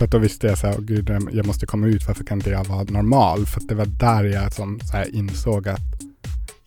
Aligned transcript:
För 0.00 0.04
att 0.04 0.10
då 0.10 0.18
visste 0.18 0.46
jag 0.46 0.58
så 0.58 0.66
här, 0.66 0.74
"Åh, 0.78 0.84
gud, 0.84 1.10
jag 1.32 1.46
måste 1.46 1.66
komma 1.66 1.86
ut, 1.86 2.06
varför 2.06 2.24
kan 2.24 2.38
inte 2.38 2.50
jag 2.50 2.64
vara 2.64 2.82
normal? 2.82 3.46
För 3.46 3.60
att 3.60 3.68
det 3.68 3.74
var 3.74 3.86
där 3.86 4.24
jag 4.24 4.52
som 4.52 4.80
så 4.80 4.96
här 4.96 5.14
insåg 5.14 5.68
att 5.68 5.80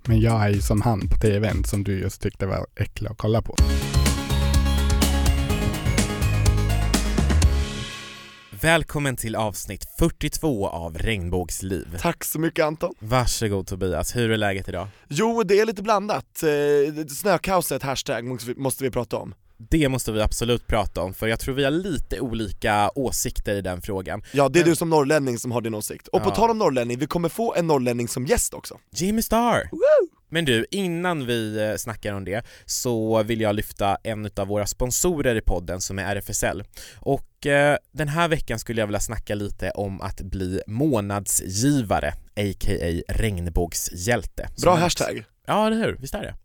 men 0.05 0.19
jag 0.19 0.43
är 0.43 0.49
ju 0.49 0.61
som 0.61 0.81
han 0.81 1.07
på 1.07 1.17
tvn 1.17 1.63
som 1.63 1.83
du 1.83 1.99
just 1.99 2.21
tyckte 2.21 2.45
var 2.45 2.65
äcklig 2.75 3.09
att 3.09 3.17
kolla 3.17 3.41
på. 3.41 3.55
Välkommen 8.61 9.15
till 9.15 9.35
avsnitt 9.35 9.85
42 9.99 10.67
av 10.67 10.97
Regnbågsliv. 10.97 11.97
Tack 12.01 12.23
så 12.23 12.39
mycket 12.39 12.65
Anton. 12.65 12.93
Varsågod 12.99 13.67
Tobias, 13.67 14.15
hur 14.15 14.31
är 14.31 14.37
läget 14.37 14.69
idag? 14.69 14.87
Jo, 15.07 15.43
det 15.43 15.59
är 15.59 15.65
lite 15.65 15.83
blandat. 15.83 16.43
Eh, 16.43 17.05
Snökaoset, 17.07 17.83
hashtag, 17.83 18.25
måste 18.57 18.83
vi 18.83 18.91
prata 18.91 19.17
om. 19.17 19.33
Det 19.69 19.89
måste 19.89 20.11
vi 20.11 20.21
absolut 20.21 20.67
prata 20.67 21.01
om 21.01 21.13
för 21.13 21.27
jag 21.27 21.39
tror 21.39 21.55
vi 21.55 21.63
har 21.63 21.71
lite 21.71 22.19
olika 22.19 22.89
åsikter 22.95 23.55
i 23.55 23.61
den 23.61 23.81
frågan. 23.81 24.23
Ja, 24.31 24.49
det 24.49 24.59
är 24.59 24.63
Men- 24.63 24.69
du 24.69 24.75
som 24.75 24.89
norrlänning 24.89 25.37
som 25.37 25.51
har 25.51 25.61
din 25.61 25.75
åsikt. 25.75 26.07
Och 26.07 26.23
på 26.23 26.29
Ja. 26.29 26.35
tal 26.35 26.49
om 26.49 26.57
norrlänning, 26.57 26.99
vi 26.99 27.07
kommer 27.07 27.29
få 27.29 27.55
en 27.55 27.67
norrlänning 27.67 28.07
som 28.07 28.25
gäst 28.25 28.53
också. 28.53 28.79
Jimmy 28.95 29.21
Star! 29.21 29.69
Men 30.29 30.45
du, 30.45 30.65
innan 30.71 31.25
vi 31.25 31.57
eh, 31.69 31.75
snackar 31.75 32.13
om 32.13 32.25
det 32.25 32.45
så 32.65 33.23
vill 33.23 33.41
jag 33.41 33.55
lyfta 33.55 33.97
en 34.03 34.29
av 34.35 34.47
våra 34.47 34.65
sponsorer 34.65 35.35
i 35.35 35.41
podden 35.41 35.81
som 35.81 35.99
är 35.99 36.15
RFSL. 36.15 36.63
Och 36.95 37.45
eh, 37.47 37.77
den 37.91 38.07
här 38.07 38.27
veckan 38.27 38.59
skulle 38.59 38.81
jag 38.81 38.87
vilja 38.87 38.99
snacka 38.99 39.35
lite 39.35 39.71
om 39.71 40.01
att 40.01 40.21
bli 40.21 40.61
månadsgivare, 40.67 42.07
a.k.a. 42.35 43.01
regnbågshjälte. 43.13 44.49
Bra 44.61 44.75
hashtag. 44.75 45.25
Ja, 45.47 45.67
eller 45.67 45.77
hur? 45.77 45.97
Visst 45.99 46.15
är 46.15 46.21
det? 46.21 46.35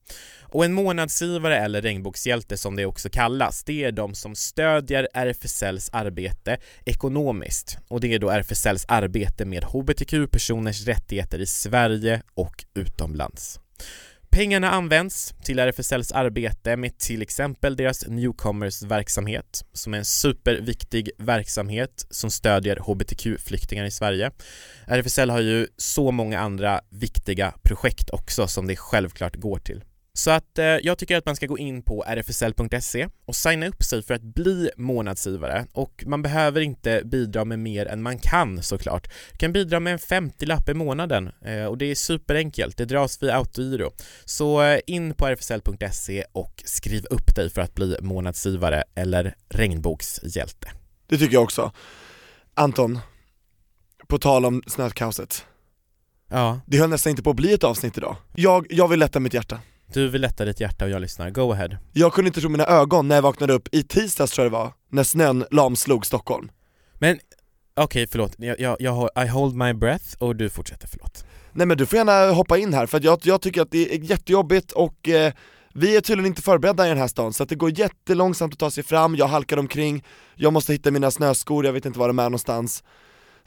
Och 0.51 0.65
en 0.65 0.73
månadsgivare 0.73 1.59
eller 1.59 1.83
regnbågshjälte 1.83 2.57
som 2.57 2.77
det 2.77 2.87
också 2.87 3.09
kallas, 3.11 3.65
det 3.65 3.85
är 3.85 3.93
de 3.93 4.15
som 4.15 4.35
stödjer 4.35 5.09
RFSLs 5.15 5.91
arbete 5.93 6.59
ekonomiskt. 6.85 7.79
Och 7.89 8.01
det 8.01 8.15
är 8.15 8.19
då 8.19 8.31
RFSLs 8.31 8.85
arbete 8.89 9.45
med 9.45 9.65
HBTQ-personers 9.65 10.87
rättigheter 10.87 11.39
i 11.39 11.47
Sverige 11.47 12.23
och 12.35 12.65
utomlands. 12.75 13.61
Pengarna 14.31 14.71
används 14.71 15.35
till 15.45 15.59
RFSLs 15.59 16.13
arbete 16.13 16.77
med 16.77 16.99
till 16.99 17.23
exempel 17.23 17.77
deras 17.77 18.07
Newcomers-verksamhet 18.07 19.65
som 19.73 19.95
är 19.95 19.99
en 19.99 20.05
superviktig 20.05 21.11
verksamhet 21.19 22.07
som 22.11 22.31
stödjer 22.31 22.77
HBTQ-flyktingar 22.77 23.85
i 23.85 23.91
Sverige. 23.91 24.31
RFSL 24.87 25.31
har 25.31 25.41
ju 25.41 25.67
så 25.77 26.11
många 26.11 26.41
andra 26.41 26.81
viktiga 26.91 27.55
projekt 27.63 28.11
också 28.11 28.47
som 28.47 28.67
det 28.67 28.77
självklart 28.77 29.37
går 29.37 29.59
till. 29.59 29.85
Så 30.19 30.31
att 30.31 30.59
eh, 30.59 30.65
jag 30.65 30.99
tycker 30.99 31.17
att 31.17 31.27
man 31.27 31.37
ska 31.37 31.47
gå 31.47 31.59
in 31.59 31.83
på 31.83 32.05
rfsl.se 32.09 33.09
och 33.27 33.37
signa 33.37 33.67
upp 33.67 33.83
sig 33.83 34.03
för 34.03 34.15
att 34.15 34.23
bli 34.23 34.71
månadsgivare 34.77 35.67
och 35.73 36.05
man 36.07 36.23
behöver 36.23 36.61
inte 36.61 37.03
bidra 37.05 37.45
med 37.45 37.59
mer 37.59 37.87
än 37.87 38.03
man 38.03 38.19
kan 38.19 38.63
såklart. 38.63 39.09
Du 39.33 39.39
kan 39.39 39.53
bidra 39.53 39.81
med 39.81 39.93
en 39.93 39.99
50-lapp 39.99 40.69
i 40.69 40.75
månaden 40.75 41.31
eh, 41.45 41.65
och 41.65 41.79
det 41.79 41.91
är 41.91 41.95
superenkelt, 41.95 42.77
det 42.77 42.85
dras 42.85 43.23
via 43.23 43.37
autogiro. 43.37 43.91
Så 44.25 44.63
eh, 44.63 44.81
in 44.87 45.15
på 45.15 45.27
rfsl.se 45.27 46.25
och 46.33 46.63
skriv 46.65 47.07
upp 47.11 47.35
dig 47.37 47.51
för 47.51 47.61
att 47.61 47.75
bli 47.75 47.97
månadsgivare 48.01 48.85
eller 48.95 49.35
regnbågshjälte. 49.49 50.69
Det 51.07 51.19
tycker 51.19 51.35
jag 51.35 51.43
också. 51.43 51.73
Anton, 52.55 52.99
på 54.09 54.19
tal 54.19 54.45
om 54.45 54.63
snökaoset. 54.67 55.45
Ja, 56.29 56.61
Det 56.67 56.79
höll 56.79 56.91
nästan 56.91 57.11
inte 57.11 57.23
på 57.23 57.31
att 57.31 57.37
bli 57.37 57.53
ett 57.53 57.65
avsnitt 57.65 57.99
idag. 57.99 58.17
Jag, 58.35 58.67
jag 58.71 58.89
vill 58.89 58.99
lätta 58.99 59.21
mitt 59.21 59.35
hjärta. 59.35 59.61
Du 59.93 60.09
vill 60.09 60.21
lätta 60.21 60.45
ditt 60.45 60.61
hjärta 60.61 60.85
och 60.85 60.91
jag 60.91 61.01
lyssnar. 61.01 61.31
Go 61.31 61.53
ahead. 61.53 61.69
Jag 61.93 62.13
kunde 62.13 62.29
inte 62.29 62.41
tro 62.41 62.51
mina 62.51 62.67
ögon 62.67 63.09
när 63.09 63.15
jag 63.15 63.23
vaknade 63.23 63.53
upp 63.53 63.69
i 63.73 63.83
tisdags 63.83 64.33
tror 64.33 64.45
jag 64.45 64.53
det 64.53 64.59
var, 64.59 64.73
när 64.91 65.03
snön 65.03 65.45
lamslog 65.51 66.07
Stockholm. 66.07 66.51
Men 66.95 67.19
okej, 67.77 68.07
förlåt. 68.11 68.35
Jag, 68.39 68.61
jag, 68.61 68.77
jag, 68.81 69.11
I 69.25 69.29
hold 69.29 69.55
my 69.55 69.73
breath 69.73 70.05
och 70.19 70.37
du 70.37 70.51
fortsätter, 70.51 70.89
förlåt. 70.89 71.25
Nej 71.53 71.67
men 71.67 71.77
du 71.77 71.87
får 71.87 71.97
gärna 71.97 72.33
hoppa 72.33 72.59
in 72.59 72.75
här, 72.75 72.87
för 72.87 72.99
att 72.99 73.05
jag, 73.05 73.19
jag 73.23 73.41
tycker 73.41 73.63
att 73.63 73.71
det 73.71 73.95
är 73.95 73.99
jättejobbigt 73.99 74.73
och 74.73 75.09
eh, 75.09 75.33
vi 75.75 75.97
är 75.97 76.01
tydligen 76.01 76.27
inte 76.27 76.43
förberedda 76.43 76.87
i 76.87 76.89
den 76.89 76.99
här 76.99 77.09
stan, 77.09 77.33
så 77.33 77.43
att 77.43 77.49
det 77.49 77.55
går 77.55 77.79
jättelångsamt 77.79 78.53
att 78.53 78.59
ta 78.59 78.71
sig 78.71 78.85
fram, 78.85 79.17
jag 79.17 79.27
halkar 79.27 79.57
omkring, 79.57 80.05
jag 80.35 80.53
måste 80.53 80.73
hitta 80.73 80.91
mina 80.91 81.11
snöskor, 81.11 81.65
jag 81.65 81.73
vet 81.73 81.87
inte 81.87 81.99
var 81.99 82.09
de 82.09 82.19
är 82.19 82.23
någonstans 82.23 82.85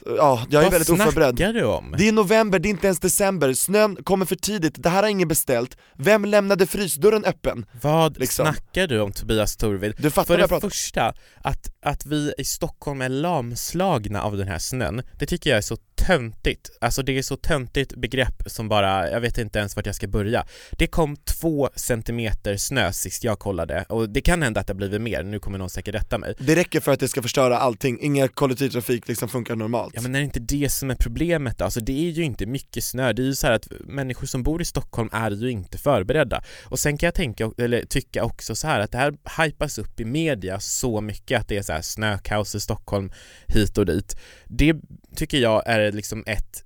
Ja, 0.06 0.46
jag 0.50 0.60
är 0.60 0.64
Vad 0.64 0.72
väldigt 0.72 0.90
oförberedd 0.90 1.38
snackar 1.38 1.54
du 1.54 1.64
om? 1.64 1.96
Det 1.98 2.08
är 2.08 2.12
november, 2.12 2.60
det 2.60 2.68
är 2.68 2.70
inte 2.70 2.88
ens 2.88 3.00
december, 3.00 3.54
snön 3.54 3.96
kommer 4.04 4.26
för 4.26 4.36
tidigt, 4.36 4.84
det 4.84 4.90
här 4.90 5.04
har 5.04 5.10
ingen 5.10 5.28
beställt 5.28 5.78
Vem 5.98 6.26
lämnade 6.26 6.68
frysdörren 6.68 7.26
öppen? 7.26 7.66
Vad 7.82 8.20
liksom. 8.20 8.46
snackar 8.46 8.88
du 8.88 9.00
om 9.00 9.12
Tobias 9.12 9.58
Torvid? 9.58 9.94
Du 9.98 10.12
fattar 10.12 10.26
För 10.28 10.34
vad 10.34 10.42
jag 10.42 10.50
det 10.50 10.56
om? 10.56 10.62
första, 10.62 11.14
att, 11.42 11.68
att 11.82 12.06
vi 12.06 12.34
i 12.38 12.44
Stockholm 12.44 13.02
är 13.02 13.10
lamslagna 13.10 14.24
av 14.24 14.38
den 14.38 14.48
här 14.48 14.60
snön, 14.60 15.02
det 15.20 15.26
tycker 15.26 15.50
jag 15.50 15.58
är 15.58 15.62
så 15.62 15.78
töntigt. 16.08 16.70
Alltså 16.82 17.04
det 17.04 17.18
är 17.18 17.22
så 17.22 17.36
töntigt 17.36 17.96
begrepp 17.96 18.44
som 18.46 18.70
bara, 18.70 19.10
jag 19.10 19.22
vet 19.22 19.38
inte 19.38 19.60
ens 19.60 19.76
vart 19.76 19.86
jag 19.86 19.96
ska 19.96 20.08
börja. 20.08 20.46
Det 20.72 20.88
kom 20.88 21.16
två 21.16 21.70
centimeter 21.76 22.58
snö 22.58 22.92
sist 22.92 23.24
jag 23.24 23.40
kollade, 23.40 23.86
och 23.90 24.10
det 24.10 24.22
kan 24.22 24.42
hända 24.42 24.60
att 24.60 24.68
det 24.68 24.74
har 24.74 24.78
blivit 24.78 25.02
mer, 25.02 25.24
nu 25.24 25.40
kommer 25.40 25.58
någon 25.58 25.70
säkert 25.70 25.96
rätta 25.96 26.18
mig. 26.18 26.36
Det 26.40 26.56
räcker 26.56 26.80
för 26.80 26.92
att 26.92 27.00
det 27.00 27.08
ska 27.08 27.22
förstöra 27.22 27.58
allting, 27.58 27.98
ingen 28.02 28.28
kollektivtrafik 28.28 29.08
liksom 29.08 29.30
funkar 29.30 29.56
normalt 29.56 29.94
Ja 29.96 30.02
men 30.02 30.16
är 30.16 30.20
det 30.20 30.26
inte 30.26 30.40
det 30.40 30.70
som 30.70 30.90
är 30.90 30.96
problemet? 30.96 31.62
Alltså 31.62 31.80
det 31.80 32.08
är 32.08 32.12
ju 32.12 32.24
inte 32.24 32.46
mycket 32.46 32.84
snö, 32.84 33.14
det 33.14 33.22
är 33.22 33.26
ju 33.26 33.36
så 33.36 33.48
här 33.48 33.54
att 33.54 33.68
människor 33.80 34.28
som 34.28 34.44
bor 34.44 34.62
i 34.62 34.66
Stockholm 34.66 35.10
är 35.14 35.32
ju 35.32 35.52
inte 35.52 35.78
förberedda. 35.78 36.44
Och 36.66 36.80
sen 36.80 36.98
kan 36.98 37.08
jag 37.08 37.16
tänka, 37.16 37.52
eller 37.58 37.86
tycka 37.86 38.24
också 38.24 38.56
så 38.56 38.68
här 38.68 38.80
att 38.80 38.92
det 38.92 38.98
här 38.98 39.14
hypas 39.44 39.78
upp 39.78 40.00
i 40.00 40.06
media 40.06 40.60
så 40.60 41.02
mycket 41.02 41.40
att 41.40 41.48
det 41.48 41.58
är 41.58 41.62
så 41.62 41.74
här 41.74 41.82
snökaos 41.82 42.56
i 42.56 42.60
Stockholm 42.60 43.12
hit 43.48 43.78
och 43.78 43.86
dit. 43.86 44.16
Det 44.46 44.76
tycker 45.16 45.38
jag 45.38 45.64
är 45.66 45.91
liksom 45.92 46.24
ett 46.28 46.64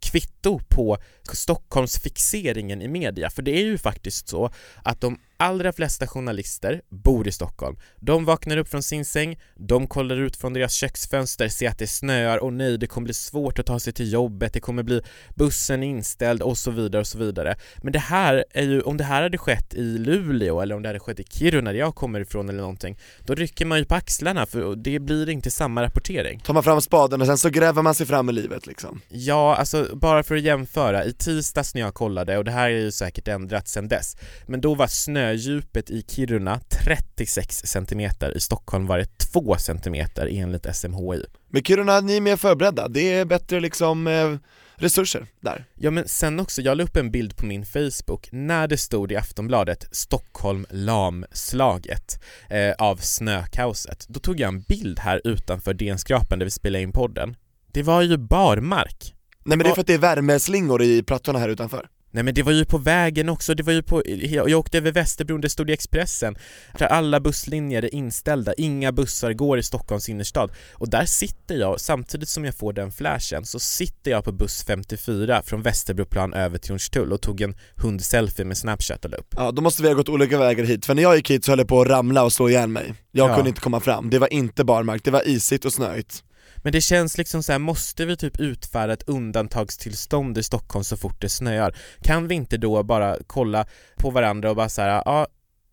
kvitto 0.00 0.60
på 0.68 0.98
Stockholmsfixeringen 1.32 2.82
i 2.82 2.88
media, 2.88 3.30
för 3.30 3.42
det 3.42 3.50
är 3.50 3.64
ju 3.64 3.78
faktiskt 3.78 4.28
så 4.28 4.50
att 4.82 5.00
de 5.00 5.18
allra 5.42 5.72
flesta 5.72 6.06
journalister 6.06 6.82
bor 6.88 7.28
i 7.28 7.32
Stockholm. 7.32 7.76
De 8.00 8.24
vaknar 8.24 8.56
upp 8.56 8.68
från 8.68 8.82
sin 8.82 9.04
säng, 9.04 9.40
de 9.56 9.86
kollar 9.86 10.16
ut 10.16 10.36
från 10.36 10.52
deras 10.52 10.72
köksfönster, 10.72 11.48
ser 11.48 11.68
att 11.68 11.78
det 11.78 11.86
snöar, 11.86 12.38
och 12.38 12.52
nej, 12.52 12.78
det 12.78 12.86
kommer 12.86 13.04
bli 13.04 13.14
svårt 13.14 13.58
att 13.58 13.66
ta 13.66 13.80
sig 13.80 13.92
till 13.92 14.12
jobbet, 14.12 14.52
det 14.52 14.60
kommer 14.60 14.82
bli 14.82 15.02
bussen 15.34 15.82
inställd 15.82 16.42
och 16.42 16.58
så 16.58 16.70
vidare 16.70 17.00
och 17.00 17.06
så 17.06 17.18
vidare. 17.18 17.56
Men 17.82 17.92
det 17.92 17.98
här 17.98 18.44
är 18.50 18.62
ju, 18.62 18.80
om 18.80 18.96
det 18.96 19.04
här 19.04 19.22
hade 19.22 19.38
skett 19.38 19.74
i 19.74 19.98
Luleå 19.98 20.60
eller 20.60 20.74
om 20.74 20.82
det 20.82 20.88
hade 20.88 21.00
skett 21.00 21.20
i 21.20 21.24
Kiruna 21.24 21.72
där 21.72 21.78
jag 21.78 21.94
kommer 21.94 22.20
ifrån 22.20 22.48
eller 22.48 22.60
någonting, 22.60 22.98
då 23.20 23.34
rycker 23.34 23.66
man 23.66 23.78
ju 23.78 23.84
på 23.84 23.94
axlarna 23.94 24.46
för 24.46 24.76
det 24.76 24.98
blir 24.98 25.28
inte 25.28 25.50
samma 25.50 25.82
rapportering. 25.82 26.40
Tar 26.40 26.54
man 26.54 26.62
fram 26.62 26.80
spaden 26.80 27.20
och 27.20 27.26
sen 27.26 27.38
så 27.38 27.50
gräver 27.50 27.82
man 27.82 27.94
sig 27.94 28.06
fram 28.06 28.28
i 28.28 28.32
livet 28.32 28.66
liksom 28.66 29.00
Ja, 29.08 29.56
alltså 29.56 29.88
bara 29.94 30.22
för 30.22 30.36
att 30.36 30.42
jämföra, 30.42 31.04
i 31.04 31.12
tisdags 31.12 31.74
när 31.74 31.80
jag 31.80 31.94
kollade, 31.94 32.38
och 32.38 32.44
det 32.44 32.50
här 32.50 32.70
är 32.70 32.78
ju 32.78 32.92
säkert 32.92 33.28
ändrat 33.28 33.68
sedan 33.68 33.88
dess, 33.88 34.16
men 34.46 34.60
då 34.60 34.74
var 34.74 34.86
snödjupet 35.32 35.90
i 35.90 36.02
Kiruna 36.02 36.60
36 36.84 37.62
centimeter, 37.64 38.36
i 38.36 38.40
Stockholm 38.40 38.86
var 38.86 38.98
det 38.98 39.18
2 39.18 39.56
centimeter 39.56 40.28
enligt 40.30 40.76
SMHI. 40.76 41.24
Men 41.48 41.62
Kiruna, 41.62 42.00
ni 42.00 42.16
är 42.16 42.20
mer 42.20 42.36
förberedda, 42.36 42.88
det 42.88 43.12
är 43.12 43.24
bättre 43.24 43.60
liksom 43.60 44.06
eh, 44.06 44.34
resurser 44.74 45.26
där 45.40 45.64
Ja 45.74 45.90
men 45.90 46.08
sen 46.08 46.40
också, 46.40 46.62
jag 46.62 46.76
la 46.76 46.84
upp 46.84 46.96
en 46.96 47.10
bild 47.10 47.36
på 47.36 47.46
min 47.46 47.66
Facebook 47.66 48.28
när 48.32 48.68
det 48.68 48.76
stod 48.76 49.12
i 49.12 49.16
Aftonbladet 49.16 49.88
Stockholm 49.92 50.66
lamslaget 50.70 52.22
eh, 52.50 52.72
av 52.78 52.96
snökaoset. 52.96 54.06
Då 54.08 54.20
tog 54.20 54.40
jag 54.40 54.48
en 54.48 54.60
bild 54.60 54.98
här 54.98 55.20
utanför 55.24 55.74
DN-skrapan 55.74 56.38
där 56.38 56.44
vi 56.46 56.50
spelade 56.50 56.82
in 56.82 56.92
podden. 56.92 57.36
Det 57.72 57.82
var 57.82 58.02
ju 58.02 58.16
barmark. 58.16 59.14
Nej 59.44 59.56
men 59.56 59.64
det 59.64 59.70
är 59.70 59.74
för 59.74 59.80
att 59.80 59.86
det 59.86 59.94
är 59.94 59.98
värmeslingor 59.98 60.82
i 60.82 61.02
plattorna 61.02 61.38
här 61.38 61.48
utanför 61.48 61.88
Nej 62.14 62.22
men 62.24 62.34
det 62.34 62.42
var 62.42 62.52
ju 62.52 62.64
på 62.64 62.78
vägen 62.78 63.28
också, 63.28 63.54
det 63.54 63.62
var 63.62 63.72
ju 63.72 63.82
på, 63.82 64.02
jag 64.30 64.58
åkte 64.58 64.78
över 64.78 64.92
Västerbron, 64.92 65.40
det 65.40 65.48
stod 65.50 65.70
i 65.70 65.72
Expressen 65.72 66.36
där 66.78 66.86
alla 66.86 67.20
busslinjer 67.20 67.82
är 67.84 67.94
inställda, 67.94 68.54
inga 68.56 68.92
bussar 68.92 69.32
går 69.32 69.58
i 69.58 69.62
Stockholms 69.62 70.08
innerstad. 70.08 70.50
Och 70.74 70.90
där 70.90 71.04
sitter 71.04 71.54
jag, 71.54 71.80
samtidigt 71.80 72.28
som 72.28 72.44
jag 72.44 72.54
får 72.54 72.72
den 72.72 72.92
flashen 72.92 73.44
så 73.44 73.58
sitter 73.58 74.10
jag 74.10 74.24
på 74.24 74.32
buss 74.32 74.64
54 74.64 75.42
från 75.42 75.62
Västerbroplan 75.62 76.34
över 76.34 76.58
till 76.58 76.70
Hornstull 76.72 77.12
och 77.12 77.20
tog 77.22 77.40
en 77.40 77.54
hundselfie 77.76 78.44
med 78.44 78.56
snapchat 78.58 79.04
och 79.04 79.10
la 79.10 79.16
upp. 79.16 79.34
Ja 79.36 79.50
då 79.50 79.62
måste 79.62 79.82
vi 79.82 79.88
ha 79.88 79.94
gått 79.94 80.08
olika 80.08 80.38
vägar 80.38 80.64
hit, 80.64 80.86
för 80.86 80.94
när 80.94 81.02
jag 81.02 81.16
gick 81.16 81.30
hit 81.30 81.44
så 81.44 81.52
höll 81.52 81.58
jag 81.58 81.68
på 81.68 81.80
att 81.80 81.88
ramla 81.88 82.24
och 82.24 82.32
slå 82.32 82.48
ihjäl 82.48 82.68
mig. 82.68 82.94
Jag 83.10 83.30
Ja. 83.30 83.34
kunde 83.34 83.48
inte 83.48 83.60
komma 83.60 83.80
fram, 83.80 84.10
det 84.10 84.18
var 84.18 84.32
inte 84.32 84.64
barmark, 84.64 85.04
det 85.04 85.10
var 85.10 85.28
isigt 85.28 85.64
och 85.64 85.72
snöigt 85.72 86.24
men 86.62 86.72
det 86.72 86.80
känns 86.80 87.18
liksom 87.18 87.42
så 87.42 87.52
här, 87.52 87.58
måste 87.58 88.04
vi 88.04 88.16
typ 88.16 88.40
utfärda 88.40 88.92
ett 88.92 89.08
undantagstillstånd 89.08 90.38
i 90.38 90.42
Stockholm 90.42 90.84
så 90.84 90.96
fort 90.96 91.20
det 91.20 91.28
snöar? 91.28 91.76
Kan 92.02 92.28
vi 92.28 92.34
inte 92.34 92.56
då 92.56 92.82
bara 92.82 93.16
kolla 93.26 93.66
på 93.96 94.10
varandra 94.10 94.50
och 94.50 94.56
bara 94.56 94.68
så 94.68 94.82
här, 94.82 95.02
ja 95.04 95.26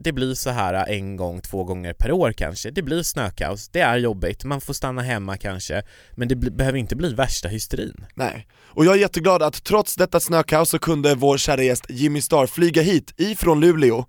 det 0.04 0.12
blir 0.12 0.34
så 0.34 0.50
här 0.50 0.90
en 0.90 1.16
gång, 1.16 1.42
två 1.42 1.64
gånger 1.64 1.94
per 1.94 2.12
år 2.12 2.32
kanske. 2.32 2.72
Det 2.72 2.82
blir 2.82 3.04
snökaos, 3.04 3.70
det 3.70 3.80
är 3.80 3.98
jobbigt, 3.98 4.44
man 4.44 4.62
får 4.62 4.74
stanna 4.74 5.02
hemma 5.02 5.38
kanske, 5.38 5.84
men 6.16 6.28
det 6.28 6.36
behöver 6.36 6.78
inte 6.78 6.96
bli 6.96 7.14
värsta 7.14 7.48
hysterin. 7.48 8.06
Nej, 8.14 8.48
och 8.56 8.86
jag 8.86 8.96
är 8.96 9.00
jätteglad 9.00 9.44
att 9.44 9.64
trots 9.64 9.96
detta 9.96 10.20
snökaos 10.20 10.70
så 10.70 10.80
kunde 10.80 11.16
vår 11.16 11.38
kära 11.38 11.64
gäst 11.64 11.86
Jimmy 11.90 12.22
Star 12.22 12.48
flyga 12.48 12.82
hit 12.82 13.14
ifrån 13.18 13.60
Luleå 13.60 14.06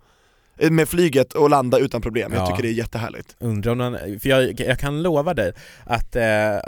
med 0.70 0.88
flyget 0.88 1.32
och 1.32 1.50
landa 1.50 1.78
utan 1.78 2.00
problem. 2.02 2.32
Jag 2.32 2.42
Ja. 2.42 2.46
tycker 2.46 2.62
det 2.62 2.68
är 2.68 2.72
jättehärligt. 2.72 3.36
Undrar 3.38 3.72
om 3.72 3.80
han, 3.80 3.98
för 4.20 4.28
jag, 4.28 4.60
jag 4.60 4.78
kan 4.78 5.02
lova 5.02 5.34
dig 5.34 5.52
att 5.84 6.16
eh, 6.16 6.22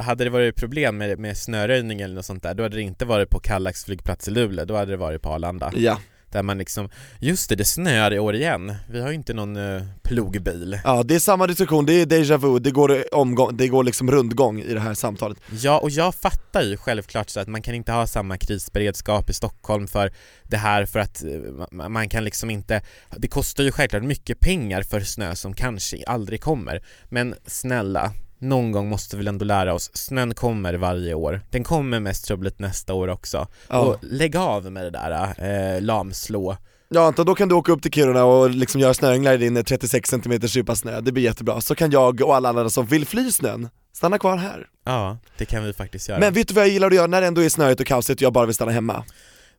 hade 0.04 0.24
det 0.24 0.30
varit 0.30 0.56
problem 0.56 0.96
med, 0.98 1.18
med 1.18 1.38
snöröjning 1.38 2.00
eller 2.00 2.14
något 2.14 2.24
sånt 2.26 2.42
där, 2.42 2.54
då 2.54 2.62
hade 2.62 2.76
det 2.76 2.82
inte 2.82 3.04
varit 3.04 3.30
på 3.30 3.38
Kallax 3.40 3.84
flygplats 3.84 4.28
i 4.28 4.30
Luleå, 4.30 4.64
då 4.64 4.76
hade 4.76 4.90
det 4.90 4.96
varit 4.96 5.22
på 5.22 5.28
Arlanda. 5.28 5.72
Ja. 5.76 5.98
Där 6.32 6.42
man 6.42 6.58
liksom, 6.58 6.88
just 7.18 7.48
det, 7.48 7.56
det 7.56 7.64
snöar 7.64 8.12
i 8.12 8.18
år 8.18 8.34
igen. 8.34 8.74
Vi 8.90 9.00
har 9.00 9.08
ju 9.08 9.14
inte 9.14 9.34
någon 9.34 9.56
eh, 9.56 9.82
plogbil. 10.02 10.80
Ja, 10.84 11.02
det 11.02 11.14
är 11.14 11.18
samma 11.18 11.46
diskussion, 11.46 11.86
det 11.86 11.92
är 11.92 12.06
déjà 12.06 12.38
vu, 12.38 12.58
det 12.58 12.70
går, 12.70 13.14
omgång, 13.14 13.56
det 13.56 13.68
går 13.68 13.84
liksom 13.84 14.10
rundgång 14.10 14.60
i 14.60 14.74
det 14.74 14.80
här 14.80 14.94
samtalet. 14.94 15.38
Ja, 15.50 15.78
och 15.78 15.90
jag 15.90 16.14
fattar 16.14 16.62
ju 16.62 16.76
självklart 16.76 17.30
så 17.30 17.40
att 17.40 17.48
man 17.48 17.62
kan 17.62 17.74
inte 17.74 17.92
ha 17.92 18.06
samma 18.06 18.36
krisberedskap 18.38 19.30
i 19.30 19.32
Stockholm 19.32 19.86
för 19.88 20.12
det 20.42 20.56
här 20.56 20.86
för 20.86 20.98
att 21.00 21.22
eh, 21.22 21.28
ma- 21.28 21.88
man 21.88 22.08
kan 22.08 22.24
liksom 22.24 22.50
inte, 22.50 22.82
det 23.16 23.28
kostar 23.28 23.64
ju 23.64 23.72
självklart 23.72 24.02
mycket 24.02 24.40
pengar 24.40 24.82
för 24.82 25.00
snö 25.00 25.34
som 25.34 25.54
kanske 25.54 26.04
aldrig 26.06 26.40
kommer. 26.40 26.82
Men 27.08 27.34
snälla, 27.46 28.12
någon 28.42 28.72
gång 28.72 28.88
måste 28.88 29.16
vi 29.16 29.20
väl 29.20 29.28
ändå 29.28 29.44
lära 29.44 29.74
oss, 29.74 29.90
snön 29.94 30.34
kommer 30.34 30.74
varje 30.74 31.14
år. 31.14 31.40
Den 31.50 31.64
kommer 31.64 32.00
mest 32.00 32.26
troligt 32.26 32.58
nästa 32.58 32.94
år 32.94 33.08
också. 33.08 33.46
Ja. 33.68 33.78
Och 33.78 33.96
lägg 34.02 34.36
av 34.36 34.72
med 34.72 34.84
det 34.84 34.90
där 34.90 35.34
eh, 35.38 35.80
lamslå. 35.80 36.56
Ja 36.88 37.06
Anton, 37.06 37.26
då 37.26 37.34
kan 37.34 37.48
du 37.48 37.54
åka 37.54 37.72
upp 37.72 37.82
till 37.82 37.92
Kiruna 37.92 38.24
och 38.24 38.50
liksom 38.50 38.80
göra 38.80 38.94
snöänglar 38.94 39.34
i 39.34 39.36
din 39.36 39.64
36 39.64 40.10
cm 40.10 40.32
djupa 40.40 40.76
snö, 40.76 41.00
det 41.00 41.12
blir 41.12 41.22
jättebra. 41.22 41.60
Så 41.60 41.74
kan 41.74 41.90
jag 41.90 42.20
och 42.20 42.36
alla 42.36 42.48
andra 42.48 42.70
som 42.70 42.86
vill 42.86 43.06
fly 43.06 43.32
snön 43.32 43.68
stanna 43.92 44.18
kvar 44.18 44.36
här. 44.36 44.66
Ja, 44.84 45.18
det 45.38 45.44
kan 45.44 45.64
vi 45.64 45.72
faktiskt 45.72 46.08
göra. 46.08 46.20
Men 46.20 46.34
vet 46.34 46.48
du 46.48 46.54
vad 46.54 46.64
jag 46.64 46.70
gillar 46.70 46.86
att 46.86 46.94
göra 46.94 47.06
när 47.06 47.20
det 47.20 47.26
ändå 47.26 47.40
är 47.40 47.48
snöigt 47.48 47.80
och 47.80 47.86
kaosigt 47.86 48.18
och 48.18 48.22
jag 48.22 48.32
bara 48.32 48.46
vill 48.46 48.54
stanna 48.54 48.72
hemma? 48.72 49.04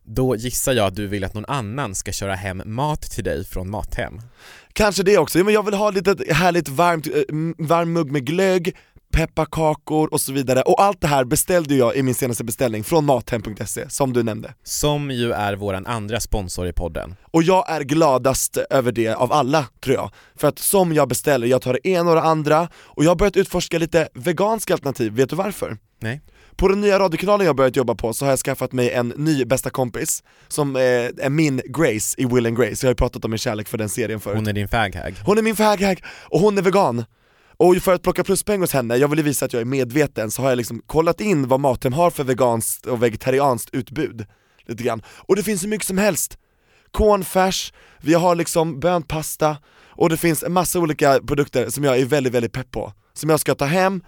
Då 0.04 0.36
gissar 0.36 0.72
jag 0.72 0.86
att 0.86 0.96
du 0.96 1.06
vill 1.06 1.24
att 1.24 1.34
någon 1.34 1.44
annan 1.44 1.94
ska 1.94 2.12
köra 2.12 2.34
hem 2.34 2.62
mat 2.64 3.02
till 3.02 3.24
dig 3.24 3.44
från 3.44 3.70
Mathem. 3.70 4.20
Kanske 4.72 5.02
det 5.02 5.18
också, 5.18 5.38
ja, 5.38 5.44
men 5.44 5.54
jag 5.54 5.62
vill 5.62 5.74
ha 5.74 5.90
lite 5.90 6.34
härligt 6.34 6.68
varmt, 6.68 7.06
eh, 7.06 7.12
varm 7.58 7.92
mugg 7.92 8.12
med 8.12 8.26
glögg, 8.26 8.76
pepparkakor 9.14 10.12
och 10.12 10.20
så 10.20 10.32
vidare. 10.32 10.62
Och 10.62 10.82
allt 10.82 11.00
det 11.00 11.06
här 11.06 11.24
beställde 11.24 11.74
jag 11.74 11.96
i 11.96 12.02
min 12.02 12.14
senaste 12.14 12.44
beställning 12.44 12.84
från 12.84 13.04
mathem.se, 13.04 13.90
som 13.90 14.12
du 14.12 14.22
nämnde. 14.22 14.54
Som 14.62 15.10
ju 15.10 15.32
är 15.32 15.54
våran 15.54 15.86
andra 15.86 16.20
sponsor 16.20 16.68
i 16.68 16.72
podden. 16.72 17.14
Och 17.22 17.42
jag 17.42 17.70
är 17.70 17.80
gladast 17.80 18.56
över 18.56 18.92
det 18.92 19.14
av 19.14 19.32
alla, 19.32 19.66
tror 19.80 19.96
jag. 19.96 20.10
För 20.36 20.48
att 20.48 20.58
som 20.58 20.92
jag 20.92 21.08
beställer, 21.08 21.46
jag 21.46 21.62
tar 21.62 21.72
det 21.72 21.88
ena 21.88 22.10
och 22.10 22.16
det 22.16 22.22
andra, 22.22 22.68
och 22.74 23.04
jag 23.04 23.10
har 23.10 23.16
börjat 23.16 23.36
utforska 23.36 23.78
lite 23.78 24.08
veganska 24.14 24.72
alternativ, 24.72 25.12
vet 25.12 25.30
du 25.30 25.36
varför? 25.36 25.76
Nej. 26.00 26.20
På 26.56 26.68
den 26.68 26.80
nya 26.80 26.98
radiokanalen 26.98 27.46
jag 27.46 27.56
börjat 27.56 27.76
jobba 27.76 27.94
på 27.94 28.12
så 28.12 28.24
har 28.24 28.32
jag 28.32 28.38
skaffat 28.38 28.72
mig 28.72 28.90
en 28.90 29.08
ny 29.08 29.44
bästa 29.44 29.70
kompis, 29.70 30.22
som 30.48 30.76
eh, 30.76 30.82
är 30.82 31.30
min 31.30 31.60
Grace 31.64 32.14
i 32.18 32.24
Will 32.24 32.46
and 32.46 32.56
Grace, 32.56 32.86
jag 32.86 32.88
har 32.88 32.92
ju 32.92 32.96
pratat 32.96 33.24
om 33.24 33.30
min 33.30 33.38
kärlek 33.38 33.68
för 33.68 33.78
den 33.78 33.88
serien 33.88 34.20
förut. 34.20 34.36
Hon 34.36 34.46
är 34.46 34.52
din 34.52 34.68
faghag. 34.68 35.14
Hon 35.24 35.38
är 35.38 35.42
min 35.42 35.56
faghag, 35.56 36.02
och 36.28 36.40
hon 36.40 36.58
är 36.58 36.62
vegan. 36.62 37.04
Och 37.56 37.76
för 37.76 37.94
att 37.94 38.02
plocka 38.02 38.24
pluspoäng 38.24 38.60
hos 38.60 38.72
henne, 38.72 38.96
jag 38.96 39.08
ville 39.08 39.22
visa 39.22 39.44
att 39.44 39.52
jag 39.52 39.60
är 39.60 39.66
medveten, 39.66 40.30
så 40.30 40.42
har 40.42 40.48
jag 40.48 40.56
liksom 40.56 40.82
kollat 40.86 41.20
in 41.20 41.48
vad 41.48 41.60
Mathem 41.60 41.92
har 41.92 42.10
för 42.10 42.24
veganskt 42.24 42.86
och 42.86 43.02
vegetarianskt 43.02 43.74
utbud. 43.74 44.26
Lite 44.66 44.82
grann. 44.82 45.02
Och 45.08 45.36
det 45.36 45.42
finns 45.42 45.60
så 45.60 45.68
mycket 45.68 45.86
som 45.86 45.98
helst. 45.98 46.38
Cornfärs, 46.90 47.72
vi 48.00 48.14
har 48.14 48.34
liksom 48.34 48.80
bönpasta, 48.80 49.56
och 49.88 50.08
det 50.08 50.16
finns 50.16 50.42
en 50.42 50.52
massa 50.52 50.78
olika 50.78 51.20
produkter 51.26 51.70
som 51.70 51.84
jag 51.84 51.98
är 51.98 52.04
väldigt, 52.04 52.32
väldigt 52.32 52.52
pepp 52.52 52.70
på. 52.70 52.92
Som 53.12 53.30
jag 53.30 53.40
ska 53.40 53.54
ta 53.54 53.64
hem, 53.64 54.02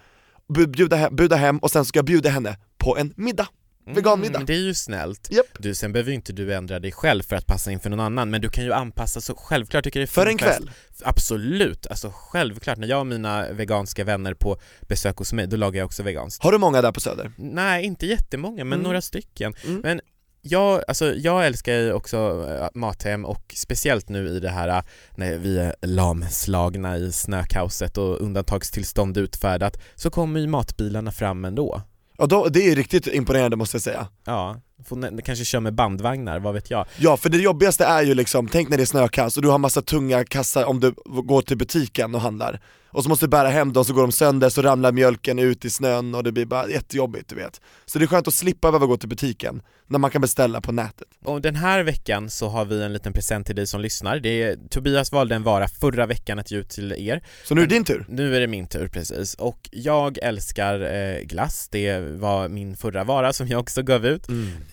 bjuda 0.47 0.95
hem, 0.95 1.15
buda 1.15 1.35
hem 1.35 1.57
och 1.57 1.71
sen 1.71 1.85
ska 1.85 1.97
jag 1.97 2.05
bjuda 2.05 2.29
henne 2.29 2.57
på 2.77 2.97
en 2.97 3.13
middag. 3.17 3.47
Veganmiddag. 3.95 4.35
Mm, 4.35 4.45
det 4.45 4.53
är 4.53 4.59
ju 4.59 4.73
snällt. 4.73 5.27
Japp. 5.31 5.45
Du, 5.59 5.75
sen 5.75 5.93
behöver 5.93 6.09
ju 6.11 6.15
inte 6.15 6.33
du 6.33 6.53
ändra 6.53 6.79
dig 6.79 6.91
själv 6.91 7.23
för 7.23 7.35
att 7.35 7.45
passa 7.45 7.71
in 7.71 7.79
för 7.79 7.89
någon 7.89 7.99
annan, 7.99 8.29
men 8.29 8.41
du 8.41 8.49
kan 8.49 8.63
ju 8.63 8.73
anpassa 8.73 9.21
så 9.21 9.35
självklart 9.35 9.83
tycker 9.83 9.99
jag 9.99 10.07
det 10.07 10.11
är 10.11 10.13
För 10.13 10.25
en 10.31 10.37
fest. 10.37 10.57
kväll. 10.57 10.71
Absolut, 11.03 11.87
alltså 11.87 12.11
självklart. 12.15 12.77
När 12.77 12.87
jag 12.87 12.99
och 12.99 13.07
mina 13.07 13.51
veganska 13.51 14.03
vänner 14.03 14.33
på 14.33 14.57
besök 14.81 15.17
hos 15.17 15.33
mig, 15.33 15.47
då 15.47 15.57
lagar 15.57 15.77
jag 15.79 15.85
också 15.85 16.03
veganskt. 16.03 16.43
Har 16.43 16.51
du 16.51 16.57
många 16.57 16.81
där 16.81 16.91
på 16.91 16.99
Söder? 16.99 17.31
Nej, 17.37 17.85
inte 17.85 18.05
jättemånga, 18.05 18.63
men 18.63 18.73
Mm. 18.73 18.83
några 18.83 19.01
stycken. 19.01 19.55
Mm. 19.65 19.81
Men 19.83 20.01
jag, 20.41 20.83
alltså, 20.87 21.13
jag 21.13 21.45
älskar 21.45 21.73
ju 21.73 21.93
också 21.93 22.45
äh, 22.61 22.67
Mathem 22.73 23.25
och 23.25 23.53
speciellt 23.57 24.09
nu 24.09 24.27
i 24.27 24.39
det 24.39 24.49
här 24.49 24.67
äh, 24.67 24.83
när 25.15 25.37
vi 25.37 25.57
är 25.57 25.75
lamslagna 25.81 26.97
i 26.97 27.11
snökaoset 27.11 27.97
och 27.97 28.21
undantagstillstånd 28.21 29.17
utfärdat 29.17 29.77
så 29.95 30.09
kommer 30.09 30.39
ju 30.39 30.47
matbilarna 30.47 31.11
fram 31.11 31.45
ändå. 31.45 31.81
Ja, 32.17 32.25
då, 32.25 32.47
det 32.49 32.71
är 32.71 32.75
riktigt 32.75 33.07
imponerande 33.07 33.57
måste 33.57 33.75
jag 33.75 33.81
säga. 33.81 34.07
Ja, 34.25 34.61
får 34.85 35.21
kanske 35.21 35.45
köra 35.45 35.61
med 35.61 35.73
bandvagnar, 35.73 36.39
vad 36.39 36.53
vet 36.53 36.71
jag. 36.71 36.85
Ja, 36.97 37.17
för 37.17 37.29
det 37.29 37.37
jobbigaste 37.37 37.85
är 37.85 38.03
ju 38.03 38.13
liksom, 38.13 38.47
tänk 38.47 38.69
när 38.69 38.77
det 38.77 38.83
är 38.83 38.85
snökaos 38.85 39.37
och 39.37 39.43
du 39.43 39.49
har 39.49 39.57
massa 39.57 39.81
tunga 39.81 40.25
kassar 40.25 40.63
om 40.63 40.79
du 40.79 40.93
går 41.05 41.41
till 41.41 41.57
butiken 41.57 42.15
och 42.15 42.21
handlar 42.21 42.61
och 42.89 43.03
så 43.03 43.09
måste 43.09 43.25
du 43.25 43.29
bära 43.29 43.49
hem 43.49 43.73
dem, 43.73 43.85
så 43.85 43.93
går 43.93 44.01
de 44.01 44.11
sönder, 44.11 44.49
så 44.49 44.61
ramlar 44.61 44.91
mjölken 44.91 45.39
ut 45.39 45.65
i 45.65 45.69
snön 45.69 46.15
och 46.15 46.23
det 46.23 46.31
blir 46.31 46.45
bara 46.45 46.69
jättejobbigt 46.69 47.29
du 47.29 47.35
vet. 47.35 47.61
Så 47.85 47.99
det 47.99 48.05
är 48.05 48.07
skönt 48.07 48.27
att 48.27 48.33
slippa 48.33 48.71
behöva 48.71 48.85
gå 48.85 48.97
till 48.97 49.09
butiken, 49.09 49.61
när 49.87 49.99
man 49.99 50.11
kan 50.11 50.21
beställa 50.21 50.61
på 50.61 50.71
nätet. 50.71 51.07
Och 51.23 51.41
den 51.41 51.55
här 51.55 51.83
veckan 51.83 52.29
så 52.29 52.47
har 52.47 52.65
vi 52.65 52.83
en 52.83 52.93
liten 52.93 53.13
present 53.13 53.45
till 53.45 53.55
dig 53.55 53.67
som 53.67 53.81
lyssnar. 53.81 54.19
Det 54.19 54.43
är, 54.43 54.57
Tobias 54.69 55.11
valde 55.11 55.35
en 55.35 55.43
vara 55.43 55.67
förra 55.67 56.05
veckan 56.05 56.39
att 56.39 56.51
ge 56.51 56.57
ut 56.57 56.69
till 56.69 56.91
er. 56.91 57.23
Så 57.43 57.55
nu 57.55 57.61
är 57.61 57.67
det 57.67 57.75
din 57.75 57.83
tur. 57.83 58.05
Nu 58.09 58.35
är 58.35 58.39
det 58.39 58.47
min 58.47 58.67
tur 58.67 58.87
precis, 58.87 59.33
och 59.33 59.69
jag 59.71 60.17
älskar 60.17 60.81
eh, 60.81 61.21
glass, 61.21 61.67
det 61.71 61.99
var 61.99 62.47
min 62.47 62.77
förra 62.77 63.03
vara 63.03 63.33
som 63.33 63.47
jag 63.47 63.59
också 63.59 63.83
gav 63.83 64.05
ut. 64.05 64.27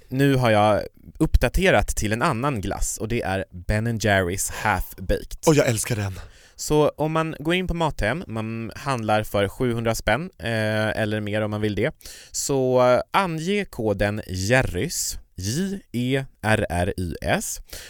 Nu 0.09 0.35
har 0.35 0.51
jag 0.51 0.83
uppdaterat 1.19 1.89
till 1.89 2.13
en 2.13 2.23
annan 2.23 2.61
glass 2.61 2.99
och 2.99 3.09
det 3.09 3.23
är 3.23 3.45
Ben 3.51 3.99
Jerrys 3.99 4.51
Half 4.51 4.97
Baked. 4.97 5.39
Och 5.47 5.55
jag 5.55 5.69
älskar 5.69 5.97
den. 5.97 6.21
Så 6.57 6.89
om 6.89 7.13
man 7.13 7.37
går 7.39 7.55
in 7.55 7.67
på 7.67 7.75
Mathem, 7.75 8.25
man 8.27 8.73
handlar 8.77 9.23
för 9.23 9.49
700 9.49 9.95
spänn 9.95 10.31
eh, 10.39 11.01
eller 11.01 11.21
mer 11.21 11.41
om 11.41 11.51
man 11.51 11.61
vill 11.61 11.75
det, 11.75 11.95
så 12.31 12.91
eh, 12.93 13.01
ange 13.11 13.65
koden 13.65 14.23
JERRYS 14.27 15.19
J-E-R-R-Y-S 15.37 17.21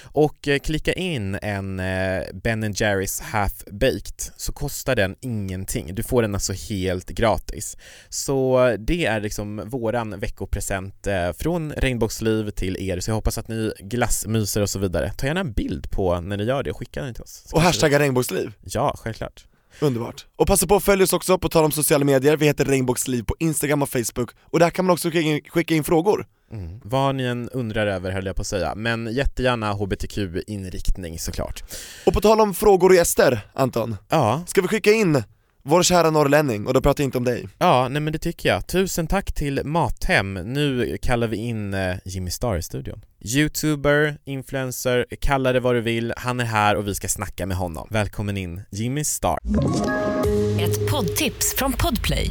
och 0.03 0.49
eh, 0.49 0.59
klicka 0.59 0.93
in 0.93 1.39
en 1.43 1.81
eh, 1.81 2.23
Ben 2.35 2.73
Jerrys 2.73 3.21
Half 3.21 3.65
Baked 3.65 4.33
så 4.37 4.53
kostar 4.53 4.97
den 4.97 5.17
ingenting. 5.21 5.95
Du 5.95 6.03
får 6.03 6.23
den 6.23 6.35
alltså 6.35 6.53
helt 6.53 7.09
gratis. 7.09 7.77
Så 8.09 8.67
eh, 8.67 8.79
det 8.79 9.07
är 9.07 9.21
liksom 9.21 9.63
våran 9.67 10.21
veckopresent 10.21 11.07
från 11.39 11.73
Regnbågsliv 11.73 12.51
till 12.51 12.77
er 12.91 13.01
så 13.01 13.11
jag 13.11 13.15
hoppas 13.15 13.39
att 13.39 13.49
ni 13.49 13.73
glassmyser 13.79 14.61
och 14.63 14.71
så 14.71 14.79
vidare. 14.79 15.13
Ta 15.17 15.27
gärna 15.27 15.41
en 15.41 15.53
bild 15.53 15.91
på 15.91 16.21
när 16.21 16.37
ni 16.37 16.45
gör 16.45 16.63
det 16.63 16.71
och 16.71 16.79
skicka 16.79 17.03
den 17.03 17.15
till 17.15 17.23
oss. 17.23 17.47
Och 17.53 17.63
hashtagga 17.63 17.99
regnbågsliv. 17.99 18.53
Ja, 18.65 18.95
självklart. 18.99 19.47
Underbart. 19.81 20.27
Och 20.37 20.47
passa 20.47 20.67
på 20.67 20.77
att 20.77 20.85
följa 20.85 21.05
oss 21.05 21.13
också 21.13 21.39
på 21.39 21.49
tal 21.49 21.65
om 21.65 21.73
sociala 21.73 22.05
medier, 22.05 22.37
vi 22.37 22.47
heter 22.47 22.65
Regnbågsliv 22.65 23.23
på 23.23 23.37
Instagram 23.39 23.83
och 23.83 23.89
Facebook 23.89 24.31
och 24.41 24.59
där 24.59 24.71
kan 24.71 24.85
man 24.85 24.93
också 24.93 25.11
skicka 25.11 25.21
in, 25.21 25.41
skicka 25.49 25.75
in 25.75 25.85
frågor. 25.85 26.27
Mm. 26.53 26.81
Vad 26.85 27.15
ni 27.15 27.23
än 27.25 27.49
undrar 27.49 27.87
över 27.87 28.11
höll 28.11 28.27
jag 28.27 28.37
på 28.37 28.41
att 28.43 28.47
säga, 28.47 28.75
men 28.75 29.13
jättegärna 29.13 29.73
HBTQ-inriktning 29.73 31.19
såklart. 31.19 31.63
Och 32.07 32.13
på 32.13 32.21
tal 32.21 32.41
om 32.41 32.55
frågor 32.55 32.89
och 32.89 32.95
gäster, 32.95 33.41
Anton, 33.55 33.97
Ja, 34.09 34.43
ska 34.47 34.63
vi 34.63 34.69
skicka 34.69 34.91
in 34.93 35.23
vår 35.67 35.83
kära 35.83 36.11
norrlänning, 36.11 36.67
och 36.67 36.75
då 36.75 36.81
pratar 36.81 37.03
jag 37.03 37.07
inte 37.07 37.19
om 37.19 37.25
dig. 37.25 37.49
ja, 37.59 37.89
nej 37.89 38.03
men 38.03 38.13
det 38.13 38.19
tycker 38.19 38.49
jag. 38.49 38.67
Tusen 38.67 39.07
tack 39.07 39.33
till 39.33 39.61
Mathem. 39.65 40.35
Nu 40.35 40.99
kallar 41.03 41.27
vi 41.27 41.37
in 41.37 41.75
eh, 41.75 41.97
Jimmy 42.05 42.31
Star 42.31 42.57
i 42.57 42.63
studion. 42.63 43.05
Youtuber, 43.21 44.19
influencer, 44.25 45.07
kalla 45.21 45.53
det 45.53 45.61
vad 45.61 45.75
du 45.75 45.81
vill. 45.81 46.13
Han 46.17 46.41
är 46.41 46.45
här 46.45 46.77
och 46.77 46.89
vi 46.89 46.95
ska 46.95 47.09
snacka 47.09 47.47
med 47.47 47.57
honom. 47.57 47.89
Välkommen 47.91 48.37
in, 48.37 48.63
Jimmy 48.71 49.05
Star. 49.05 49.39
Ett 50.61 50.91
poddtips 50.91 51.55
från 51.57 51.73
Podplay. 51.73 52.31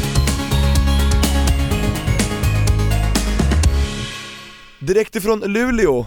Direkt 4.93 5.15
ifrån 5.15 5.39
Luleå 5.39 6.05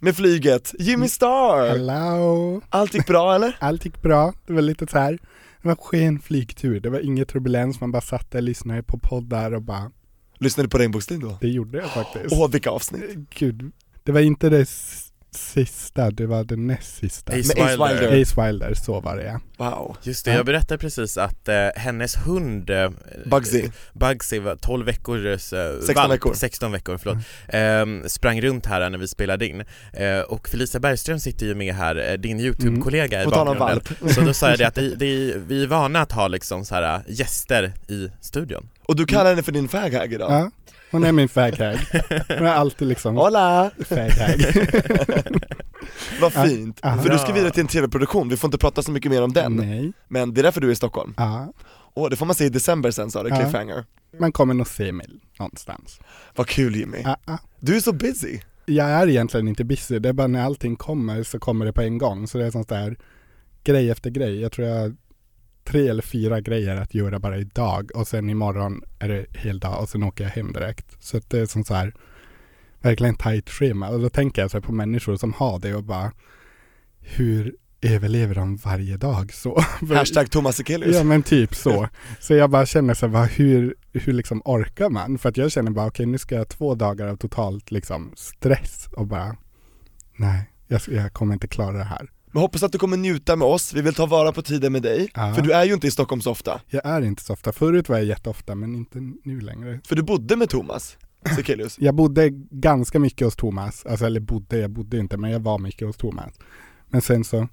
med 0.00 0.16
flyget, 0.16 0.74
Jimmy 0.78 1.08
Star! 1.08 1.68
Hello! 1.68 2.60
Allt 2.68 2.94
gick 2.94 3.06
bra 3.06 3.34
eller? 3.34 3.56
Allt 3.60 3.84
gick 3.84 4.02
bra, 4.02 4.32
det 4.46 4.52
var 4.52 4.62
lite 4.62 4.86
så 4.86 4.98
här. 4.98 5.12
det 5.12 5.68
var 5.68 5.70
en 5.70 5.76
sken 5.76 6.20
flygtur, 6.20 6.80
det 6.80 6.90
var 6.90 7.00
inget 7.00 7.28
turbulens, 7.28 7.80
man 7.80 7.92
bara 7.92 8.02
satt 8.02 8.30
där 8.30 8.38
och 8.38 8.42
lyssnade 8.42 8.82
på 8.82 8.98
poddar 8.98 9.54
och 9.54 9.62
bara 9.62 9.90
Lyssnade 10.38 10.66
du 10.66 10.70
på 10.70 10.78
Regnbågsliv 10.78 11.20
då? 11.20 11.38
Det 11.40 11.48
gjorde 11.48 11.78
jag 11.78 11.90
faktiskt. 11.90 12.26
Åh 12.32 12.50
vilka 12.50 12.70
avsnitt! 12.70 13.18
Gud, 13.38 13.72
det 14.04 14.12
var 14.12 14.20
inte 14.20 14.48
det 14.48 14.68
sista, 15.36 16.10
det 16.10 16.26
var 16.26 16.44
det 16.44 16.56
näst 16.56 16.96
sista. 16.96 17.32
Ace 17.32 17.54
Med 17.56 17.64
Ace 17.66 17.76
Wilder. 17.76 18.00
Wilder. 18.00 18.22
Ace 18.22 18.46
Wilder, 18.46 18.74
så 18.74 19.00
var 19.00 19.16
det 19.16 19.24
ja. 19.24 19.40
Wow. 19.56 19.96
Just 20.02 20.24
det, 20.24 20.32
jag 20.32 20.46
berättade 20.46 20.78
precis 20.78 21.18
att 21.18 21.48
eh, 21.48 21.54
hennes 21.76 22.16
hund 22.16 22.70
eh, 22.70 22.90
Bugsy. 23.24 23.68
Bugsy 23.92 24.38
var 24.38 24.56
12 24.56 24.86
veckor, 24.86 25.26
eh, 25.26 25.36
16 25.36 25.94
valp, 25.94 26.12
veckor. 26.12 26.34
16 26.34 26.72
veckor 26.72 26.98
förlåt, 26.98 27.18
eh, 27.48 28.08
sprang 28.08 28.40
runt 28.40 28.66
här 28.66 28.90
när 28.90 28.98
vi 28.98 29.08
spelade 29.08 29.46
in 29.46 29.64
eh, 29.92 30.20
och 30.20 30.48
Felicia 30.48 30.80
Bergström 30.80 31.18
sitter 31.20 31.46
ju 31.46 31.54
med 31.54 31.74
här, 31.74 32.10
eh, 32.10 32.18
din 32.18 32.40
YouTube-kollega 32.40 33.22
i 33.22 33.24
tal 33.24 33.48
om 33.48 33.58
bakgrunden 33.58 33.96
valp. 34.00 34.14
Så 34.14 34.20
då 34.20 34.34
sa 34.34 34.48
jag 34.50 34.58
det 34.58 34.66
att 34.66 34.74
det, 34.74 34.94
det, 34.94 35.34
vi 35.46 35.62
är 35.62 35.66
vana 35.66 36.00
att 36.00 36.12
ha 36.12 36.28
liksom 36.28 36.64
så 36.64 36.74
här 36.74 36.94
äh, 36.94 37.00
gäster 37.08 37.72
i 37.88 38.10
studion 38.20 38.68
Och 38.82 38.96
du 38.96 39.06
kallar 39.06 39.30
henne 39.30 39.42
för 39.42 39.52
din 39.52 39.68
faghag 39.68 40.12
idag? 40.12 40.32
ja. 40.32 40.50
Hon 40.90 41.04
är 41.04 41.12
min 41.12 41.28
faghag. 41.28 41.76
Hon 42.28 42.46
är 42.46 42.52
alltid 42.54 42.88
liksom 42.88 43.16
Hola! 43.16 43.70
faghag. 43.88 44.40
Vad 46.20 46.32
fint! 46.32 46.80
Ja. 46.82 46.98
För 46.98 47.10
du 47.10 47.18
ska 47.18 47.32
vidare 47.32 47.50
till 47.50 47.60
en 47.60 47.66
tv-produktion, 47.68 48.28
vi 48.28 48.36
får 48.36 48.48
inte 48.48 48.58
prata 48.58 48.82
så 48.82 48.90
mycket 48.90 49.10
mer 49.10 49.22
om 49.22 49.32
den 49.32 49.56
Nej. 49.56 49.92
Men 50.08 50.34
det 50.34 50.40
är 50.40 50.42
därför 50.42 50.60
du 50.60 50.68
är 50.68 50.72
i 50.72 50.76
Stockholm? 50.76 51.14
Ja. 51.16 51.52
Åh, 51.94 52.10
det 52.10 52.16
får 52.16 52.26
man 52.26 52.34
se 52.34 52.44
i 52.44 52.48
december 52.48 52.90
sen 52.90 53.10
sa 53.10 53.22
det, 53.22 53.28
Ja. 53.28 53.36
cliffhanger 53.36 53.84
Man 54.18 54.32
kommer 54.32 54.54
nog 54.54 54.66
se 54.68 54.92
mig 54.92 55.06
någonstans. 55.38 56.00
Vad 56.36 56.46
kul 56.46 56.76
Jimmy! 56.76 57.04
Du 57.60 57.76
är 57.76 57.80
så 57.80 57.92
busy! 57.92 58.38
Jag 58.66 58.90
är 58.90 59.08
egentligen 59.08 59.48
inte 59.48 59.64
busy, 59.64 59.98
det 59.98 60.08
är 60.08 60.12
bara 60.12 60.26
när 60.26 60.44
allting 60.44 60.76
kommer 60.76 61.22
så 61.22 61.38
kommer 61.38 61.66
det 61.66 61.72
på 61.72 61.82
en 61.82 61.98
gång. 61.98 62.26
Så 62.26 62.38
det 62.38 62.46
är 62.46 62.50
sånt 62.50 62.68
där 62.68 62.96
grej 63.64 63.90
efter 63.90 64.10
grej. 64.10 64.40
Jag 64.40 64.52
tror 64.52 64.68
jag 64.68 64.96
tre 65.64 65.88
eller 65.88 66.02
fyra 66.02 66.40
grejer 66.40 66.76
att 66.76 66.94
göra 66.94 67.18
bara 67.18 67.38
idag 67.38 67.90
och 67.94 68.08
sen 68.08 68.30
imorgon 68.30 68.82
är 68.98 69.08
det 69.08 69.26
hel 69.38 69.58
dag 69.58 69.82
och 69.82 69.88
sen 69.88 70.02
åker 70.02 70.24
jag 70.24 70.30
hem 70.30 70.52
direkt. 70.52 70.96
Så 71.00 71.20
det 71.28 71.38
är 71.38 71.46
som 71.46 71.64
så 71.64 71.74
här 71.74 71.94
verkligen 72.80 73.14
tight 73.14 73.50
schema. 73.50 73.88
Och 73.88 74.00
då 74.00 74.10
tänker 74.10 74.42
jag 74.42 74.50
så 74.50 74.56
här 74.56 74.62
på 74.62 74.72
människor 74.72 75.16
som 75.16 75.32
har 75.32 75.58
det 75.58 75.74
och 75.74 75.84
bara 75.84 76.12
hur 77.00 77.54
överlever 77.82 78.34
de 78.34 78.56
varje 78.56 78.96
dag 78.96 79.32
så? 79.32 79.60
Hashtag 79.94 80.30
Thomas 80.30 80.60
Ekelius 80.60 80.96
Ja 80.96 81.04
men 81.04 81.22
typ 81.22 81.54
så. 81.54 81.88
Så 82.20 82.34
jag 82.34 82.50
bara 82.50 82.66
känner 82.66 82.94
så 82.94 83.06
här, 83.06 83.26
hur, 83.26 83.74
hur 83.92 84.12
liksom 84.12 84.42
orkar 84.44 84.88
man? 84.90 85.18
För 85.18 85.28
att 85.28 85.36
jag 85.36 85.52
känner 85.52 85.70
bara, 85.70 85.86
okej 85.86 86.06
nu 86.06 86.18
ska 86.18 86.34
jag 86.34 86.40
ha 86.40 86.46
två 86.46 86.74
dagar 86.74 87.06
av 87.06 87.16
totalt 87.16 87.70
liksom 87.70 88.12
stress 88.16 88.88
och 88.92 89.06
bara, 89.06 89.36
nej, 90.16 90.50
jag, 90.68 90.80
jag 90.86 91.12
kommer 91.12 91.34
inte 91.34 91.48
klara 91.48 91.78
det 91.78 91.84
här. 91.84 92.10
Men 92.32 92.40
hoppas 92.40 92.62
att 92.62 92.72
du 92.72 92.78
kommer 92.78 92.96
njuta 92.96 93.36
med 93.36 93.48
oss, 93.48 93.74
vi 93.74 93.82
vill 93.82 93.94
ta 93.94 94.06
vara 94.06 94.32
på 94.32 94.42
tiden 94.42 94.72
med 94.72 94.82
dig, 94.82 95.10
Ja. 95.14 95.34
för 95.34 95.42
du 95.42 95.52
är 95.52 95.64
ju 95.64 95.74
inte 95.74 95.86
i 95.86 95.90
Stockholm 95.90 96.20
så 96.22 96.30
ofta 96.30 96.60
Jag 96.68 96.86
är 96.86 97.02
inte 97.02 97.22
så 97.22 97.32
ofta, 97.32 97.52
förut 97.52 97.88
var 97.88 97.96
jag 97.96 98.06
jätteofta 98.06 98.54
men 98.54 98.74
inte 98.74 98.98
nu 99.24 99.40
längre. 99.40 99.80
För 99.84 99.96
du 99.96 100.02
bodde 100.02 100.36
med 100.36 100.48
Thomas 100.48 100.96
Sekelius 101.36 101.76
Jag 101.80 101.94
bodde 101.94 102.30
ganska 102.50 102.98
mycket 102.98 103.24
hos 103.26 103.36
Thomas, 103.36 103.86
alltså 103.86 104.06
eller 104.06 104.20
bodde, 104.20 104.58
jag 104.58 104.70
bodde 104.70 104.98
inte 104.98 105.16
men 105.16 105.30
jag 105.30 105.40
var 105.40 105.58
mycket 105.58 105.86
hos 105.86 105.96
Thomas. 105.96 106.34
Men 106.88 107.02
sen 107.02 107.24
så, 107.24 107.48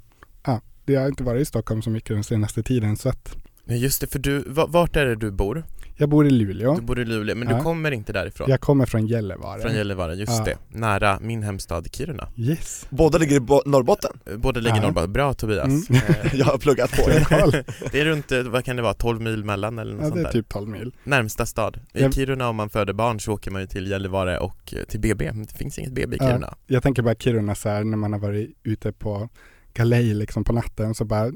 ja, 0.46 0.62
jag 0.86 1.02
har 1.02 1.08
inte 1.08 1.24
varit 1.24 1.42
i 1.42 1.46
Stockholm 1.46 1.82
så 1.82 1.90
mycket 1.90 2.10
den 2.16 2.24
senaste 2.24 2.64
tiden 2.64 2.98
så 2.98 3.10
att 3.10 3.36
Men 3.68 3.78
just 3.78 4.02
det, 4.02 4.08
för 4.08 4.20
du, 4.20 4.40
va- 4.48 4.66
vart 4.70 4.96
är 4.96 5.06
det 5.06 5.16
du 5.16 5.32
bor? 5.32 5.64
jag 6.00 6.10
bor 6.10 6.28
i 6.28 6.30
Luleå. 6.30 6.76
Du 6.76 6.82
bor 6.82 7.00
i 7.00 7.06
Luleå, 7.06 7.36
men 7.36 7.48
Ja. 7.50 7.56
du 7.58 7.62
kommer 7.64 7.92
inte 7.92 8.14
därifrån? 8.14 8.50
Jag 8.50 8.62
kommer 8.62 8.86
från 8.86 9.08
Gällivare. 9.08 9.62
Från 9.62 9.74
Gällivare, 9.76 10.16
just 10.16 10.32
Ja. 10.32 10.44
det, 10.46 10.78
nära 10.80 11.20
min 11.22 11.44
hemstad 11.44 11.88
Kiruna 11.96 12.30
Yes. 12.36 12.86
Båda 12.90 13.18
ligger 13.18 13.36
i 13.36 13.40
Bo- 13.40 13.62
Norrbotten, 13.66 14.12
Båda 14.38 14.60
ligger 14.60 14.76
i 14.76 14.80
Ja. 14.80 14.84
Norrbotten, 14.84 15.14
bra 15.14 15.34
Tobias 15.34 15.66
Mm. 15.90 16.02
Eh, 16.10 16.34
jag 16.36 16.46
har 16.46 16.58
pluggat 16.58 16.92
på 16.92 17.10
det. 17.10 17.64
Det 17.92 18.02
är 18.02 18.06
runt, 18.06 18.32
eh, 18.32 18.42
vad 18.44 18.66
kan 18.66 18.76
det 18.76 18.82
vara, 18.82 18.94
12 18.94 19.22
mil 19.22 19.44
mellan 19.44 19.80
eller 19.80 19.94
något 19.94 20.02
Ja 20.04 20.08
sånt 20.10 20.16
det 20.16 20.22
är 20.22 20.24
där? 20.24 20.32
typ 20.32 20.50
12 20.50 20.70
mil. 20.70 20.92
Närmsta 21.04 21.46
stad. 21.46 21.80
I 21.94 22.02
Jag- 22.02 22.14
Kiruna 22.14 22.50
om 22.50 22.56
man 22.56 22.70
föder 22.70 22.94
barn 22.94 23.20
så 23.20 23.34
åker 23.34 23.52
man 23.52 23.62
ju 23.62 23.68
till 23.68 23.88
Gällivare 23.88 24.38
och 24.40 24.74
eh, 24.74 24.84
till 24.84 25.00
BB, 25.00 25.32
men 25.34 25.46
det 25.46 25.54
finns 25.58 25.80
inget 25.80 25.92
BB 25.94 26.16
i 26.16 26.20
Ja. 26.22 26.28
Kiruna 26.28 26.56
Jag 26.68 26.84
tänker 26.84 27.02
bara 27.02 27.16
Kiruna 27.16 27.56
så 27.56 27.70
här 27.70 27.84
när 27.84 27.98
man 27.98 28.14
har 28.14 28.20
varit 28.20 28.50
ute 28.64 28.92
på 28.92 29.30
galej 29.74 30.14
liksom 30.14 30.44
på 30.44 30.54
natten 30.54 30.96
så 30.96 31.06
bara 31.06 31.32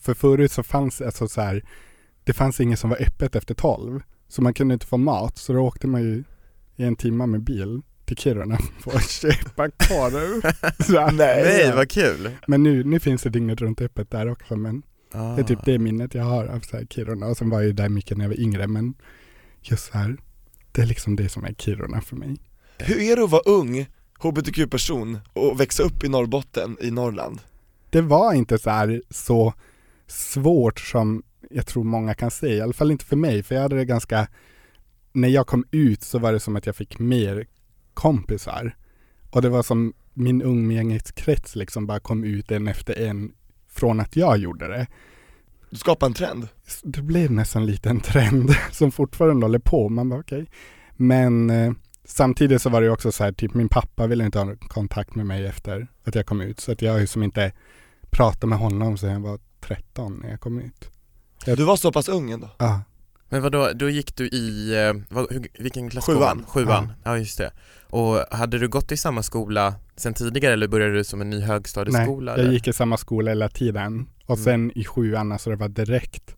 för 0.00 0.14
förut 0.14 0.52
så 0.52 0.62
fanns 0.62 1.00
alltså 1.00 1.28
så 1.28 1.40
här 1.40 1.64
det 2.24 2.32
fanns 2.32 2.60
inget 2.60 2.78
som 2.78 2.90
var 2.90 3.02
öppet 3.02 3.36
efter 3.36 3.54
12 3.54 4.00
så 4.28 4.42
man 4.42 4.54
kunde 4.54 4.74
inte 4.74 4.86
få 4.86 4.96
mat 4.96 5.38
så 5.38 5.52
då 5.52 5.60
åkte 5.60 5.86
man 5.86 6.02
ju 6.02 6.24
i 6.76 6.84
en 6.84 6.96
timme 6.96 7.26
med 7.26 7.40
bil 7.42 7.82
till 8.04 8.16
Kiruna 8.16 8.58
för 8.80 8.96
att 8.96 9.10
köpa 9.10 9.70
korv. 9.70 10.42
Här, 10.98 11.12
Nej, 11.12 11.72
vad 11.76 11.90
kul! 11.90 12.30
Men 12.46 12.62
nu, 12.62 12.84
nu 12.84 13.00
finns 13.00 13.22
det 13.22 13.30
dygnet 13.30 13.60
runt 13.60 13.80
öppet 13.80 14.10
där 14.10 14.30
också 14.30 14.56
men 14.56 14.82
Ah. 15.16 15.34
det 15.34 15.42
är 15.42 15.44
typ 15.44 15.64
det 15.64 15.78
minnet 15.78 16.14
jag 16.14 16.24
har 16.24 16.46
av 16.46 16.60
så 16.60 16.76
här 16.76 16.84
Kiruna 16.90 17.26
och 17.26 17.36
sen 17.36 17.50
var 17.50 17.58
jag 17.60 17.66
ju 17.66 17.72
där 17.72 17.88
mycket 17.88 18.16
när 18.18 18.24
jag 18.24 18.28
var 18.28 18.40
yngre 18.40 18.66
men 18.66 18.94
just 19.62 19.92
så 19.92 19.98
här 19.98 20.16
det 20.72 20.82
är 20.82 20.86
liksom 20.86 21.16
det 21.16 21.28
som 21.28 21.44
är 21.44 21.54
Kiruna 21.54 22.00
för 22.00 22.16
mig. 22.16 22.36
Hur 22.78 23.00
är 23.00 23.16
det 23.16 23.24
att 23.24 23.30
vara 23.30 23.42
ung, 23.46 23.86
hbtq-person 24.18 25.18
och 25.32 25.60
växa 25.60 25.82
upp 25.82 26.04
i 26.04 26.08
Norrbotten, 26.08 26.76
i 26.80 26.90
Norrland? 26.90 27.40
Det 27.94 28.02
var 28.02 28.32
inte 28.32 28.58
så 28.58 28.70
här 28.70 29.02
så 29.10 29.54
svårt 30.06 30.80
som 30.80 31.22
jag 31.50 31.66
tror 31.66 31.84
många 31.84 32.14
kan 32.14 32.30
säga, 32.30 32.54
i 32.54 32.60
alla 32.60 32.72
fall 32.72 32.90
inte 32.90 33.04
för 33.04 33.16
mig, 33.16 33.42
för 33.42 33.54
jag 33.54 33.62
hade 33.62 33.76
det 33.76 33.84
ganska, 33.84 34.28
när 35.12 35.28
jag 35.28 35.46
kom 35.46 35.64
ut 35.70 36.02
så 36.02 36.18
var 36.18 36.32
det 36.32 36.40
som 36.40 36.56
att 36.56 36.66
jag 36.66 36.76
fick 36.76 36.98
mer 36.98 37.46
kompisar. 37.94 38.76
Och 39.30 39.42
det 39.42 39.48
var 39.48 39.62
som 39.62 39.92
min 40.14 40.42
umgängeskrets 40.42 41.56
liksom 41.56 41.86
bara 41.86 42.00
kom 42.00 42.24
ut 42.24 42.50
en 42.50 42.68
efter 42.68 43.00
en 43.00 43.32
från 43.68 44.00
att 44.00 44.16
jag 44.16 44.38
gjorde 44.38 44.68
det. 44.68 44.86
Du 45.70 45.76
skapar 45.76 46.06
en 46.06 46.14
trend 46.14 46.48
Det 46.82 47.02
blev 47.02 47.30
nästan 47.30 47.62
en 47.62 47.66
liten 47.66 48.00
trend 48.00 48.50
som 48.72 48.92
fortfarande 48.92 49.46
håller 49.46 49.58
på, 49.58 49.88
man 49.88 50.08
bara 50.08 50.20
okej. 50.20 50.50
Men 50.96 51.50
eh, 51.50 51.72
samtidigt 52.04 52.62
så 52.62 52.70
var 52.70 52.82
det 52.82 52.90
också 52.90 53.12
så 53.12 53.24
här, 53.24 53.32
typ 53.32 53.54
min 53.54 53.68
pappa 53.68 54.06
ville 54.06 54.24
inte 54.24 54.38
ha 54.38 54.56
kontakt 54.56 55.14
med 55.14 55.26
mig 55.26 55.46
efter 55.46 55.88
att 56.04 56.14
jag 56.14 56.26
kom 56.26 56.40
ut, 56.40 56.60
så 56.60 56.72
att 56.72 56.82
jag 56.82 56.92
har 56.92 56.98
ju 56.98 57.06
som 57.06 57.22
inte 57.22 57.52
pratat 58.14 58.48
med 58.48 58.58
honom 58.58 58.98
sedan 58.98 59.10
jag 59.12 59.20
var 59.20 59.38
13 59.60 60.20
när 60.22 60.30
jag 60.30 60.40
kom 60.40 60.58
ut. 60.60 60.90
Du 61.44 61.64
var 61.64 61.76
så 61.76 61.92
pass 61.92 62.08
ung 62.08 62.30
ändå? 62.30 62.48
Ja, 62.58 62.80
Men 63.28 63.42
vadå, 63.42 63.70
då 63.74 63.88
gick 63.90 64.16
du 64.16 64.28
i, 64.28 64.74
eh, 64.86 64.92
vad, 65.08 65.32
hur, 65.32 65.46
vilken 65.58 65.90
klass 65.90 66.06
Sjuan. 66.06 66.44
Sjuan, 66.48 66.92
ja. 67.04 67.18
just 67.18 67.38
det. 67.38 67.50
Och 67.90 68.16
hade 68.30 68.58
du 68.58 68.68
gått 68.68 68.92
i 68.92 68.96
samma 68.96 69.22
skola 69.22 69.74
sen 69.96 70.14
tidigare 70.14 70.52
eller 70.52 70.68
började 70.68 70.94
du 70.94 71.04
som 71.04 71.20
en 71.20 71.30
ny 71.30 71.38
nej, 71.38 71.46
högstadieskola? 71.46 72.32
jag 72.32 72.40
eller? 72.40 72.52
gick 72.52 72.68
i 72.68 72.72
samma 72.72 72.96
skola 72.96 73.30
hela 73.30 73.48
tiden. 73.48 74.06
Och 74.26 74.36
Mm. 74.38 74.44
sen 74.44 74.78
i 74.78 74.84
sjuan, 74.84 75.32
alltså 75.32 75.50
det 75.50 75.56
var 75.56 75.68
direkt, 75.68 76.36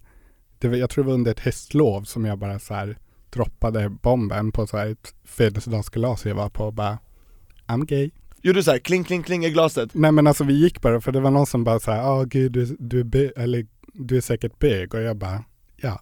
det 0.59 0.68
var, 0.68 0.76
jag 0.76 0.90
tror 0.90 1.04
det 1.04 1.09
var 1.09 1.14
under 1.14 1.30
ett 1.30 1.40
höstlov 1.40 2.02
som 2.04 2.25
jag 2.25 2.38
bara 2.38 2.59
så 2.59 2.75
här 2.75 2.99
droppade 3.30 3.88
bomben 3.88 4.52
på 4.52 4.66
så 4.66 4.76
här 4.76 4.87
ett 4.87 5.14
födelsedagskalas 5.25 6.25
jag 6.26 6.35
var 6.35 6.49
på 6.49 6.64
och 6.64 6.73
bara 6.73 6.99
I'm 7.66 7.85
gay. 7.85 8.11
Gjorde 8.46 8.58
du 8.58 8.62
såhär, 8.62 8.78
kling 8.78 9.04
kling 9.04 9.22
kling 9.22 9.44
i 9.44 9.50
glaset? 9.50 9.90
Nej 9.94 10.12
men 10.12 10.26
alltså 10.26 10.44
vi 10.44 10.54
gick 10.54 10.82
bara 10.82 11.00
för 11.00 11.12
det 11.12 11.20
var 11.20 11.30
någon 11.30 11.46
som 11.46 11.64
bara 11.64 11.80
så 11.80 11.90
här, 11.90 11.98
ja 11.98 12.24
gud 12.24 12.52
du, 12.52 12.76
du 12.78 13.00
är 13.00 13.04
bö- 13.04 13.32
eller 13.36 13.66
du 13.92 14.16
är 14.16 14.20
säkert 14.20 14.58
bög 14.58 14.94
och 14.94 15.02
jag 15.02 15.16
bara, 15.16 15.44
ja, 15.76 16.00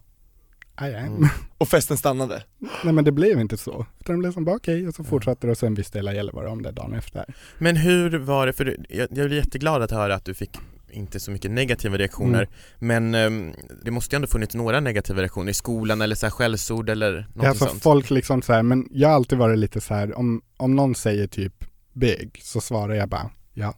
I 0.81 0.95
am. 0.95 1.05
Mm. 1.05 1.29
Och 1.57 1.67
festen 1.67 1.97
stannade? 1.97 2.43
Nej 2.83 2.93
men 2.93 3.03
det 3.03 3.11
blev 3.11 3.39
inte 3.39 3.57
så. 3.57 3.85
Utan 3.99 4.15
det 4.15 4.19
blev 4.19 4.31
som 4.31 4.45
bara 4.45 4.55
okej 4.55 4.87
och 4.87 4.95
så 4.95 5.03
fortsatte 5.03 5.47
det 5.47 5.51
och 5.51 5.57
sen 5.57 5.73
visste 5.73 5.97
hela 5.97 6.13
Gällivare 6.13 6.47
om 6.47 6.61
det 6.61 6.71
dagen 6.71 6.93
efter. 6.93 7.25
Men 7.57 7.75
hur 7.75 8.17
var 8.17 8.47
det, 8.47 8.53
för 8.53 8.77
jag, 8.89 9.07
jag 9.11 9.27
blir 9.27 9.37
jätteglad 9.37 9.81
att 9.81 9.91
höra 9.91 10.15
att 10.15 10.25
du 10.25 10.33
fick 10.33 10.57
inte 10.91 11.19
så 11.19 11.31
mycket 11.31 11.51
negativa 11.51 11.97
reaktioner 11.97 12.47
Mm. 12.79 13.11
Men 13.11 13.15
ehm, 13.15 13.53
det 13.83 13.91
måste 13.91 14.15
ju 14.15 14.17
ändå 14.17 14.27
funnits 14.27 14.55
några 14.55 14.79
negativa 14.79 15.21
reaktioner 15.21 15.51
i 15.51 15.53
skolan 15.53 16.01
eller 16.01 16.15
så 16.15 16.25
här 16.25 16.31
skällsord 16.31 16.89
eller 16.89 17.27
något 17.33 17.45
alltså 17.45 17.65
sånt? 17.65 17.83
folk 17.83 18.09
liksom 18.09 18.41
så 18.41 18.53
här, 18.53 18.63
men 18.63 18.87
jag 18.91 19.09
har 19.09 19.15
alltid 19.15 19.37
varit 19.37 19.59
lite 19.59 19.81
så 19.81 19.93
här, 19.93 20.17
om, 20.17 20.41
om 20.57 20.75
någon 20.75 20.95
säger 20.95 21.27
typ 21.27 21.65
bög 21.95 22.39
så 22.41 22.61
svarar 22.61 22.93
jag 22.93 23.09
bara 23.09 23.31
ja. 23.53 23.75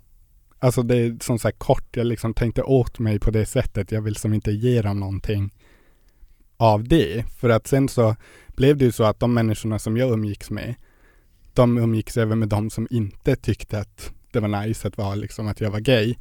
Alltså 0.59 0.83
det 0.83 0.97
är 0.97 1.17
som 1.21 1.39
så 1.39 1.47
här 1.47 1.55
kort, 1.55 1.97
jag 1.97 2.07
liksom 2.07 2.33
tänkte 2.33 2.63
åt 2.63 2.99
mig 2.99 3.19
på 3.19 3.31
det 3.31 3.45
sättet, 3.45 3.91
jag 3.91 4.01
vill 4.01 4.15
som 4.15 4.33
inte 4.33 4.51
ge 4.51 4.81
dem 4.81 4.99
någonting 4.99 5.53
av 6.57 6.87
det. 6.87 7.25
För 7.37 7.49
att 7.49 7.67
sen 7.67 7.89
så 7.89 8.15
blev 8.47 8.77
det 8.77 8.85
ju 8.85 8.91
så 8.91 9.03
att 9.03 9.19
de 9.19 9.33
människorna 9.33 9.79
som 9.79 9.97
jag 9.97 10.11
umgicks 10.11 10.49
med, 10.49 10.75
de 11.53 11.77
umgicks 11.77 12.17
även 12.17 12.39
med 12.39 12.49
de 12.49 12.69
som 12.69 12.87
inte 12.89 13.35
tyckte 13.35 13.79
att 13.79 14.11
det 14.31 14.39
var 14.39 14.65
nice 14.65 14.87
att 14.87 14.97
vara 14.97 15.15
liksom 15.15 15.47
att 15.47 15.61
jag 15.61 15.71
var 15.71 15.79
gay. 15.79 16.15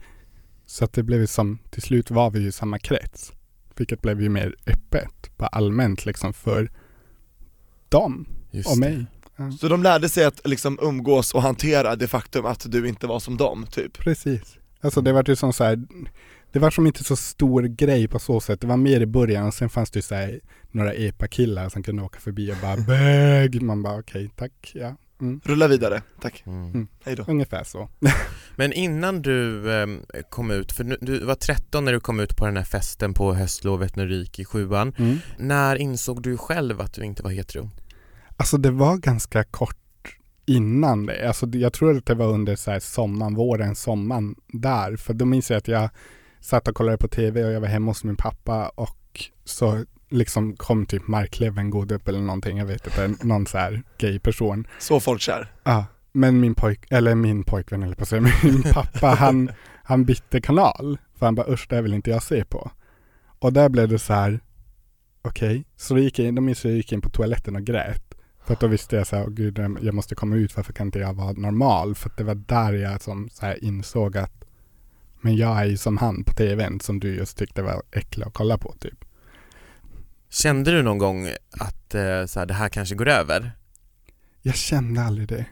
Så 0.66 0.84
att 0.84 0.92
det 0.92 1.02
blev 1.02 1.20
ju 1.20 1.26
som, 1.26 1.58
till 1.70 1.82
slut 1.82 2.10
var 2.10 2.30
vi 2.30 2.40
ju 2.40 2.48
i 2.48 2.52
samma 2.52 2.78
krets. 2.78 3.32
Vilket 3.76 4.02
blev 4.02 4.22
ju 4.22 4.28
mer 4.28 4.54
öppet, 4.66 5.36
bara 5.36 5.48
allmänt 5.48 6.06
liksom 6.06 6.32
för 6.32 6.70
dem 7.88 8.26
Just 8.50 8.70
och 8.70 8.80
det. 8.80 9.06
Så 9.60 9.68
de 9.68 9.82
lärde 9.82 10.08
sig 10.08 10.24
att 10.24 10.48
liksom 10.48 10.78
umgås 10.82 11.34
och 11.34 11.42
hantera 11.42 11.96
det 11.96 12.08
faktum 12.08 12.46
att 12.46 12.72
du 12.72 12.88
inte 12.88 13.06
var 13.06 13.20
som 13.20 13.36
dem, 13.36 13.66
typ? 13.70 13.98
Precis. 13.98 14.58
Alltså 14.80 15.00
det 15.00 15.12
var 15.12 15.24
ju 15.26 15.36
som 15.36 15.52
så 15.52 15.64
här, 15.64 15.78
det 16.52 16.58
var 16.58 16.70
som 16.70 16.86
inte 16.86 17.04
så 17.04 17.16
stor 17.16 17.62
grej 17.62 18.08
på 18.08 18.18
så 18.18 18.40
sätt. 18.40 18.60
Det 18.60 18.66
var 18.66 18.76
mer 18.76 19.00
i 19.00 19.06
början 19.06 19.46
och 19.46 19.54
sen 19.54 19.68
fanns 19.68 19.90
det 19.90 19.98
ju 19.98 20.02
så 20.02 20.14
här 20.14 20.40
några 20.70 20.92
epa-killar 20.92 21.68
som 21.68 21.82
kunde 21.82 22.02
åka 22.02 22.20
förbi 22.20 22.52
och 22.52 22.56
bara 22.62 22.76
bög. 22.86 23.62
Man 23.62 23.82
bara 23.82 23.98
okej, 23.98 24.30
tack, 24.36 24.72
ja. 24.74 24.96
Mm. 25.20 25.40
Rulla 25.44 25.68
vidare, 25.68 26.02
tack. 26.20 26.42
Mm. 26.46 26.88
Hej 27.04 27.16
då. 27.16 27.24
Ungefär 27.28 27.64
så. 27.64 27.88
Men 28.56 28.72
innan 28.72 29.22
du 29.22 29.70
eh, 29.72 29.86
kom 30.30 30.50
ut, 30.50 30.72
för 30.72 30.84
nu, 30.84 30.98
du 31.00 31.24
var 31.24 31.34
13 31.34 31.84
när 31.84 31.92
du 31.92 32.00
kom 32.00 32.20
ut 32.20 32.36
på 32.36 32.46
den 32.46 32.56
här 32.56 32.64
festen 32.64 33.14
på 33.14 33.34
höstlovet 33.34 33.96
när 33.96 34.06
du 34.06 34.16
gick 34.16 34.38
i 34.38 34.44
sjuan. 34.44 34.94
Mm. 34.98 35.18
När 35.38 35.76
insåg 35.76 36.22
du 36.22 36.36
själv 36.36 36.80
att 36.80 36.94
du 36.94 37.04
inte 37.04 37.22
var 37.22 37.30
hetero? 37.30 37.70
Alltså 38.36 38.58
det 38.58 38.70
var 38.70 38.96
ganska 38.96 39.44
kort 39.44 39.76
innan 40.46 41.06
det. 41.06 41.28
Alltså 41.28 41.46
jag 41.46 41.72
tror 41.72 41.96
att 41.96 42.06
det 42.06 42.14
var 42.14 42.26
under 42.26 42.56
så 42.56 42.70
här 42.70 42.80
sommaren, 42.80 43.34
våren, 43.34 43.76
sommaren 43.76 44.34
där. 44.48 44.96
För 44.96 45.14
då 45.14 45.24
minns 45.24 45.50
jag 45.50 45.58
att 45.58 45.68
jag 45.68 45.90
satt 46.40 46.68
och 46.68 46.74
kollade 46.74 46.98
på 46.98 47.08
tv 47.08 47.44
och 47.44 47.52
jag 47.52 47.60
var 47.60 47.68
hemma 47.68 47.90
hos 47.90 48.04
min 48.04 48.16
pappa 48.16 48.68
och 48.68 49.30
så 49.44 49.84
liksom 50.08 50.56
kom 50.56 50.86
typ 50.86 51.08
Mark 51.08 51.40
Levengood 51.40 51.92
upp 51.92 52.08
eller 52.08 52.20
någonting, 52.20 52.58
jag 52.58 52.66
vet 52.66 52.86
inte, 52.86 53.26
någon 53.26 53.46
så 53.46 53.58
här 53.58 53.82
gay 53.98 54.18
person. 54.18 54.66
Så 54.78 55.00
folkkär. 55.00 55.52
Ja, 55.64 55.84
men 56.12 56.40
min 56.40 56.54
pojk, 56.54 56.86
eller 56.90 57.14
min 57.14 57.44
pojkvän 57.44 57.82
eller 57.82 57.94
på 57.94 58.04
men 58.10 58.32
min 58.52 58.62
pappa 58.62 59.06
han, 59.06 59.50
han 59.84 60.04
bytte 60.04 60.40
kanal. 60.40 60.98
För 61.18 61.26
han 61.26 61.34
bara 61.34 61.52
usch 61.52 61.66
det 61.68 61.82
vill 61.82 61.94
inte 61.94 62.10
jag 62.10 62.22
se 62.22 62.44
på. 62.44 62.70
Och 63.38 63.52
där 63.52 63.68
blev 63.68 63.88
det 63.88 63.98
så 63.98 64.12
här, 64.12 64.40
okej, 65.22 65.64
så 65.76 65.94
då 65.94 66.00
gick 66.00 66.18
jag 66.18 66.28
in, 66.28 66.34
då 66.34 66.42
minns 66.42 66.64
jag 66.64 66.74
gick 66.74 66.92
in 66.92 67.00
på 67.00 67.10
toaletten 67.10 67.56
och 67.56 67.62
grät. 67.62 68.05
För 68.46 68.52
att 68.52 68.60
då 68.60 68.66
visste 68.66 68.96
jag 68.96 69.06
så 69.06 69.16
här, 69.16 69.24
"Åh, 69.24 69.30
gud 69.30 69.58
jag 69.58 69.94
måste 69.94 70.14
komma 70.14 70.36
ut, 70.36 70.56
varför 70.56 70.72
kan 70.72 70.86
inte 70.86 70.98
jag 70.98 71.14
vara 71.14 71.32
normal? 71.32 71.94
För 71.94 72.10
att 72.10 72.16
det 72.16 72.24
var 72.24 72.34
där 72.34 72.72
jag 72.72 73.02
som 73.02 73.28
så 73.32 73.46
här 73.46 73.64
insåg 73.64 74.16
att 74.16 74.44
men 75.20 75.36
jag 75.36 75.58
är 75.58 75.64
ju 75.64 75.76
som 75.76 75.96
han 75.96 76.24
på 76.24 76.32
tvn 76.32 76.80
som 76.80 77.00
du 77.00 77.14
just 77.14 77.38
tyckte 77.38 77.62
var 77.62 77.82
äcklig 77.92 78.26
att 78.26 78.34
kolla 78.34 78.58
på 78.58 78.74
typ. 78.78 79.04
Kände 80.30 80.70
du 80.70 80.82
någon 80.82 80.98
gång 80.98 81.28
att 81.50 81.94
eh, 81.94 82.26
så 82.26 82.38
här, 82.38 82.46
det 82.46 82.54
här 82.54 82.68
kanske 82.68 82.94
går 82.94 83.08
över? 83.08 83.52
Jag 84.42 84.54
kände 84.54 85.02
aldrig 85.02 85.28
det. 85.28 85.46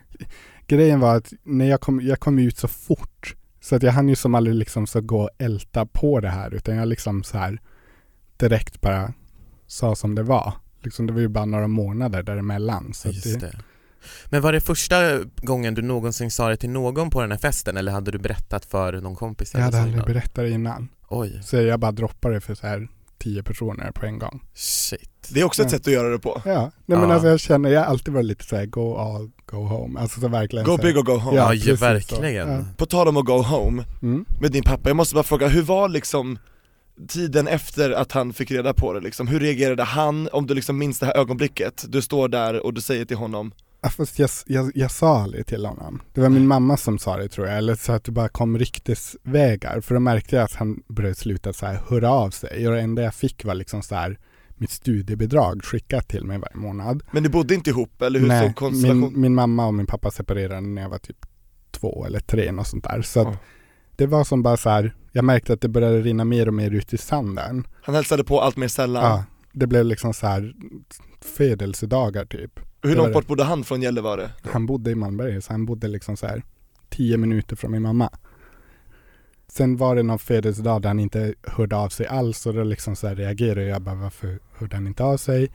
Grejen 0.67 1.01
var 1.01 1.17
att 1.17 1.33
när 1.43 1.65
jag 1.65 1.81
kom, 1.81 2.01
jag 2.01 2.21
kom 2.21 2.39
ut 2.39 2.59
så 2.59 2.69
fort 2.69 3.35
så 3.61 3.77
att 3.77 3.83
jag 3.83 3.93
hann 3.93 4.09
ju 4.09 4.17
som 4.17 4.35
aldrig 4.35 4.57
liksom 4.57 4.87
så 4.87 5.01
gå 5.01 5.23
och 5.23 5.31
älta 5.39 5.87
på 5.87 6.21
det 6.21 6.31
här 6.31 6.55
utan 6.55 6.77
jag 6.77 6.89
liksom 6.89 7.23
så 7.23 7.39
här 7.39 7.61
direkt 8.37 8.81
bara 8.81 9.13
sa 9.67 9.95
som 9.95 10.15
det 10.15 10.23
var. 10.23 10.53
Liksom 10.85 11.07
det 11.07 11.13
var 11.13 11.21
ju 11.21 11.29
bara 11.29 11.45
några 11.45 11.67
månader 11.69 12.23
däremellan. 12.23 12.91
Så 12.95 13.09
Just 13.09 13.41
det. 13.41 13.59
Men 14.27 14.43
var 14.43 14.53
det 14.53 14.61
första 14.61 14.97
gången 15.37 15.75
du 15.75 15.83
någonsin 15.83 16.31
sa 16.31 16.49
det 16.49 16.57
till 16.57 16.71
någon 16.71 17.11
på 17.11 17.21
den 17.21 17.31
här 17.31 17.39
festen 17.39 17.77
eller 17.77 17.93
hade 17.93 18.11
du 18.11 18.19
berättat 18.19 18.65
för 18.65 18.93
någon 19.01 19.17
kompis? 19.17 19.55
jag 19.55 19.61
hade 19.61 19.77
aldrig 19.79 19.95
innan? 19.95 20.07
berättat 20.07 20.35
det 20.35 20.51
innan. 20.51 20.89
Oj, 21.09 21.41
Så 21.45 21.57
jag 21.57 21.81
bara 21.81 21.93
droppade 21.93 22.35
det 22.35 22.41
för 22.41 22.55
så 22.55 22.67
här 22.67 22.89
tio 23.19 23.43
personer 23.43 23.91
på 23.91 24.07
en 24.07 24.19
gång. 24.19 24.43
shit. 24.55 25.11
Det 25.31 25.41
är 25.41 25.45
också 25.45 25.63
ett 25.63 25.73
Ja. 25.73 25.79
sätt 25.79 25.87
att 25.87 25.93
göra 25.93 26.09
det 26.09 26.19
på. 26.19 26.43
Ja, 26.45 26.61
nej 26.87 26.99
men 26.99 27.09
Ja. 27.09 27.15
alltså 27.15 27.29
jag 27.29 27.41
känner, 27.41 27.71
jag 27.71 27.81
har 27.81 27.87
alltid 27.87 28.15
varit 28.15 28.27
lite 28.27 28.45
så 28.45 28.57
här 28.57 28.67
go 28.67 28.97
all, 28.97 29.31
go 29.47 29.57
home. 29.57 30.01
Alltså 30.01 30.21
så 30.21 30.29
verkligen 30.29 30.65
Go 30.67 30.71
så 30.77 30.77
här, 30.77 30.83
big 30.83 30.97
or 30.99 31.03
go 31.03 31.13
home. 31.17 31.37
Ja, 31.37 31.55
Ja, 31.55 31.77
så. 31.77 31.85
verkligen. 31.85 32.49
Ja. 32.49 32.65
På 32.77 32.87
tal 32.87 33.09
om 33.09 33.17
att 33.17 33.25
go 33.25 33.43
home, 33.43 33.85
Mm. 34.03 34.25
med 34.41 34.53
din 34.53 34.63
pappa, 34.63 34.89
jag 34.89 34.97
måste 34.97 35.15
bara 35.15 35.25
fråga, 35.25 35.49
hur 35.49 35.63
var 35.63 35.89
liksom 35.89 36.39
tiden 37.09 37.49
efter 37.49 37.91
att 37.91 38.13
han 38.13 38.33
fick 38.33 38.51
reda 38.51 38.75
på 38.75 38.93
det 38.93 39.01
liksom? 39.01 39.29
Hur 39.29 39.41
reagerade 39.41 39.83
han, 39.83 40.29
om 40.33 40.47
du 40.47 40.55
liksom 40.55 40.79
minns 40.79 40.99
det 40.99 41.07
här 41.07 41.17
ögonblicket? 41.17 41.85
Du 41.89 42.03
står 42.03 42.29
där 42.29 42.67
och 42.67 42.75
du 42.75 42.81
säger 42.81 43.05
till 43.05 43.17
honom, 43.17 43.53
fast 43.97 44.19
jag, 44.19 44.31
jag, 44.47 44.73
jag 44.75 44.91
sa 44.91 45.19
aldrig 45.23 45.47
till 45.47 45.67
honom. 45.67 46.03
Det 46.13 46.21
var 46.21 46.29
min 46.29 46.47
mamma 46.47 46.77
som 46.77 46.99
sa 46.99 47.17
det 47.17 47.29
tror 47.29 47.47
jag, 47.47 47.59
eller 47.59 47.75
så 47.75 47.93
att 47.93 48.05
det 48.05 48.13
bara 48.13 48.29
kom 48.29 48.59
ryktesvägar. 48.59 49.81
För 49.81 49.95
då 49.95 50.01
märkte 50.01 50.37
jag 50.37 50.45
att 50.45 50.55
han 50.55 50.83
började 50.89 51.15
sluta 51.15 51.53
så 51.53 51.67
här 51.67 51.81
höra 51.89 52.11
av 52.11 52.31
sig. 52.31 52.69
Och 52.69 52.75
det 52.75 52.81
enda 52.81 53.03
jag 53.03 53.15
fick 53.15 53.45
var 53.45 53.55
liksom 53.55 53.83
så 53.83 53.95
här 53.95 54.19
mitt 54.57 54.71
studiebidrag 54.71 55.65
skickat 55.65 56.09
till 56.09 56.25
mig 56.25 56.39
varje 56.39 56.57
månad. 56.57 57.03
men 57.13 57.23
ni 57.23 57.29
bodde 57.29 57.55
inte 57.55 57.71
ihop 57.71 58.03
eller 58.03 58.21
hur 58.21 58.27
Nej, 58.29 58.47
såg 58.47 58.57
konstellationen? 58.57 59.13
min, 59.13 59.21
min 59.21 59.35
mamma 59.35 59.67
och 59.67 59.75
min 59.75 59.87
pappa 59.87 60.11
separerade 60.11 60.61
när 60.61 60.83
jag 60.83 60.89
var 60.89 60.99
typ 60.99 61.27
två 61.71 62.05
eller 62.07 62.21
tre 62.21 62.51
och 62.51 62.67
sånt 62.67 62.85
där. 62.85 63.03
Så 63.03 63.21
att 63.21 63.27
Ja. 63.27 63.37
det 63.97 64.07
var 64.07 64.25
som 64.25 64.43
bara 64.43 64.57
så 64.57 64.71
här, 64.71 64.95
jag 65.17 65.25
märkte 65.25 65.53
att 65.53 65.61
det 65.61 65.69
började 65.69 66.01
rinna 66.01 66.25
mer 66.25 66.49
och 66.49 66.55
mer 66.55 66.71
ut 66.71 66.93
i 66.93 66.99
sanden. 66.99 67.67
Han 67.83 67.95
hälsade 67.95 68.25
på 68.25 68.41
allt 68.41 68.57
mer 68.57 68.69
sällan. 68.69 69.05
Ja, 69.05 69.25
det 69.53 69.67
blev 69.67 69.85
liksom 69.85 70.15
så 70.15 70.27
här 70.27 70.55
födelsedagar 71.21 72.25
typ. 72.25 72.61
Hur 72.83 72.97
långt 72.97 73.13
bort 73.13 73.27
bodde 73.27 73.45
han 73.45 73.65
från 73.65 73.83
Gällivare? 73.83 74.31
Han 74.43 74.67
bodde 74.67 74.91
i 74.91 74.95
Malmberget, 74.95 75.45
så 75.45 75.53
han 75.53 75.67
bodde 75.67 75.89
liksom 75.89 76.17
så 76.17 76.27
här 76.27 76.43
tio 76.89 77.17
minuter 77.17 77.57
från 77.57 77.71
min 77.73 77.83
mamma. 77.83 78.11
Sen 79.49 79.77
var 79.77 79.97
det 79.97 80.03
någon 80.03 80.19
födelsedag 80.19 80.83
där 80.83 80.89
han 80.89 81.01
inte 81.01 81.35
hörde 81.43 81.77
av 81.77 81.89
sig 81.89 82.07
alls 82.07 82.47
och 82.47 82.55
då 82.55 82.63
liksom 82.63 82.97
så 82.97 83.09
här 83.09 83.15
reagerade 83.15 83.67
jag 83.67 83.83
bara 83.83 83.95
varför 83.95 84.39
hörde 84.53 84.77
han 84.77 84.87
inte 84.87 85.05
av 85.05 85.17
sig? 85.17 85.51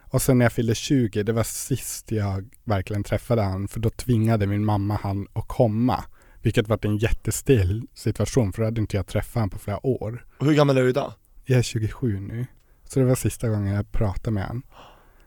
Och 0.00 0.22
sen 0.22 0.38
när 0.38 0.44
jag 0.44 0.52
fyllde 0.52 0.74
20, 0.74 1.22
det 1.22 1.32
var 1.32 1.42
sist 1.42 2.12
jag 2.12 2.48
verkligen 2.64 3.04
träffade 3.04 3.42
han 3.42 3.68
för 3.68 3.80
då 3.80 3.90
tvingade 3.90 4.46
min 4.46 4.64
mamma 4.64 4.98
han 5.02 5.26
att 5.32 5.48
komma. 5.48 6.04
Vilket 6.44 6.68
var 6.68 6.86
en 6.86 6.96
jättestel 6.98 7.86
situation 7.94 8.52
för 8.52 8.62
då 8.62 8.66
hade 8.66 8.80
inte 8.80 8.96
jag 8.96 9.06
träffat 9.06 9.40
han 9.40 9.50
på 9.50 9.58
flera 9.58 9.86
år. 9.86 10.26
Och 10.38 10.46
hur 10.46 10.54
gammal 10.54 10.76
är 10.78 10.82
du 10.82 10.88
idag? 10.88 11.12
Jag 11.44 11.58
är 11.58 11.62
27 11.62 12.20
nu. 12.20 12.46
Så 12.84 13.00
det 13.00 13.06
var 13.06 13.14
sista 13.14 13.48
gången 13.48 13.74
jag 13.74 13.92
pratade 13.92 14.30
med 14.30 14.44
han. 14.46 14.62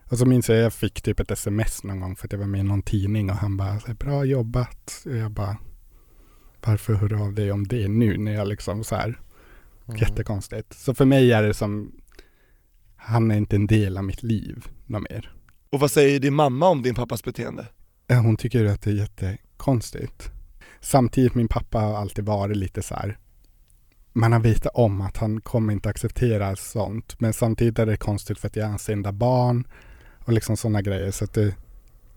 Och 0.10 0.18
så 0.18 0.26
minns 0.26 0.50
jag 0.50 0.58
jag 0.58 0.74
fick 0.74 1.02
typ 1.02 1.20
ett 1.20 1.32
sms 1.32 1.84
någon 1.84 2.00
gång 2.00 2.16
för 2.16 2.28
att 2.28 2.32
jag 2.32 2.40
var 2.40 2.46
med 2.48 2.60
i 2.60 2.64
någon 2.64 2.82
tidning 2.82 3.30
och 3.30 3.36
han 3.36 3.58
bara 3.58 3.80
bra 4.00 4.26
jobbat. 4.26 5.04
Och 5.06 5.16
jag 5.18 5.32
bara 5.32 5.58
varför 6.66 6.94
hör 6.94 7.08
du 7.08 7.16
av 7.20 7.34
dig 7.34 7.52
om 7.52 7.68
det 7.68 7.88
nu 7.88 8.18
när 8.18 8.32
jag 8.34 8.48
liksom 8.48 8.84
så 8.84 8.96
här 8.96 9.20
Mm. 9.88 10.00
jättekonstigt. 10.00 10.74
Så 10.74 10.94
för 10.94 11.06
mig 11.06 11.32
är 11.34 11.44
det 11.44 11.54
som 11.54 11.92
han 12.96 13.32
är 13.32 13.38
inte 13.38 13.56
en 13.56 13.68
del 13.68 13.98
av 13.98 14.04
mitt 14.04 14.24
liv 14.24 14.68
något 14.86 15.10
mer. 15.10 15.34
Och 15.70 15.80
vad 15.80 15.92
säger 15.92 16.20
din 16.20 16.34
mamma 16.34 16.70
om 16.70 16.82
din 16.82 16.96
pappas 16.96 17.24
beteende? 17.24 17.68
Hon 18.10 18.38
tycker 18.38 18.66
att 18.66 18.82
det 18.82 18.90
är 18.92 18.96
jättekonstigt. 18.96 20.32
Samtidigt 20.82 21.36
min 21.36 21.48
pappa 21.48 21.80
har 21.80 21.94
alltid 21.94 22.26
varit 22.26 22.58
lite 22.58 22.82
så 22.82 22.96
här 22.96 23.18
man 24.18 24.32
har 24.32 24.40
vetat 24.40 24.72
om 24.76 25.02
att 25.02 25.18
han 25.18 25.42
kommer 25.42 25.74
inte 25.74 25.90
acceptera 25.90 26.56
sånt. 26.56 27.20
Men 27.20 27.34
samtidigt 27.34 27.80
är 27.80 27.86
det 27.86 27.98
konstigt 27.98 28.40
för 28.40 28.48
att 28.48 28.56
jag 28.56 28.66
är 28.66 28.70
hans 28.70 28.90
enda 28.90 29.12
barn 29.12 29.68
och 30.26 30.34
liksom 30.34 30.58
sådana 30.58 30.82
grejer. 30.82 31.12
Så 31.12 31.24
att 31.24 31.34
det, 31.34 31.56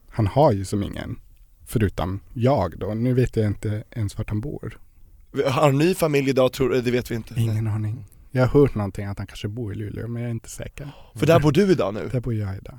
han 0.09 0.27
har 0.27 0.53
ju 0.53 0.65
som 0.65 0.83
ingen 0.83 1.21
förutom 1.67 2.21
jag 2.35 2.79
då. 2.79 2.95
Nu 2.95 3.15
vet 3.15 3.37
jag 3.37 3.47
inte 3.47 3.85
ens 3.91 4.19
vart 4.19 4.29
han 4.29 4.41
bor. 4.41 4.79
Har 5.47 5.73
ny 5.73 5.95
familj 5.95 6.31
idag 6.31 6.53
tror 6.53 6.69
du? 6.71 6.81
Det 6.81 6.91
vet 6.91 7.11
vi 7.11 7.15
inte. 7.15 7.35
Ingen 7.37 7.67
aning. 7.67 8.07
Jag 8.31 8.47
har 8.47 8.61
hört 8.61 8.75
någonting 8.75 9.07
att 9.07 9.19
han 9.19 9.27
kanske 9.27 9.49
bor 9.49 9.73
i 9.73 9.77
Luleå 9.77 10.09
men 10.09 10.23
jag 10.23 10.29
är 10.29 10.33
inte 10.33 10.51
säker. 10.51 10.93
För 11.15 11.27
där 11.27 11.41
bor 11.41 11.53
du 11.53 11.73
idag 11.73 11.95
nu? 11.95 12.09
Där 12.13 12.21
bor 12.21 12.35
jag 12.35 12.57
idag. 12.57 12.79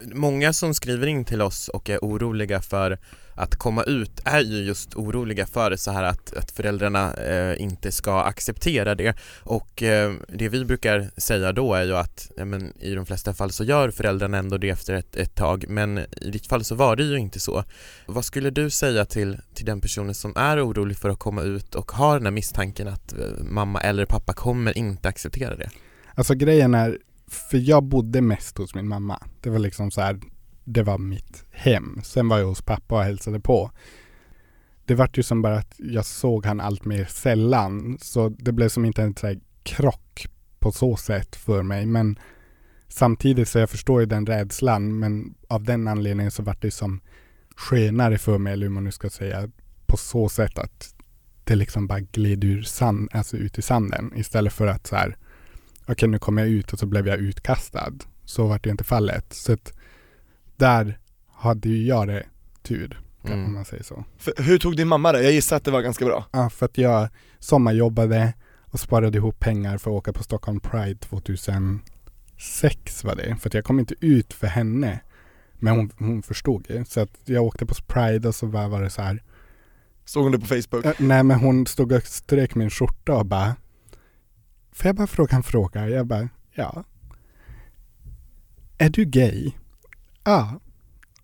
Många 0.00 0.52
som 0.52 0.74
skriver 0.74 1.06
in 1.06 1.24
till 1.24 1.42
oss 1.42 1.68
och 1.68 1.90
är 1.90 1.98
oroliga 1.98 2.62
för 2.62 2.98
att 3.36 3.56
komma 3.56 3.82
ut 3.82 4.20
är 4.24 4.40
ju 4.40 4.56
just 4.56 4.94
oroliga 4.94 5.46
för 5.46 5.76
så 5.76 5.90
här 5.90 6.04
att, 6.04 6.36
att 6.36 6.50
föräldrarna 6.50 7.14
eh, 7.14 7.62
inte 7.62 7.92
ska 7.92 8.20
acceptera 8.20 8.94
det 8.94 9.16
och 9.42 9.82
eh, 9.82 10.14
det 10.28 10.48
vi 10.48 10.64
brukar 10.64 11.10
säga 11.16 11.52
då 11.52 11.74
är 11.74 11.84
ju 11.84 11.96
att 11.96 12.30
ja, 12.36 12.44
men, 12.44 12.72
i 12.80 12.94
de 12.94 13.06
flesta 13.06 13.34
fall 13.34 13.50
så 13.50 13.64
gör 13.64 13.90
föräldrarna 13.90 14.38
ändå 14.38 14.58
det 14.58 14.70
efter 14.70 14.94
ett, 14.94 15.16
ett 15.16 15.34
tag 15.34 15.64
men 15.68 15.98
i 15.98 16.30
ditt 16.30 16.46
fall 16.46 16.64
så 16.64 16.74
var 16.74 16.96
det 16.96 17.04
ju 17.04 17.16
inte 17.16 17.40
så. 17.40 17.64
Vad 18.06 18.24
skulle 18.24 18.50
du 18.50 18.70
säga 18.70 19.04
till, 19.04 19.38
till 19.54 19.66
den 19.66 19.80
personen 19.80 20.14
som 20.14 20.32
är 20.36 20.66
orolig 20.66 20.96
för 20.96 21.08
att 21.08 21.18
komma 21.18 21.42
ut 21.42 21.74
och 21.74 21.92
har 21.92 22.16
den 22.16 22.26
här 22.26 22.32
misstanken 22.32 22.88
att 22.88 23.12
eh, 23.12 23.18
mamma 23.50 23.80
eller 23.80 24.04
pappa 24.04 24.32
kommer 24.32 24.78
inte 24.78 25.08
acceptera 25.08 25.56
det? 25.56 25.70
Alltså 26.14 26.34
grejen 26.34 26.74
är, 26.74 26.98
för 27.30 27.58
jag 27.58 27.84
bodde 27.84 28.20
mest 28.20 28.58
hos 28.58 28.74
min 28.74 28.88
mamma. 28.88 29.22
Det 29.40 29.50
var 29.50 29.58
liksom 29.58 29.90
så 29.90 30.00
här, 30.00 30.20
det 30.64 30.82
var 30.82 30.98
mitt 30.98 31.44
hem. 31.50 32.00
Sen 32.04 32.28
var 32.28 32.38
jag 32.38 32.46
hos 32.46 32.62
pappa 32.62 32.94
och 32.94 33.04
hälsade 33.04 33.40
på. 33.40 33.70
Det 34.84 34.94
vart 34.94 35.18
ju 35.18 35.22
som 35.22 35.42
bara 35.42 35.58
att 35.58 35.74
jag 35.78 36.06
såg 36.06 36.46
han 36.46 36.60
allt 36.60 36.84
mer 36.84 37.04
sällan. 37.04 37.98
Så 38.00 38.28
det 38.28 38.52
blev 38.52 38.68
som 38.68 38.84
inte 38.84 39.02
en 39.02 39.16
så 39.16 39.26
här 39.26 39.40
krock 39.62 40.26
på 40.58 40.72
så 40.72 40.96
sätt 40.96 41.36
för 41.36 41.62
mig. 41.62 41.86
Men 41.86 42.18
samtidigt 42.88 43.48
så 43.48 43.58
jag 43.58 43.70
förstår 43.70 44.00
ju 44.00 44.06
den 44.06 44.26
rädslan. 44.26 44.98
Men 44.98 45.34
av 45.48 45.62
den 45.62 45.88
anledningen 45.88 46.30
så 46.30 46.42
vart 46.42 46.62
det 46.62 46.70
som 46.70 47.00
skönare 47.56 48.18
för 48.18 48.38
mig, 48.38 48.52
eller 48.52 48.66
hur 48.66 48.74
man 48.74 48.84
nu 48.84 48.92
ska 48.92 49.10
säga, 49.10 49.50
på 49.86 49.96
så 49.96 50.28
sätt 50.28 50.58
att 50.58 50.94
det 51.44 51.54
liksom 51.54 51.86
bara 51.86 52.00
gled 52.00 52.44
ur 52.44 52.62
sand, 52.62 53.08
alltså 53.12 53.36
ut 53.36 53.58
i 53.58 53.62
sanden. 53.62 54.12
Istället 54.16 54.52
för 54.52 54.66
att 54.66 54.86
så 54.86 54.96
här, 54.96 55.16
okej 55.88 56.08
nu 56.08 56.18
kommer 56.18 56.42
jag 56.42 56.50
ut 56.50 56.72
och 56.72 56.78
så 56.78 56.86
blev 56.86 57.08
jag 57.08 57.18
utkastad. 57.18 57.92
Så 58.24 58.46
var 58.46 58.60
det 58.62 58.70
inte 58.70 58.84
fallet. 58.84 59.32
Så 59.32 59.52
att 59.52 59.72
där 60.56 60.98
hade 61.32 61.68
ju 61.68 61.86
jag 61.86 62.08
det 62.08 62.26
tur, 62.62 63.00
Mm. 63.24 63.44
om 63.44 63.54
man 63.54 63.64
säger 63.64 63.82
så. 63.82 64.04
För, 64.18 64.42
hur 64.42 64.58
tog 64.58 64.76
din 64.76 64.88
mamma 64.88 65.12
det? 65.12 65.22
Jag 65.22 65.32
gissar 65.32 65.56
att 65.56 65.64
det 65.64 65.70
var 65.70 65.82
ganska 65.82 66.04
bra. 66.04 66.24
Ja, 66.32 66.50
för 66.50 66.66
att 66.66 66.78
jag 66.78 67.08
sommarjobbade 67.38 68.32
och 68.64 68.80
sparade 68.80 69.18
ihop 69.18 69.38
pengar 69.38 69.78
för 69.78 69.90
att 69.90 69.96
åka 69.96 70.12
på 70.12 70.22
Stockholm 70.22 70.60
Pride 70.60 70.98
2006 70.98 73.04
var 73.04 73.14
det. 73.14 73.36
För 73.40 73.48
att 73.48 73.54
jag 73.54 73.64
kom 73.64 73.78
inte 73.78 73.94
ut 74.00 74.32
för 74.32 74.46
henne. 74.46 75.00
Men 75.54 75.76
hon, 75.76 75.90
hon 75.98 76.22
förstod 76.22 76.64
det. 76.68 76.88
Så 76.88 77.00
att 77.00 77.10
jag 77.24 77.44
åkte 77.44 77.66
på 77.66 77.74
Pride 77.86 78.28
och 78.28 78.34
så 78.34 78.46
var, 78.46 78.82
det 78.82 78.90
så 78.90 79.02
här. 79.02 79.22
Såg 80.04 80.22
hon 80.22 80.32
det 80.32 80.38
på 80.38 80.46
Facebook? 80.46 80.98
Nej 80.98 81.22
men 81.22 81.38
hon 81.38 81.66
stod 81.66 81.92
och 81.92 82.02
strök 82.02 82.54
min 82.54 82.70
skjorta 82.70 83.14
och 83.14 83.26
bara 83.26 83.56
Får 84.76 84.86
jag 84.86 84.96
bara 84.96 85.06
fråga 85.06 85.36
en 85.36 85.42
fråga? 85.42 85.88
Jag 85.88 86.06
bara 86.06 86.28
ja. 86.54 86.84
Är 88.78 88.90
du 88.90 89.04
gay? 89.04 89.52
Ja. 90.24 90.60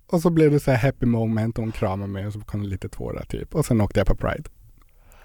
Och 0.07 0.23
så 0.23 0.31
blev 0.31 0.51
det 0.51 0.61
så 0.61 0.71
här 0.71 0.79
happy 0.79 1.07
moment 1.07 1.59
och 1.59 1.65
hon 1.65 1.73
kramade 1.73 2.13
mig 2.13 2.27
och 2.27 2.33
så 2.33 2.41
kom 2.41 2.63
det 2.63 2.69
lite 2.69 2.89
tårar 2.89 3.25
typ. 3.25 3.55
Och 3.55 3.67
sen 3.67 3.81
åkte 3.81 4.01
jag 4.01 4.07
på 4.07 4.15
Pride. 4.15 4.45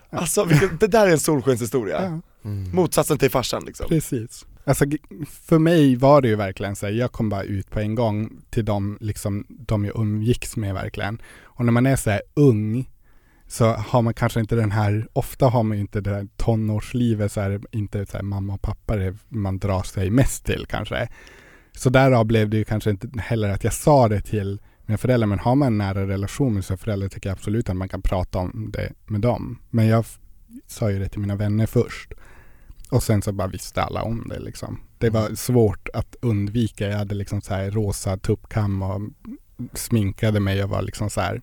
Alltså 0.10 0.46
vilken, 0.46 0.78
det 0.78 0.88
där 0.88 1.08
är 1.08 1.12
en 1.12 1.20
solskenshistoria. 1.20 2.04
Ja. 2.04 2.22
Mm. 2.50 2.76
Motsatsen 2.76 3.18
till 3.18 3.32
farsan 3.32 3.64
liksom. 3.66 3.88
Precis. 3.90 4.46
Alltså 4.64 4.86
för 5.30 5.60
mig 5.60 5.96
var 5.96 6.22
det 6.22 6.28
ju 6.28 6.36
verkligen 6.36 6.76
så 6.76 6.86
här, 6.86 6.94
jag 6.94 7.12
kom 7.12 7.30
bara 7.30 7.44
ut 7.44 7.70
på 7.70 7.80
en 7.80 7.96
gång 7.96 8.42
till 8.50 8.66
de, 8.66 8.98
liksom, 9.02 9.46
de 9.50 9.86
jag 9.86 10.00
umgicks 10.00 10.58
med 10.58 10.74
verkligen. 10.74 11.22
Och 11.42 11.66
när 11.66 11.72
man 11.72 11.86
är 11.86 11.96
så 11.96 12.10
här 12.10 12.22
ung 12.34 12.90
så 13.48 13.66
har 13.72 14.02
man 14.02 14.14
kanske 14.14 14.40
inte 14.40 14.56
den 14.56 14.72
här, 14.72 15.08
ofta 15.14 15.48
har 15.48 15.64
man 15.64 15.78
inte 15.78 16.02
det 16.02 16.10
här 16.10 16.28
tonårslivet 16.38 17.32
så 17.32 17.42
här, 17.42 17.62
inte 17.72 18.06
så 18.06 18.18
här 18.18 18.24
mamma 18.24 18.54
och 18.54 18.62
pappa 18.62 18.96
det 18.96 19.16
man 19.28 19.60
drar 19.60 19.84
sig 19.84 20.10
mest 20.10 20.46
till 20.46 20.66
kanske. 20.70 21.10
Så 21.78 21.90
därav 21.90 22.26
blev 22.26 22.50
det 22.50 22.58
ju 22.58 22.66
kanske 22.66 22.90
inte 22.90 23.10
heller 23.20 23.50
att 23.50 23.64
jag 23.64 23.74
sa 23.74 24.08
det 24.08 24.22
till 24.22 24.62
mina 24.86 24.98
föräldrar, 24.98 25.28
men 25.28 25.40
har 25.40 25.56
man 25.56 25.68
en 25.68 25.78
nära 25.78 26.08
relation 26.08 26.54
med 26.54 26.66
sina 26.66 26.78
föräldrar 26.78 27.10
tycker 27.10 27.30
jag 27.30 27.36
absolut 27.36 27.70
att 27.70 27.76
man 27.76 27.90
kan 27.90 28.02
prata 28.02 28.40
om 28.40 28.70
det 28.74 28.94
med 29.06 29.22
dem. 29.22 29.60
Men 29.70 29.88
jag 29.88 30.06
sa 30.68 30.92
ju 30.92 31.00
det 31.00 31.10
till 31.10 31.20
mina 31.20 31.36
vänner 31.36 31.66
först. 31.66 32.14
Och 32.90 33.04
sen 33.04 33.22
så 33.22 33.32
bara 33.32 33.48
visste 33.48 33.84
alla 33.84 34.04
om 34.04 34.28
det 34.30 34.40
liksom. 34.40 34.80
Det 34.98 35.10
var 35.10 35.36
svårt 35.36 35.90
att 35.94 36.16
undvika. 36.22 36.90
Jag 36.90 36.98
hade 36.98 37.16
liksom 37.16 37.42
så 37.42 37.54
här 37.54 37.72
rosa 37.72 38.18
tuppkam 38.18 38.82
och 38.82 39.02
sminkade 39.74 40.40
mig 40.40 40.64
och 40.64 40.70
var 40.70 40.82
liksom 40.82 41.10
så 41.10 41.22
här. 41.22 41.42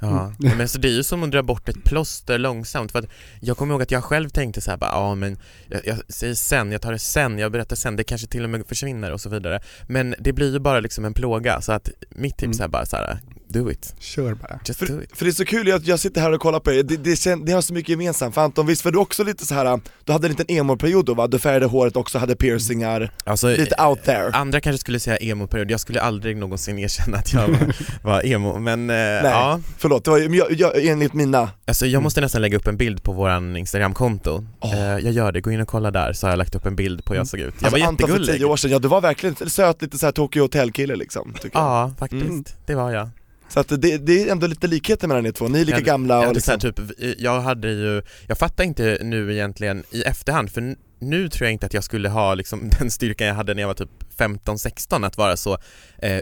Ja, 0.00 0.32
Mm. 0.42 0.58
Men 0.58 0.68
så 0.68 0.78
det 0.78 0.88
är 0.88 0.92
ju 0.92 1.02
som 1.02 1.22
att 1.22 1.30
dra 1.30 1.42
bort 1.42 1.68
ett 1.68 1.84
plåster 1.84 2.38
långsamt 2.38 2.92
för 2.92 2.98
att 2.98 3.04
jag 3.40 3.56
kommer 3.56 3.74
ihåg 3.74 3.82
att 3.82 3.90
jag 3.90 4.04
själv 4.04 4.28
tänkte 4.28 4.60
så 4.60 4.70
här 4.70 4.78
bara, 4.78 4.90
ja 4.90 5.14
men 5.14 5.38
jag, 5.68 5.80
jag 5.86 5.98
säger 6.08 6.34
sen, 6.34 6.72
jag 6.72 6.82
tar 6.82 6.92
det 6.92 6.98
sen, 6.98 7.38
jag 7.38 7.52
berättar 7.52 7.76
sen, 7.76 7.96
det 7.96 8.04
kanske 8.04 8.26
till 8.26 8.44
och 8.44 8.50
med 8.50 8.66
försvinner 8.68 9.12
och 9.12 9.20
så 9.20 9.28
vidare 9.28 9.60
Men 9.86 10.14
det 10.18 10.32
blir 10.32 10.52
ju 10.52 10.58
bara 10.58 10.80
liksom 10.80 11.04
en 11.04 11.14
plåga 11.14 11.60
så 11.60 11.72
att 11.72 11.88
mitt 12.10 12.36
tips 12.38 12.58
Mm. 12.58 12.64
är 12.64 12.68
bara 12.68 12.86
så 12.86 12.96
här: 12.96 13.18
do 13.48 13.70
it, 13.70 13.94
Kör 13.98 14.34
bara. 14.34 14.60
just 14.64 14.80
do 14.80 14.86
För, 14.86 15.02
it 15.02 15.16
för 15.16 15.24
det 15.24 15.30
är 15.30 15.32
så 15.32 15.44
kul 15.44 15.72
att 15.72 15.86
jag 15.86 15.98
sitter 16.00 16.20
här 16.20 16.32
och 16.32 16.40
kollar 16.40 16.60
på 16.60 16.72
er, 16.72 16.82
det, 16.82 16.96
det, 16.96 17.16
kän, 17.16 17.44
det 17.44 17.52
har 17.52 17.60
så 17.62 17.74
mycket 17.74 17.88
gemensamt. 17.88 18.34
För 18.34 18.40
Anton, 18.40 18.66
visst 18.66 18.84
var 18.84 18.92
du 18.92 18.98
också 18.98 19.24
lite 19.24 19.46
så 19.46 19.54
här, 19.54 19.80
du 20.04 20.12
hade 20.12 20.26
en 20.26 20.30
liten 20.30 20.46
emo-period 20.48 21.04
då 21.06 21.14
va? 21.14 21.26
Du 21.26 21.38
färgade 21.38 21.66
håret 21.66 21.96
också, 21.96 22.18
hade 22.18 22.36
piercingar, 22.36 23.12
Alltså, 23.24 23.48
lite 23.48 23.82
out 23.84 24.04
there. 24.04 24.30
andra 24.32 24.60
kanske 24.60 24.78
skulle 24.78 25.00
säga 25.00 25.16
emo-period, 25.16 25.70
jag 25.70 25.80
skulle 25.80 26.00
aldrig 26.00 26.36
någonsin 26.36 26.78
erkänna 26.78 27.16
att 27.18 27.32
jag 27.32 27.48
var, 27.48 27.74
var 28.02 28.26
emo 28.26 28.58
men 28.58 28.90
eh, 28.90 28.96
ja 28.96 29.60
Förlåt, 29.78 30.04
det 30.04 30.10
var 30.10 30.18
jag, 30.18 30.52
jag, 30.52 30.84
enligt 30.86 31.12
mina, 31.14 31.50
Alltså 31.66 31.86
jag 31.86 32.02
måste 32.02 32.20
nästan 32.20 32.42
lägga 32.42 32.56
upp 32.56 32.66
en 32.66 32.76
bild 32.76 33.02
på 33.02 33.12
våran 33.12 33.56
instagramkonto 33.56 34.46
Åh. 34.60 34.74
eh, 34.74 34.98
Jag 34.98 35.12
gör 35.12 35.32
det, 35.32 35.40
gå 35.40 35.50
in 35.52 35.60
och 35.60 35.68
kolla 35.68 35.90
där 35.90 36.12
så 36.12 36.26
har 36.26 36.32
jag 36.32 36.38
lagt 36.38 36.54
upp 36.54 36.66
en 36.66 36.76
bild 36.76 37.04
på 37.04 37.12
hur 37.12 37.20
jag 37.20 37.26
såg 37.26 37.40
ut 37.40 37.54
Jag 37.58 37.64
alltså 37.66 37.80
var 37.80 37.88
Anton 37.88 38.08
för 38.08 38.14
jättegullig 38.14 38.36
tio 38.40 38.44
år 38.46 38.56
sedan, 38.56 38.70
ja 38.70 38.78
du 38.78 38.88
var 38.88 39.00
verkligen 39.00 39.36
söt, 39.50 39.82
lite 39.82 39.98
såhär 39.98 40.12
Tokyo 40.12 40.42
Hotel-kille 40.42 40.96
liksom, 40.96 41.32
tycker 41.42 41.58
jag. 41.58 41.64
Ja, 41.66 41.92
faktiskt, 41.98 42.22
Mm. 42.22 42.44
det 42.66 42.74
var 42.74 42.90
jag 42.90 43.08
Så 43.48 43.60
att 43.60 43.68
det, 43.68 43.98
det 43.98 44.22
är 44.28 44.32
ändå 44.32 44.46
lite 44.46 44.66
likheter 44.66 45.08
mellan 45.08 45.26
er 45.26 45.32
två, 45.32 45.48
ni 45.48 45.60
är 45.60 45.64
lika 45.64 45.78
Jag- 45.78 45.84
gamla 45.84 46.14
jag 46.14 46.20
och 46.20 46.26
hade 46.26 46.34
liksom, 46.34 46.58
typ, 46.60 46.80
jag 47.18 47.40
hade 47.40 47.68
ju, 47.70 48.02
jag 48.28 48.38
fattar 48.38 48.64
inte 48.64 48.98
nu 49.02 49.32
egentligen 49.32 49.84
i 49.90 50.02
efterhand 50.02 50.50
för 50.50 50.76
nu 50.98 51.28
tror 51.28 51.46
jag 51.46 51.52
inte 51.52 51.66
att 51.66 51.74
jag 51.74 51.84
skulle 51.84 52.08
ha 52.08 52.34
liksom 52.34 52.70
den 52.78 52.90
styrkan 52.90 53.26
jag 53.26 53.34
hade 53.34 53.54
när 53.54 53.62
jag 53.62 53.66
var 53.68 53.74
typ 53.74 53.90
15-16 54.18 55.06
att 55.06 55.16
vara 55.16 55.36
så 55.36 55.58
eh, 55.98 56.20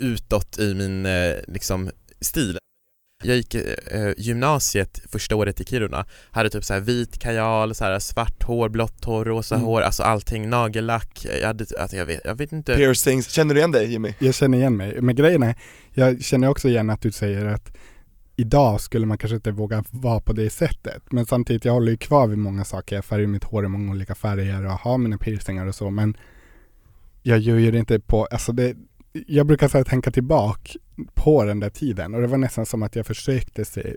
utåt 0.00 0.58
i 0.58 0.74
min 0.74 1.06
eh, 1.06 1.34
liksom 1.46 1.90
stil. 2.20 2.58
Jag 3.24 3.36
gick 3.36 3.54
eh, 3.54 4.12
gymnasiet 4.16 5.00
första 5.12 5.36
året 5.36 5.60
i 5.60 5.64
Kiruna, 5.64 6.06
hade 6.30 6.50
typ 6.50 6.64
så 6.64 6.72
här 6.74 6.80
vit 6.80 7.18
kajal, 7.18 7.74
så 7.74 7.84
här 7.84 7.98
svart 7.98 8.42
hår, 8.42 8.68
blått 8.68 9.04
hår, 9.04 9.24
rosa 9.24 9.54
Mm. 9.54 9.66
hår, 9.66 9.80
alltså 9.80 10.02
allting, 10.02 10.48
nagellack, 10.50 11.26
jag 11.40 11.46
hade, 11.46 11.66
alltså 11.80 11.96
jag 11.96 12.06
vet, 12.06 12.20
jag 12.24 12.34
vet 12.34 12.52
inte 12.52 12.76
piercings, 12.76 13.30
känner 13.30 13.54
du 13.54 13.60
igen 13.60 13.72
dig 13.72 13.90
Jimmy? 13.90 14.14
Jag 14.18 14.34
känner 14.34 14.58
igen 14.58 14.76
mig. 14.76 15.00
Men 15.00 15.14
grejen 15.16 15.42
är, 15.42 15.54
jag 15.98 16.24
känner 16.24 16.48
också 16.48 16.68
igen 16.68 16.90
att 16.90 17.00
du 17.00 17.12
säger 17.12 17.46
att 17.46 17.76
idag 18.36 18.80
skulle 18.80 19.06
man 19.06 19.18
kanske 19.18 19.34
inte 19.34 19.50
våga 19.50 19.84
vara 19.90 20.20
på 20.20 20.32
det 20.32 20.50
sättet. 20.50 21.02
Men 21.10 21.26
samtidigt, 21.26 21.64
jag 21.64 21.72
håller 21.72 21.90
ju 21.90 21.96
kvar 21.96 22.26
vid 22.26 22.38
många 22.38 22.64
saker. 22.64 22.96
Jag 22.96 23.04
färgar 23.04 23.26
mitt 23.26 23.44
hår 23.44 23.64
i 23.64 23.68
många 23.68 23.92
olika 23.92 24.14
färger 24.14 24.66
och 24.66 24.72
har 24.72 24.98
mina 24.98 25.18
piercingar 25.18 25.66
och 25.66 25.74
så. 25.74 25.90
Men 25.90 26.16
jag 27.22 27.38
gör 27.38 27.56
ju 27.56 27.70
det 27.70 27.78
inte 27.78 28.00
på, 28.00 28.24
alltså 28.24 28.52
det, 28.52 28.76
jag 29.12 29.46
brukar 29.46 29.68
så 29.68 29.76
här 29.76 29.84
tänka 29.84 30.10
tillbaka 30.10 30.72
på 31.14 31.44
den 31.44 31.60
där 31.60 31.70
tiden 31.70 32.14
och 32.14 32.20
det 32.20 32.26
var 32.26 32.38
nästan 32.38 32.66
som 32.66 32.82
att 32.82 32.96
jag 32.96 33.06
försökte 33.06 33.64
se 33.64 33.96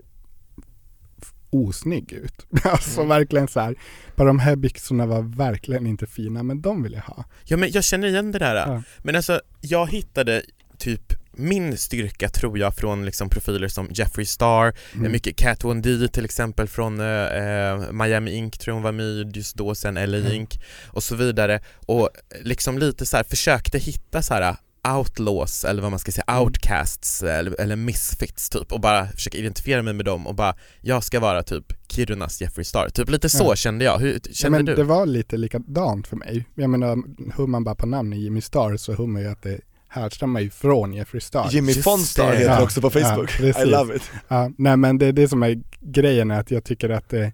osnygg 1.50 2.12
ut. 2.12 2.46
Alltså 2.64 3.04
verkligen 3.04 3.48
så 3.48 3.60
här, 3.60 3.74
bara 4.16 4.28
de 4.28 4.38
här 4.38 4.56
byxorna 4.56 5.06
var 5.06 5.22
verkligen 5.22 5.86
inte 5.86 6.06
fina 6.06 6.42
men 6.42 6.60
de 6.60 6.82
vill 6.82 6.92
jag 6.92 7.00
ha. 7.00 7.24
Ja 7.44 7.56
men 7.56 7.70
jag 7.70 7.84
känner 7.84 8.08
igen 8.08 8.32
det 8.32 8.38
där. 8.38 8.54
Ja. 8.54 8.82
Men 8.98 9.16
alltså, 9.16 9.40
jag 9.60 9.90
hittade 9.90 10.42
typ 10.78 11.21
min 11.32 11.76
styrka 11.76 12.28
tror 12.28 12.58
jag 12.58 12.74
från 12.76 13.04
liksom 13.04 13.28
profiler 13.28 13.68
som 13.68 13.88
Jeffree 13.90 14.26
Star, 14.26 14.74
Mm. 14.94 15.12
mycket 15.12 15.36
Kat 15.36 15.64
Von 15.64 15.82
D 15.82 16.08
till 16.08 16.24
exempel 16.24 16.68
från 16.68 17.00
eh, 17.00 17.06
eh, 17.06 17.92
Miami 17.92 18.32
Ink 18.32 18.58
tror 18.58 18.74
hon 18.74 18.82
var 18.82 18.92
med 18.92 19.36
just 19.36 19.56
då, 19.56 19.74
sen 19.74 19.94
LA 19.94 20.18
Mm. 20.18 20.32
Ink 20.32 20.60
och 20.86 21.02
så 21.02 21.14
vidare 21.16 21.60
och 21.86 22.10
liksom 22.42 22.78
lite 22.78 23.06
så 23.06 23.16
här 23.16 23.24
försökte 23.24 23.78
hitta 23.78 24.22
så 24.22 24.34
här 24.34 24.56
outlaws 24.98 25.64
eller 25.64 25.82
vad 25.82 25.90
man 25.90 25.98
ska 25.98 26.12
säga, 26.12 26.24
Mm. 26.28 26.42
outcasts 26.42 27.22
eller, 27.22 27.60
eller 27.60 27.76
misfits 27.76 28.50
typ 28.50 28.72
och 28.72 28.80
bara 28.80 29.06
försöka 29.06 29.38
identifiera 29.38 29.82
mig 29.82 29.94
med 29.94 30.04
dem 30.04 30.26
och 30.26 30.34
bara 30.34 30.54
jag 30.80 31.04
ska 31.04 31.20
vara 31.20 31.42
typ 31.42 31.64
Kirunas 31.88 32.40
Jeffree 32.40 32.64
Star, 32.64 32.88
typ 32.88 33.10
lite 33.10 33.28
så 33.28 33.44
Ja. 33.44 33.56
kände 33.56 33.84
jag, 33.84 33.98
hur 33.98 34.12
Ja, 34.12 34.18
kände 34.32 34.58
men 34.58 34.64
du? 34.66 34.74
Det 34.74 34.84
var 34.84 35.06
lite 35.06 35.36
likadant 35.36 36.06
för 36.06 36.16
mig. 36.16 36.44
Jag 36.54 36.70
menar, 36.70 36.96
hör 37.36 37.46
man 37.46 37.64
bara 37.64 37.74
på 37.74 37.86
namnet 37.86 38.18
Jimmy 38.18 38.40
Star 38.40 38.76
så 38.76 38.92
hör 38.94 39.06
man 39.06 39.22
ju 39.22 39.28
att 39.28 39.42
det 39.42 39.60
härstammar 39.92 40.40
ju 40.40 40.50
från 40.50 40.94
Jeffrey 40.94 41.20
Star. 41.20 41.48
Jimmy 41.50 41.74
Fonstar 41.74 42.32
heter 42.32 42.44
Ja, 42.44 42.62
också 42.62 42.80
på 42.80 42.90
Facebook, 42.90 43.30
ja. 43.40 43.62
I 43.62 43.66
love 43.66 43.96
it 43.96 44.10
Ja, 44.28 44.50
nej 44.58 44.76
men 44.76 44.98
det 44.98 45.06
är 45.06 45.12
det 45.12 45.28
som 45.28 45.42
är 45.42 45.62
grejen 45.80 46.30
är 46.30 46.40
att 46.40 46.50
jag 46.50 46.64
tycker 46.64 46.90
att 46.90 47.08
det, 47.08 47.32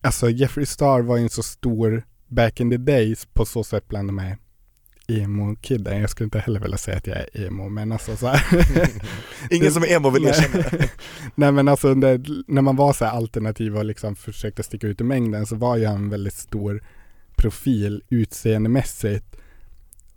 alltså 0.00 0.30
Jeffrey 0.30 0.66
Star 0.66 1.00
var 1.00 1.16
ju 1.16 1.22
en 1.22 1.30
så 1.30 1.42
stor 1.42 2.04
back 2.28 2.60
in 2.60 2.70
the 2.70 2.76
days 2.76 3.26
på 3.32 3.44
så 3.44 3.64
sätt 3.64 3.88
bland 3.88 4.08
de 4.08 4.18
här 4.18 4.36
emo-kidden. 5.06 6.00
Jag 6.00 6.10
skulle 6.10 6.24
inte 6.24 6.38
heller 6.38 6.60
vilja 6.60 6.78
säga 6.78 6.96
att 6.96 7.06
jag 7.06 7.16
är 7.16 7.46
emo, 7.46 7.68
men 7.68 7.92
alltså 7.92 8.16
så 8.16 8.26
här. 8.26 8.42
Ingen 9.50 9.72
som 9.72 9.82
är 9.82 9.92
emo 9.92 10.10
vill 10.10 10.26
erkänna 10.26 10.64
det. 10.70 10.90
Nej 11.34 11.52
men 11.52 11.68
alltså 11.68 11.94
när, 11.94 12.20
när 12.46 12.62
man 12.62 12.76
var 12.76 12.92
så 12.92 13.04
här 13.04 13.12
alternativ 13.12 13.76
och 13.76 13.84
liksom 13.84 14.16
försökte 14.16 14.62
sticka 14.62 14.86
ut 14.86 15.00
i 15.00 15.04
mängden 15.04 15.46
så 15.46 15.56
var 15.56 15.76
jag 15.76 15.92
en 15.92 16.10
väldigt 16.10 16.34
stor 16.34 16.82
profil 17.36 18.02
utseendemässigt. 18.08 19.36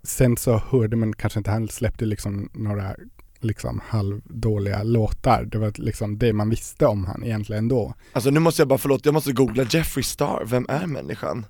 Sen 0.03 0.37
så 0.37 0.61
hörde 0.69 0.95
man 0.95 1.13
kanske 1.13 1.39
inte, 1.39 1.51
han 1.51 1.67
släppte 1.67 2.05
liksom 2.05 2.49
några 2.53 2.95
liksom 3.39 3.81
halvdåliga 3.87 4.83
låtar. 4.83 5.43
Det 5.51 5.57
var 5.57 5.73
liksom 5.75 6.17
det 6.17 6.33
man 6.33 6.49
visste 6.49 6.85
om 6.85 7.05
han 7.05 7.23
egentligen 7.23 7.67
då. 7.67 7.93
Alltså 8.13 8.29
nu 8.29 8.39
måste 8.39 8.61
jag 8.61 8.67
bara, 8.67 8.79
förlåt, 8.79 9.05
jag 9.05 9.13
måste 9.13 9.31
googla 9.33 9.63
Jeffrey 9.69 10.03
Star, 10.03 10.43
vem 10.45 10.65
är 10.69 10.85
människan? 10.87 11.45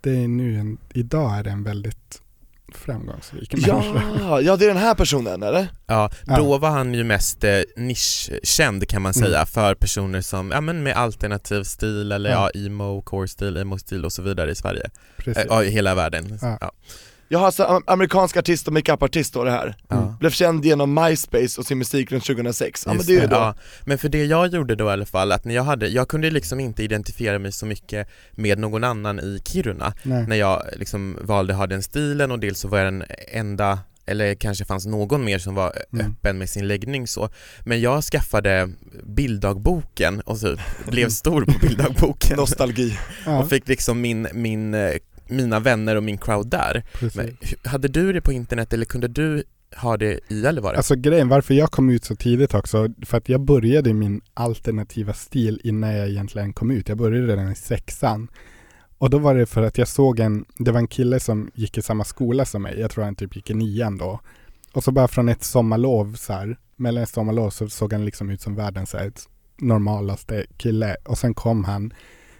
Det 0.00 0.10
är 0.16 0.28
nu 0.28 0.56
en, 0.58 0.78
idag 0.94 1.38
är 1.38 1.44
det 1.44 1.50
en 1.50 1.62
väldigt 1.64 2.22
framgångsrik 2.74 3.52
människa. 3.52 4.02
Ja, 4.20 4.40
ja 4.40 4.56
det 4.56 4.64
är 4.64 4.68
den 4.68 4.76
här 4.76 4.94
personen 4.94 5.42
eller? 5.42 5.68
Ja, 5.86 6.10
Ja. 6.26 6.36
då 6.36 6.58
var 6.58 6.70
han 6.70 6.94
ju 6.94 7.04
mest 7.04 7.44
eh, 7.44 7.60
nischkänd 7.76 8.88
kan 8.88 9.02
man 9.02 9.12
Mm. 9.16 9.28
säga 9.30 9.46
för 9.46 9.74
personer 9.74 10.20
som, 10.20 10.50
ja 10.50 10.60
men 10.60 10.82
med 10.82 10.96
alternativ 10.96 11.62
stil 11.62 12.12
eller 12.12 12.30
Ja. 12.30 12.50
ja, 12.54 12.60
emo, 12.66 13.02
core-stil, 13.02 13.56
emo-stil 13.56 14.04
och 14.04 14.12
så 14.12 14.22
vidare 14.22 14.50
i 14.50 14.54
Sverige. 14.54 14.90
Precis. 15.16 15.36
Eh, 15.44 15.46
Ja, 15.48 15.64
i 15.64 15.70
hela 15.70 15.94
världen. 15.94 16.38
Ja. 16.42 16.58
Ja. 16.60 16.72
Jag 17.32 17.38
har 17.38 17.46
alltså 17.46 17.62
am- 17.64 17.82
amerikansk 17.86 18.36
artist 18.36 18.66
och 18.66 18.72
makeupartist 18.72 19.28
står 19.30 19.44
det 19.44 19.50
här. 19.50 19.76
Ja. 19.88 20.16
Blev 20.20 20.30
känd 20.30 20.64
genom 20.64 20.94
MySpace 20.94 21.60
och 21.60 21.66
sin 21.66 21.78
musik 21.78 22.12
runt 22.12 22.24
2006. 22.24 22.82
Ja 22.86 22.94
men 22.94 23.06
det 23.06 23.16
är 23.16 23.20
ju 23.20 23.26
då. 23.26 23.36
Ja. 23.36 23.54
Men 23.84 23.98
för 23.98 24.08
det 24.08 24.24
jag 24.24 24.46
gjorde 24.54 24.74
då 24.74 24.84
i 24.84 24.88
alla 24.90 25.06
fall, 25.06 25.32
att 25.32 25.44
när 25.44 25.54
jag 25.54 25.62
hade, 25.62 25.88
jag 25.88 26.08
kunde 26.08 26.30
liksom 26.30 26.60
inte 26.60 26.82
identifiera 26.82 27.38
mig 27.38 27.52
så 27.52 27.66
mycket 27.66 28.08
med 28.32 28.58
någon 28.58 28.84
annan 28.84 29.20
i 29.20 29.40
Kiruna 29.44 29.94
Nej. 30.02 30.26
när 30.26 30.36
jag 30.36 30.62
liksom 30.76 31.18
valde 31.22 31.52
att 31.52 31.58
ha 31.58 31.66
den 31.66 31.82
stilen 31.82 32.30
och 32.30 32.38
dels 32.38 32.58
så 32.60 32.68
var 32.68 32.78
jag 32.78 32.86
den 32.86 33.04
enda 33.32 33.78
eller 34.06 34.34
kanske 34.34 34.64
fanns 34.64 34.86
någon 34.86 35.24
mer 35.24 35.38
som 35.38 35.54
var 35.54 35.72
Mm. 35.92 36.06
öppen 36.06 36.38
med 36.38 36.50
sin 36.50 36.68
läggning 36.68 37.06
så 37.06 37.28
Men 37.64 37.80
jag 37.80 38.02
skaffade 38.04 38.68
bilddagboken 39.02 40.20
och 40.20 40.40
typ 40.40 40.60
blev 40.86 41.08
stor 41.22 41.44
på 41.44 41.58
bilddagboken 41.66 42.36
Nostalgi. 42.36 42.98
Ja, 43.26 43.38
och 43.42 43.48
fick 43.48 43.68
liksom 43.68 44.00
min, 44.00 44.28
min, 44.32 44.74
eh, 44.74 44.90
mina 45.28 45.60
vänner 45.60 45.96
och 45.96 46.02
min 46.02 46.18
crowd 46.18 46.46
där. 46.46 46.84
precis. 46.92 47.16
Men, 47.16 47.36
hade 47.64 47.88
du 47.88 48.12
det 48.12 48.20
på 48.20 48.32
internet 48.32 48.72
eller 48.72 48.84
kunde 48.84 49.08
du 49.08 49.44
ha 49.76 49.96
det 49.96 50.20
i 50.28 50.40
Gällivare? 50.40 50.76
Alltså 50.76 50.96
grejen, 50.96 51.28
varför 51.28 51.54
jag 51.54 51.70
kom 51.70 51.90
ut 51.90 52.04
så 52.04 52.16
tidigt 52.16 52.54
också, 52.54 52.88
för 53.06 53.18
att 53.18 53.28
jag 53.28 53.40
började 53.40 53.94
min 53.94 54.20
alternativa 54.34 55.12
stil 55.12 55.60
innan 55.64 55.94
jag 55.94 56.08
egentligen 56.08 56.52
kom 56.52 56.70
ut. 56.70 56.88
Jag 56.88 56.98
började 56.98 57.26
redan 57.26 57.52
i 57.52 57.54
sexan. 57.54 58.28
Och 58.98 59.10
då 59.10 59.18
var 59.18 59.34
det 59.34 59.46
för 59.46 59.62
att 59.62 59.78
jag 59.78 59.88
såg 59.88 60.20
en, 60.20 60.44
det 60.58 60.70
var 60.70 60.78
en 60.78 60.88
kille 60.88 61.20
som 61.20 61.50
gick 61.54 61.78
i 61.78 61.82
samma 61.82 62.04
skola 62.04 62.44
som 62.44 62.62
mig, 62.62 62.80
jag 62.80 62.90
tror 62.90 63.04
han 63.04 63.14
typ 63.14 63.36
gick 63.36 63.50
i 63.50 63.54
nian 63.54 63.98
då. 63.98 64.20
Och 64.72 64.84
så 64.84 64.92
bara 64.92 65.08
från 65.08 65.28
ett 65.28 65.44
sommarlov 65.44 66.14
så 66.14 66.32
här, 66.32 66.56
mellan 66.76 67.02
ett 67.02 67.08
sommarlov 67.08 67.50
så 67.50 67.68
såg 67.68 67.92
han 67.92 68.04
liksom 68.04 68.30
ut 68.30 68.40
som 68.40 68.54
världens 68.54 68.90
så 68.90 68.98
här, 68.98 69.12
normalaste 69.58 70.46
kille. 70.56 70.96
Och 71.04 71.18
sen 71.18 71.34
kom 71.34 71.64
han 71.64 71.92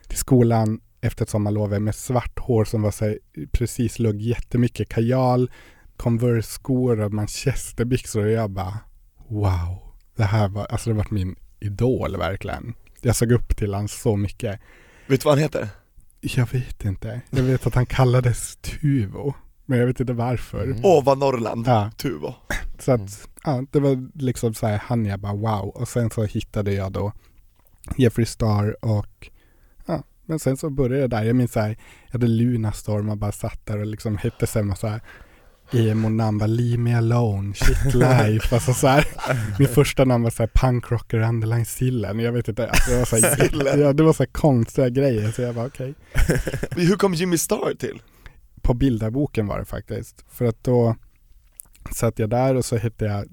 till 0.09 0.19
skolan 0.19 0.81
efter 1.03 1.25
ett 1.25 1.31
sommarlov 1.31 1.81
med 1.81 1.95
svart 1.95 2.39
hår 2.39 2.65
som 2.65 2.83
var 2.83 2.91
så 2.91 3.05
här, 3.05 3.19
precis 3.53 3.99
låg 3.99 4.21
jättemycket 4.21 4.89
kajal, 4.89 5.51
Converse-skor 5.97 7.01
och 7.01 7.13
manchesterbyxor 7.13 8.25
och 8.25 8.31
jag 8.31 8.51
bara 8.51 8.79
wow. 9.29 9.79
Det 10.17 10.25
här 10.25 10.49
var, 10.49 10.65
alltså 10.65 10.91
det 10.91 10.97
varit 10.97 11.11
min 11.11 11.37
idol 11.61 12.17
verkligen. 12.17 12.75
Jag 13.01 13.17
såg 13.17 13.33
upp 13.33 13.57
till 13.57 13.75
han 13.75 13.89
så 13.89 14.17
mycket. 14.17 14.61
Vet 15.07 15.21
du 15.21 15.25
vad 15.25 15.35
han 15.35 15.43
heter? 15.43 15.69
Jag 16.21 16.53
vet 16.53 16.85
inte. 16.85 17.21
Jag 17.31 17.43
vet 17.43 17.67
att 17.67 17.75
han 17.75 17.87
kallades 17.87 18.57
Tuvo. 18.57 19.35
Men 19.67 19.79
jag 19.79 19.87
vet 19.87 20.01
inte 20.01 20.13
varför. 20.13 20.65
Mm. 20.65 20.81
Norrland, 21.19 21.67
Ja, 21.67 21.91
Tuvo. 21.97 22.35
så 22.79 22.93
att 22.93 23.29
ja, 23.45 23.65
det 23.71 23.81
var 23.81 24.09
liksom 24.19 24.55
så 24.55 24.67
här, 24.67 24.79
han 24.85 25.07
jag 25.07 25.21
bara 25.21 25.35
wow. 25.35 25.69
Och 25.69 25.89
sen 25.89 26.11
så 26.11 26.25
hittade 26.25 26.73
jag 26.73 26.93
då 26.93 27.13
Jeffrey 27.97 28.27
Star 28.27 28.85
och 28.85 29.31
men 30.33 30.39
sen 30.39 30.57
så 30.57 30.71
började 30.71 31.01
det 31.01 31.17
där. 31.17 31.23
Jag 31.23 31.37
minns 31.37 31.53
så 31.53 31.61
här, 31.61 31.77
jag 32.07 32.13
hade 32.13 32.27
Lunarstorm 32.27 33.09
och 33.09 33.19
bara 33.19 33.33
satt 33.33 33.67
där 33.67 33.79
och 33.79 33.87
liksom 33.87 34.17
hette 34.17 34.47
så 34.47 34.59
här 34.59 34.67
massa 34.67 35.01
emo-namn, 35.73 36.39
bara 36.39 36.47
Leave 36.47 36.79
Me 36.79 36.95
Alone, 36.95 37.55
Shit 37.55 37.95
Life, 37.95 38.55
alltså 38.55 38.75
så 38.75 38.87
här. 38.87 39.07
Min 39.59 39.69
första 39.69 40.05
namn 40.05 40.25
var 40.25 40.31
så 40.31 40.43
här 40.43 40.51
Punkrocker 40.55 41.19
Underline 41.19 41.65
Sillen, 41.65 42.19
jag 42.19 42.33
vet 42.33 42.49
inte, 42.49 42.69
alltså 42.69 42.91
det 42.91 42.99
var 42.99 43.05
så 43.05 43.17
här, 43.17 43.79
ja, 43.79 43.93
det 43.93 44.03
var 44.03 44.13
så 44.13 44.23
här 44.23 44.33
konstiga 44.33 44.89
grejer 44.89 45.31
så 45.31 45.43
jag 45.43 45.55
bara 45.55 45.67
okej. 45.67 45.95
Hur 46.71 46.97
kom 46.97 47.15
Jimmy 47.15 47.39
Star 47.39 47.75
till? 47.75 48.03
På 48.63 48.75
bildarboken 48.75 49.47
var 49.47 49.59
det 49.59 49.65
faktiskt, 49.65 50.25
för 50.31 50.45
att 50.45 50.65
då 50.65 50.97
satt 51.95 52.19
jag 52.19 52.31
där 52.31 52.55
och 52.55 52.65
så 52.65 52.77
hette 52.77 53.05
jag 53.05 53.25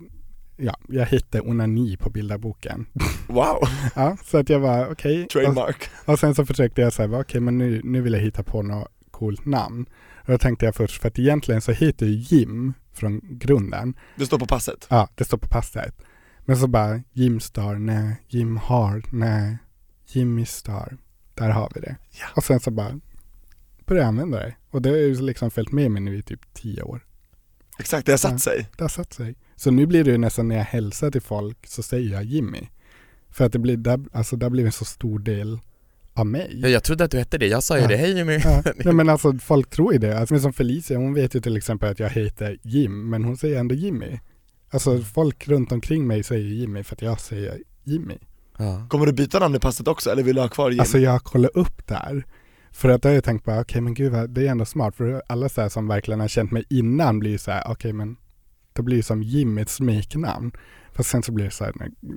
Ja, 0.62 0.76
jag 0.88 1.06
hette 1.06 1.42
Onani 1.42 1.98
på 1.98 2.10
bildarboken. 2.10 2.86
Wow, 3.28 3.60
Ja, 3.96 4.18
så 4.26 4.38
att 4.38 4.50
jag 4.50 4.60
var 4.60 4.92
okej. 4.92 5.24
Och, 5.24 5.30
trademark. 5.30 5.90
och 6.06 6.20
sen 6.20 6.36
så 6.36 6.46
försökte 6.46 6.82
jag 6.82 6.94
säga, 6.94 7.20
okej 7.20 7.42
men 7.42 7.58
nu, 7.58 7.82
nu 7.84 8.02
vill 8.02 8.14
jag 8.14 8.20
hitta 8.20 8.44
på 8.44 8.62
något 8.62 8.88
coolt 9.12 9.46
namn. 9.46 9.86
Och 10.26 10.32
då 10.32 10.38
tänkte 10.38 10.66
jag 10.66 10.76
först, 10.76 11.02
för 11.02 11.08
att 11.08 11.20
egentligen 11.20 11.62
så 11.62 11.72
heter 11.72 12.06
ju 12.06 12.12
Jim 12.38 12.74
från 12.94 13.22
grunden. 13.24 13.94
Det 14.16 14.26
står 14.26 14.40
på 14.40 14.46
passet. 14.46 14.88
Ja, 14.90 15.08
det 15.16 15.24
står 15.24 15.38
på 15.38 15.48
passet. 15.48 15.96
Men 16.46 16.58
så 16.58 16.68
bara 16.68 17.02
Jim 17.14 17.40
Star, 17.40 17.76
nej. 17.76 18.16
Jim 18.28 18.58
Hard, 18.58 19.04
nej. 19.14 19.58
Jimmy 20.08 20.46
Star, 20.46 20.98
där 21.34 21.50
har 21.50 21.72
vi 21.76 21.82
det. 21.82 21.96
Ja. 22.12 22.26
Och 22.36 22.44
sen 22.44 22.60
så 22.60 22.72
bara 22.72 23.00
började 23.86 24.04
jag 24.04 24.08
använda 24.08 24.40
det. 24.40 24.56
Och 24.72 24.82
det 24.82 24.90
har 24.90 24.98
ju 24.98 25.22
liksom 25.22 25.52
följt 25.52 25.72
med 25.72 25.92
mig 25.92 26.02
nu 26.02 26.18
i 26.18 26.22
typ 26.22 26.54
tio 26.54 26.82
år. 26.84 27.06
Exakt, 27.80 28.06
det 28.06 28.12
har 28.12 28.18
satt 28.18 28.32
Ja. 28.32 28.40
sig. 28.40 28.70
Det 28.78 28.84
har 28.84 28.90
satt 28.90 29.14
sig. 29.14 29.36
Så 29.60 29.72
nu 29.72 29.86
blir 29.86 30.04
det 30.04 30.12
ju 30.12 30.18
nästan 30.18 30.48
när 30.48 30.56
jag 30.56 30.64
hälsar 30.64 31.12
till 31.12 31.22
folk 31.22 31.68
så 31.68 31.84
säger 31.84 32.12
jag 32.12 32.24
Jimmy. 32.24 32.68
För 33.32 33.46
att 33.46 33.52
det 33.54 33.60
blir, 33.60 33.78
där, 33.78 34.00
alltså 34.12 34.36
där 34.36 34.50
blir 34.50 34.66
en 34.66 34.72
så 34.72 34.86
stor 34.86 35.20
del 35.20 35.60
av 36.14 36.26
mig. 36.26 36.60
Ja, 36.62 36.68
jag 36.70 36.84
trodde 36.84 37.04
att 37.04 37.12
du 37.12 37.18
hette 37.18 37.38
det, 37.38 37.48
jag 37.48 37.64
sa 37.64 37.76
ju 37.78 37.82
Ja. 37.82 37.88
det, 37.88 37.98
hej 37.98 38.18
Jimmy. 38.18 38.40
Ja, 38.44 38.64
nej 38.86 38.94
men 38.94 39.10
alltså 39.10 39.34
folk 39.38 39.70
tror 39.70 39.94
ju 39.94 40.00
det. 40.00 40.20
Alltså, 40.20 40.34
men 40.34 40.42
som 40.42 40.54
Felicia, 40.54 40.98
hon 40.98 41.14
vet 41.14 41.36
ju 41.36 41.40
till 41.42 41.58
exempel 41.58 41.92
att 41.92 42.00
jag 42.00 42.10
heter 42.10 42.58
Jim, 42.64 43.10
men 43.10 43.24
hon 43.24 43.38
säger 43.38 43.60
ändå 43.60 43.76
Jimmy. 43.76 44.20
Alltså 44.72 45.00
folk 45.00 45.48
runt 45.48 45.72
omkring 45.72 46.08
mig 46.08 46.24
säger 46.24 46.46
Jimmy 46.54 46.84
för 46.84 46.96
att 46.96 47.02
jag 47.02 47.20
säger 47.20 47.58
Jimmy. 47.84 48.18
Ja. 48.58 48.88
Kommer 48.90 49.06
du 49.06 49.14
byta 49.14 49.40
namn 49.40 49.56
i 49.56 49.60
passet 49.60 49.88
också 49.88 50.10
eller 50.12 50.24
vill 50.24 50.36
du 50.36 50.42
ha 50.42 50.50
kvar 50.50 50.70
Jim? 50.72 50.80
Alltså 50.80 50.98
jag 50.98 51.24
kollar 51.24 51.58
upp 51.58 51.88
där. 51.88 52.24
För 52.72 52.90
att 52.90 53.02
då 53.02 53.10
har 53.10 53.14
jag 53.14 53.24
tänkt 53.24 53.46
bara, 53.46 53.62
okej 53.62 53.82
men 53.82 53.94
gud 53.94 54.12
vad- 54.12 54.30
det 54.30 54.48
är 54.48 54.52
ändå 54.52 54.66
smart. 54.66 54.96
För 54.96 55.22
alla 55.28 55.50
så 55.50 55.62
här 55.62 55.70
som 55.70 55.88
verkligen 55.88 56.20
har 56.20 56.28
känt 56.28 56.52
mig 56.52 56.64
innan 56.70 57.20
blir 57.20 57.32
ju 57.32 57.38
så 57.38 57.52
här, 57.52 57.64
okej 57.68 57.94
men 57.94 58.16
det 58.74 58.82
blir 58.82 59.02
som 59.02 59.24
Jim 59.24 59.58
ett 59.58 59.70
smeknamn. 59.70 60.52
Fast 60.92 61.10
sen 61.10 61.24
så 61.24 61.32
blir 61.32 61.46
det 61.46 61.52
så 61.52 61.64
här 61.64 61.74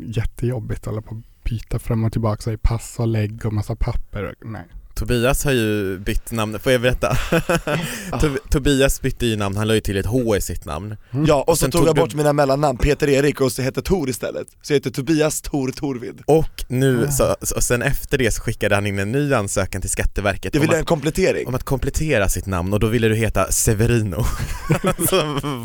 jättejobbigt 0.06 0.80
att 0.80 0.86
hålla 0.86 1.02
på 1.02 1.10
och 1.10 1.22
byta 1.44 1.78
fram 1.78 2.04
och 2.04 2.12
tillbaka 2.12 2.52
i 2.52 2.56
pass 2.56 2.98
och 2.98 3.08
lägg 3.08 3.46
och 3.46 3.52
massa 3.52 3.76
papper. 3.76 4.24
Och, 4.24 4.50
nej. 4.50 4.64
Tobias 5.02 5.44
har 5.44 5.52
ju 5.52 5.98
bytt 5.98 6.30
namn, 6.32 6.58
får 6.58 6.72
jag 6.72 6.80
berätta? 6.80 7.16
Tob- 8.12 8.38
Tobias 8.50 9.00
bytte 9.02 9.26
ju 9.26 9.36
namn, 9.36 9.56
han 9.56 9.68
la 9.68 9.74
ju 9.74 9.80
till 9.80 9.96
ett 9.96 10.06
H 10.06 10.36
i 10.36 10.40
sitt 10.40 10.64
namn. 10.64 10.96
Ja, 11.26 11.44
och 11.46 11.58
så 11.58 11.70
tog 11.70 11.88
jag 11.88 11.94
du- 11.94 12.00
bort 12.00 12.14
mina 12.14 12.32
mellannamn, 12.32 12.78
Peter 12.78 13.08
Erik 13.08 13.40
och 13.40 13.52
så 13.52 13.62
hette 13.62 13.82
Tor 13.82 14.08
istället. 14.10 14.46
Så 14.62 14.72
jag 14.72 14.76
heter 14.76 14.90
Tobias 14.90 15.42
Tor 15.42 15.68
Torvid. 15.70 16.22
Och 16.26 16.64
nu, 16.68 17.06
Ah. 17.06 17.10
så, 17.10 17.36
och 17.56 17.62
sen 17.62 17.82
efter 17.82 18.18
det 18.18 18.30
så 18.30 18.42
skickade 18.42 18.74
han 18.74 18.86
in 18.86 18.98
en 18.98 19.12
ny 19.12 19.34
ansökan 19.34 19.80
till 19.80 19.90
Skatteverket 19.90 20.54
Jag 20.54 20.60
ville 20.60 20.78
en 20.78 20.84
komplettering. 20.84 21.46
om 21.48 21.54
att 21.54 21.64
komplettera 21.64 22.28
sitt 22.28 22.46
namn 22.46 22.72
och 22.72 22.80
då 22.80 22.86
ville 22.86 23.08
du 23.08 23.14
heta 23.14 23.52
Severino. 23.52 24.16
alltså, 24.82 25.16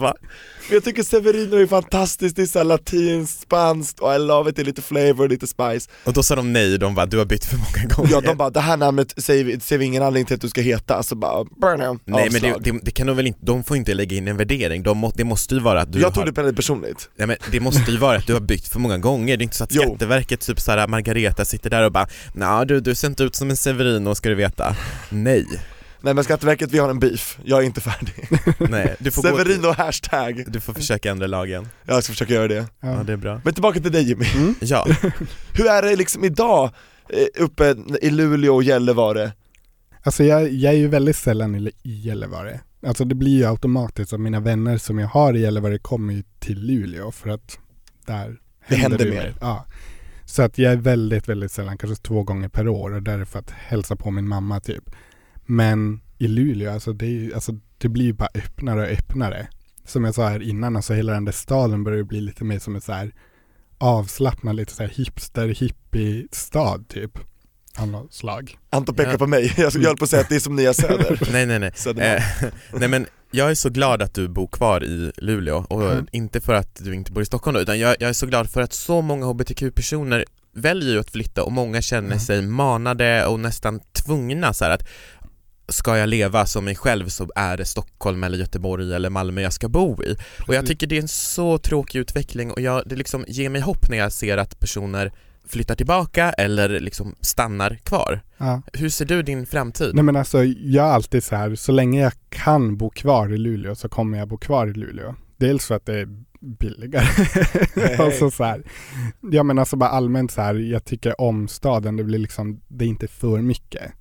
va? 0.01 0.13
Men 0.69 0.73
jag 0.75 0.83
tycker 0.83 1.03
Severino 1.03 1.55
är 1.55 1.67
fantastiskt, 1.67 2.35
det 2.35 2.41
är 2.41 2.45
såhär 2.45 2.63
latinskt, 2.65 3.41
spanskt 3.41 3.99
och 3.99 4.15
I 4.15 4.19
love 4.19 4.49
it, 4.49 4.55
det 4.55 4.61
är 4.61 4.65
lite 4.65 4.81
flavor, 4.81 5.29
lite 5.29 5.47
spice. 5.47 5.89
Och 6.03 6.13
då 6.13 6.23
sa 6.23 6.35
de 6.35 6.53
nej, 6.53 6.77
de 6.77 6.95
bara 6.95 7.05
du 7.05 7.17
har 7.17 7.25
bytt 7.25 7.45
för 7.45 7.57
många 7.57 7.95
gånger. 7.95 8.11
Ja 8.11 8.21
de 8.21 8.37
bara, 8.37 8.49
det 8.49 8.59
här 8.59 8.77
namnet 8.77 9.13
säger 9.27 9.43
vi, 9.43 9.59
ser 9.59 9.77
vi 9.77 9.85
ingen 9.85 10.03
anledning 10.03 10.25
till 10.25 10.35
att 10.35 10.41
du 10.41 10.49
ska 10.49 10.61
heta, 10.61 11.03
så 11.03 11.15
bara, 11.15 11.43
burn 11.43 11.81
him, 11.81 11.99
Nej 12.05 12.29
men 12.31 12.41
det, 12.41 12.71
det, 12.71 12.79
det 12.83 12.91
kan 12.91 13.07
de 13.07 13.15
väl 13.17 13.27
inte, 13.27 13.39
de 13.41 13.63
får 13.63 13.77
inte 13.77 13.93
lägga 13.93 14.17
in 14.17 14.27
en 14.27 14.37
värdering, 14.37 14.83
de 14.83 14.97
må, 14.97 15.11
det 15.15 15.23
måste 15.23 15.55
ju 15.55 15.59
vara 15.61 15.81
att 15.81 15.93
du 15.93 15.99
Jag 15.99 16.07
har 16.07 16.11
tog 16.11 16.25
det 16.25 16.31
väldigt 16.31 16.55
personligt. 16.55 17.09
Nej, 17.15 17.27
men 17.27 17.37
det 17.51 17.59
måste 17.59 17.91
ju 17.91 17.97
vara 17.97 18.17
att 18.17 18.27
du 18.27 18.33
har 18.33 18.39
bytt 18.39 18.67
för 18.67 18.79
många 18.79 18.97
gånger, 18.97 19.37
det 19.37 19.41
är 19.41 19.43
inte 19.43 19.55
så 19.55 19.63
att 19.63 19.73
Jo. 19.73 19.81
Skatteverket, 19.81 20.41
typ 20.41 20.59
såhär 20.59 20.87
Margareta 20.87 21.45
sitter 21.45 21.69
där 21.69 21.83
och 21.85 21.91
bara 21.91 22.07
Nja 22.33 22.65
du, 22.65 22.79
du 22.79 22.95
ser 22.95 23.07
inte 23.07 23.23
ut 23.23 23.35
som 23.35 23.49
en 23.49 23.57
Severino 23.57 24.15
ska 24.15 24.29
du 24.29 24.35
veta. 24.35 24.75
Nej, 25.09 25.45
Nej 26.01 26.13
men 26.13 26.23
Skatteverket, 26.23 26.71
vi 26.71 26.79
har 26.79 26.89
en 26.89 26.99
beef, 26.99 27.37
jag 27.45 27.59
är 27.59 27.63
inte 27.65 27.81
färdig. 27.81 28.29
nej, 28.69 28.95
du 28.99 29.11
får, 29.11 29.21
gå, 29.21 29.37
Severino 29.37 29.71
hashtag, 29.71 30.43
du 30.47 30.59
får 30.59 30.73
försöka 30.73 31.11
ändra 31.11 31.27
lagen. 31.27 31.67
Jag 31.85 32.03
ska 32.03 32.13
försöka 32.13 32.33
göra 32.33 32.47
det. 32.47 32.65
Ja 32.81 33.03
det 33.05 33.13
är 33.13 33.17
bra. 33.17 33.41
Men 33.43 33.53
tillbaka 33.53 33.79
till 33.79 33.91
dig 33.91 34.03
Jimmy, 34.03 34.25
Ja, 34.59 34.87
hur 35.53 35.67
är 35.67 35.81
det 35.81 35.95
liksom 35.95 36.23
idag 36.23 36.71
uppe 37.37 37.75
i 38.01 38.09
Luleå 38.09 38.55
och 38.55 38.63
Gällivare? 38.63 39.31
Alltså 40.03 40.23
jag, 40.23 40.53
jag 40.53 40.73
är 40.73 40.77
ju 40.77 40.87
väldigt 40.87 41.15
sällan 41.15 41.55
i, 41.55 41.71
Gällivare. 41.83 42.59
Alltså 42.85 43.05
det 43.05 43.15
blir 43.15 43.37
ju 43.37 43.45
automatiskt 43.45 44.13
att 44.13 44.19
mina 44.19 44.39
vänner 44.39 44.77
som 44.77 44.99
jag 44.99 45.07
har 45.07 45.33
i 45.33 45.41
Gällivare 45.41 45.77
kommer 45.77 46.13
ju 46.13 46.23
till 46.39 46.59
Luleå 46.59 47.11
för 47.11 47.29
att 47.29 47.59
där 48.05 48.39
Det 48.67 48.75
händer 48.75 49.05
ju 49.05 49.11
mer. 49.11 49.35
Ja. 49.41 49.65
Så 50.25 50.41
att 50.41 50.57
jag 50.57 50.71
är 50.71 50.77
väldigt, 50.77 51.29
väldigt 51.29 51.51
sällan, 51.51 51.77
kanske 51.77 52.03
två 52.03 52.23
gånger 52.23 52.49
per 52.49 52.67
år 52.67 52.93
och 52.93 53.03
där 53.03 53.19
är 53.19 53.25
för 53.25 53.39
att 53.39 53.51
hälsa 53.51 53.95
på 53.95 54.11
min 54.11 54.27
mamma 54.27 54.59
typ. 54.59 54.83
Men 55.45 56.01
i 56.17 56.27
Luleå, 56.27 56.71
alltså 56.71 56.93
det, 56.93 57.05
är 57.05 57.33
alltså 57.33 57.51
det 57.77 57.89
blir 57.89 58.05
ju 58.05 58.13
bara 58.13 58.29
öppnare 58.33 58.81
och 58.81 58.87
öppnare. 58.87 59.47
Som 59.85 60.03
jag 60.03 60.15
sa 60.15 60.27
här 60.27 60.41
innan, 60.41 60.75
alltså 60.75 60.93
hela 60.93 61.13
den 61.13 61.25
där 61.25 61.31
staden 61.31 61.83
börjar 61.83 61.97
ju 61.97 62.03
bli 62.03 62.21
lite 62.21 62.43
mer 62.43 62.59
som 62.59 62.75
en 62.75 62.81
så 62.81 62.93
här 62.93 63.13
avslappnad, 63.77 64.55
lite 64.55 64.73
så 64.73 64.83
här 64.83 64.89
hipster, 64.89 65.47
hippie-stad 65.47 66.87
typ. 66.87 67.11
Av 67.79 67.87
något 67.87 68.13
slag. 68.13 68.57
Anton 68.69 68.95
pekar 68.95 69.11
Ja. 69.11 69.17
på 69.17 69.27
mig, 69.27 69.53
jag 69.57 69.71
höll 69.71 69.97
på 69.97 70.03
att 70.03 70.09
säga 70.09 70.21
att 70.21 70.29
det 70.29 70.35
är 70.35 70.39
som 70.39 70.55
Nya 70.55 70.73
Söder. 70.83 71.19
nej 71.31 71.45
nej 71.45 71.59
nej 71.59 71.71
eh, 71.87 72.23
Nej 72.79 72.89
men 72.89 73.05
jag 73.31 73.51
är 73.51 73.55
så 73.55 73.69
glad 73.69 74.01
att 74.01 74.13
du 74.13 74.27
bor 74.27 74.47
kvar 74.47 74.83
i 74.83 75.11
Luleå 75.17 75.65
och 75.69 75.91
Mm. 75.91 76.07
inte 76.11 76.41
för 76.41 76.53
att 76.53 76.75
du 76.83 76.95
inte 76.95 77.11
bor 77.11 77.23
i 77.23 77.25
Stockholm 77.25 77.55
då, 77.55 77.61
utan 77.61 77.79
jag, 77.79 77.95
jag 77.99 78.09
är 78.09 78.13
så 78.13 78.25
glad 78.25 78.49
för 78.49 78.61
att 78.61 78.73
så 78.73 79.01
många 79.01 79.25
hbtq-personer 79.25 80.25
väljer 80.53 80.93
ju 80.93 80.99
att 80.99 81.09
flytta 81.11 81.43
och 81.43 81.51
många 81.51 81.81
känner 81.81 82.07
Mm. 82.07 82.19
sig 82.19 82.41
manade 82.41 83.25
och 83.25 83.39
nästan 83.39 83.79
tvungna 83.93 84.53
så 84.53 84.65
här 84.65 84.71
att 84.71 84.87
ska 85.67 85.97
jag 85.97 86.09
leva 86.09 86.45
som 86.45 86.65
mig 86.65 86.75
själv 86.75 87.07
så 87.07 87.29
är 87.35 87.57
det 87.57 87.65
Stockholm 87.65 88.23
eller 88.23 88.37
Göteborg 88.37 88.93
eller 88.93 89.09
Malmö 89.09 89.41
jag 89.41 89.53
ska 89.53 89.69
bo 89.69 90.03
i. 90.03 90.15
Och 90.47 90.55
jag 90.55 90.65
tycker 90.65 90.87
det 90.87 90.97
är 90.97 91.01
en 91.01 91.07
så 91.07 91.57
tråkig 91.57 91.99
utveckling 91.99 92.51
och 92.51 92.61
jag, 92.61 92.83
det 92.85 92.95
liksom 92.95 93.25
ger 93.27 93.49
mig 93.49 93.61
hopp 93.61 93.89
när 93.89 93.97
jag 93.97 94.11
ser 94.11 94.37
att 94.37 94.59
personer 94.59 95.11
flyttar 95.47 95.75
tillbaka 95.75 96.31
eller 96.31 96.79
liksom 96.79 97.15
stannar 97.21 97.75
kvar. 97.75 98.21
Ja. 98.37 98.61
Hur 98.73 98.89
ser 98.89 99.05
du 99.05 99.23
din 99.23 99.45
framtid? 99.45 99.91
Nej 99.93 100.03
men 100.03 100.15
alltså 100.15 100.43
jag 100.43 100.85
är 100.85 100.91
alltid 100.91 101.23
så 101.23 101.35
här, 101.35 101.55
så 101.55 101.71
länge 101.71 102.01
jag 102.01 102.13
kan 102.29 102.77
bo 102.77 102.89
kvar 102.89 103.33
i 103.33 103.37
Luleå 103.37 103.75
så 103.75 103.89
kommer 103.89 104.17
jag 104.17 104.27
bo 104.27 104.37
kvar 104.37 104.67
i 104.67 104.73
Luleå. 104.73 105.15
Dels 105.37 105.65
för 105.65 105.75
att 105.75 105.85
det 105.85 105.99
är 105.99 106.07
billigare. 106.39 107.05
alltså 108.03 108.31
så 108.31 108.43
här, 108.43 108.63
ja 109.31 109.43
men 109.43 109.59
alltså 109.59 109.75
bara 109.75 109.89
allmänt 109.89 110.31
så 110.31 110.41
här, 110.41 110.55
jag 110.55 110.85
tycker 110.85 111.21
om 111.21 111.47
staden, 111.47 111.95
det 111.97 112.03
blir 112.03 112.19
liksom, 112.19 112.61
det 112.67 112.85
är 112.85 112.89
inte 112.89 113.07
för 113.07 113.41
mycket. 113.41 113.91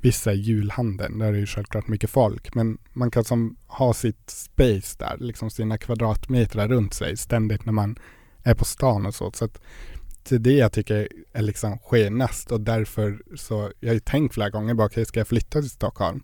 Vissa 0.00 0.30
är 0.30 0.34
julhandeln, 0.34 1.18
där 1.18 1.26
är 1.26 1.32
det 1.32 1.38
ju 1.38 1.46
självklart 1.46 1.88
mycket 1.88 2.10
folk, 2.10 2.54
men 2.54 2.78
man 2.92 3.10
kan 3.10 3.24
som 3.24 3.56
ha 3.66 3.94
sitt 3.94 4.30
space 4.30 4.96
där, 4.98 5.16
liksom 5.18 5.50
sina 5.50 5.78
kvadratmeter 5.78 6.68
runt 6.68 6.94
sig 6.94 7.16
ständigt 7.16 7.64
när 7.64 7.72
man 7.72 7.98
är 8.42 8.54
på 8.54 8.64
stan 8.64 9.06
och 9.06 9.14
så. 9.14 9.32
så 9.32 9.44
att 9.44 9.60
det 10.28 10.34
är 10.34 10.38
det 10.38 10.52
jag 10.52 10.72
tycker 10.72 11.08
är 11.32 11.42
liksom 11.42 11.78
skenast 11.78 12.52
och 12.52 12.60
därför 12.60 13.22
så, 13.36 13.72
jag 13.80 13.88
har 13.88 13.94
ju 13.94 14.00
tänkt 14.00 14.34
flera 14.34 14.50
gånger 14.50 14.74
bara, 14.74 14.86
okej 14.86 15.04
ska 15.04 15.20
jag 15.20 15.28
flytta 15.28 15.60
till 15.60 15.70
Stockholm? 15.70 16.22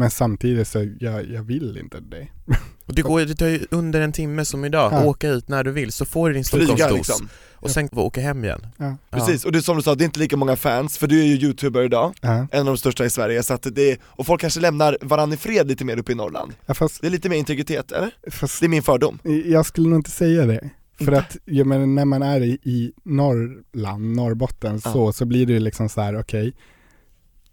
Men 0.00 0.10
samtidigt 0.10 0.68
så, 0.68 0.88
jag, 1.00 1.30
jag 1.30 1.42
vill 1.42 1.76
inte 1.76 2.00
det. 2.00 2.28
Och 2.86 2.94
det 2.94 3.02
går 3.02 3.20
det 3.20 3.34
tar 3.34 3.46
ju 3.46 3.66
under 3.70 4.00
en 4.00 4.12
timme 4.12 4.44
som 4.44 4.64
idag, 4.64 4.92
Ja. 4.92 5.04
åka 5.04 5.32
hit 5.32 5.48
när 5.48 5.64
du 5.64 5.70
vill 5.72 5.92
så 5.92 6.04
får 6.04 6.28
du 6.28 6.34
din 6.34 6.44
Stockholmsdos 6.44 6.92
liksom. 6.92 7.28
och 7.52 7.70
sen 7.70 7.88
få 7.88 8.00
åka 8.02 8.20
hem 8.20 8.44
igen. 8.44 8.66
Ja. 8.76 8.96
Precis, 9.10 9.44
och 9.44 9.52
det 9.52 9.58
är 9.58 9.60
som 9.60 9.76
du 9.76 9.82
sa, 9.82 9.94
det 9.94 10.02
är 10.04 10.06
inte 10.06 10.18
lika 10.20 10.36
många 10.36 10.56
fans, 10.56 10.98
för 10.98 11.06
du 11.06 11.20
är 11.20 11.24
ju 11.24 11.34
youtuber 11.34 11.82
idag, 11.84 12.14
Ja. 12.20 12.46
en 12.52 12.60
av 12.60 12.64
de 12.66 12.76
största 12.76 13.04
i 13.04 13.10
Sverige, 13.10 13.42
så 13.42 13.54
att 13.54 13.66
det 13.74 13.90
är, 13.92 13.98
och 14.02 14.26
folk 14.26 14.40
kanske 14.40 14.60
lämnar 14.60 14.98
varandra 15.00 15.34
i 15.34 15.38
fred 15.38 15.68
lite 15.68 15.84
mer 15.84 15.98
uppe 15.98 16.12
i 16.12 16.14
Norrland. 16.14 16.52
Ja, 16.66 16.74
fast, 16.74 17.00
Det 17.00 17.06
är 17.06 17.10
lite 17.10 17.28
mer 17.28 17.36
integritet, 17.36 17.92
eller? 17.92 18.10
fast 18.30 18.60
Det 18.60 18.66
är 18.66 18.68
min 18.68 18.82
fördom. 18.82 19.18
jag 19.44 19.66
skulle 19.66 19.88
nog 19.88 19.98
inte 19.98 20.10
säga 20.10 20.46
det. 20.46 20.70
För 20.98 21.12
att, 21.12 21.36
jag 21.44 21.66
menar, 21.66 21.86
när 21.86 22.04
man 22.04 22.22
är 22.22 22.40
i, 22.40 22.50
i 22.62 22.92
Norrland, 23.04 24.16
Norrbotten, 24.16 24.80
Ja. 24.84 24.92
så, 24.92 25.12
så 25.12 25.24
blir 25.24 25.46
det 25.46 25.52
ju 25.52 25.60
liksom 25.60 25.88
så 25.88 26.00
här, 26.00 26.20
okej, 26.20 26.52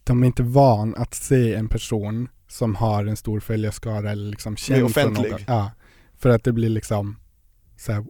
de 0.03 0.23
är 0.23 0.27
inte 0.27 0.43
van 0.43 0.95
att 0.95 1.13
se 1.15 1.53
en 1.55 1.67
person 1.69 2.27
som 2.47 2.75
har 2.75 3.05
en 3.05 3.17
stor 3.17 3.39
följarskara 3.39 4.11
eller 4.11 4.29
liksom 4.31 4.55
känd 4.57 4.83
offentlig. 4.83 5.31
någon- 5.31 5.39
Ja. 5.47 5.71
För 6.17 6.29
att 6.29 6.43
det 6.43 6.51
blir 6.53 6.69
liksom 6.69 7.19
så 7.77 7.91
här, 7.91 8.05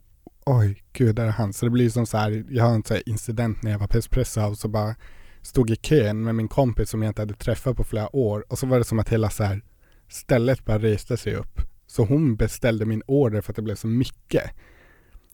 oj 0.45 0.83
gud 0.93 1.15
där 1.15 1.25
är 1.25 1.31
han. 1.31 1.53
Så 1.53 1.65
det 1.65 1.69
blir 1.69 1.89
som 1.89 2.05
så 2.05 2.17
här, 2.17 2.45
jag 2.49 2.63
har 2.63 2.71
en 2.75 2.83
så 2.83 2.93
här 2.93 3.09
incident 3.09 3.63
när 3.63 3.71
jag 3.71 3.79
var 3.79 3.87
på 3.87 3.97
Espresso 3.97 4.55
och 4.63 4.69
bara 4.69 4.95
stod 5.41 5.69
i 5.69 5.75
kön 5.75 6.23
med 6.23 6.35
min 6.35 6.47
kompis 6.47 6.89
som 6.89 7.01
jag 7.03 7.09
inte 7.09 7.21
hade 7.21 7.33
träffat 7.33 7.77
på 7.77 7.83
flera 7.83 8.15
år 8.15 8.45
och 8.49 8.59
så 8.59 8.67
var 8.67 8.77
det 8.77 8.83
som 8.83 8.99
att 8.99 9.09
hela 9.09 9.29
så 9.29 9.43
här 9.43 9.61
stället 10.09 10.65
bara 10.65 10.79
reste 10.79 11.17
sig 11.17 11.35
upp. 11.35 11.61
Så 11.87 12.05
hon 12.05 12.35
beställde 12.35 12.85
min 12.85 13.01
order 13.07 13.41
för 13.41 13.51
att 13.51 13.55
det 13.55 13.61
blev 13.61 13.75
så 13.75 13.87
mycket. 13.87 14.43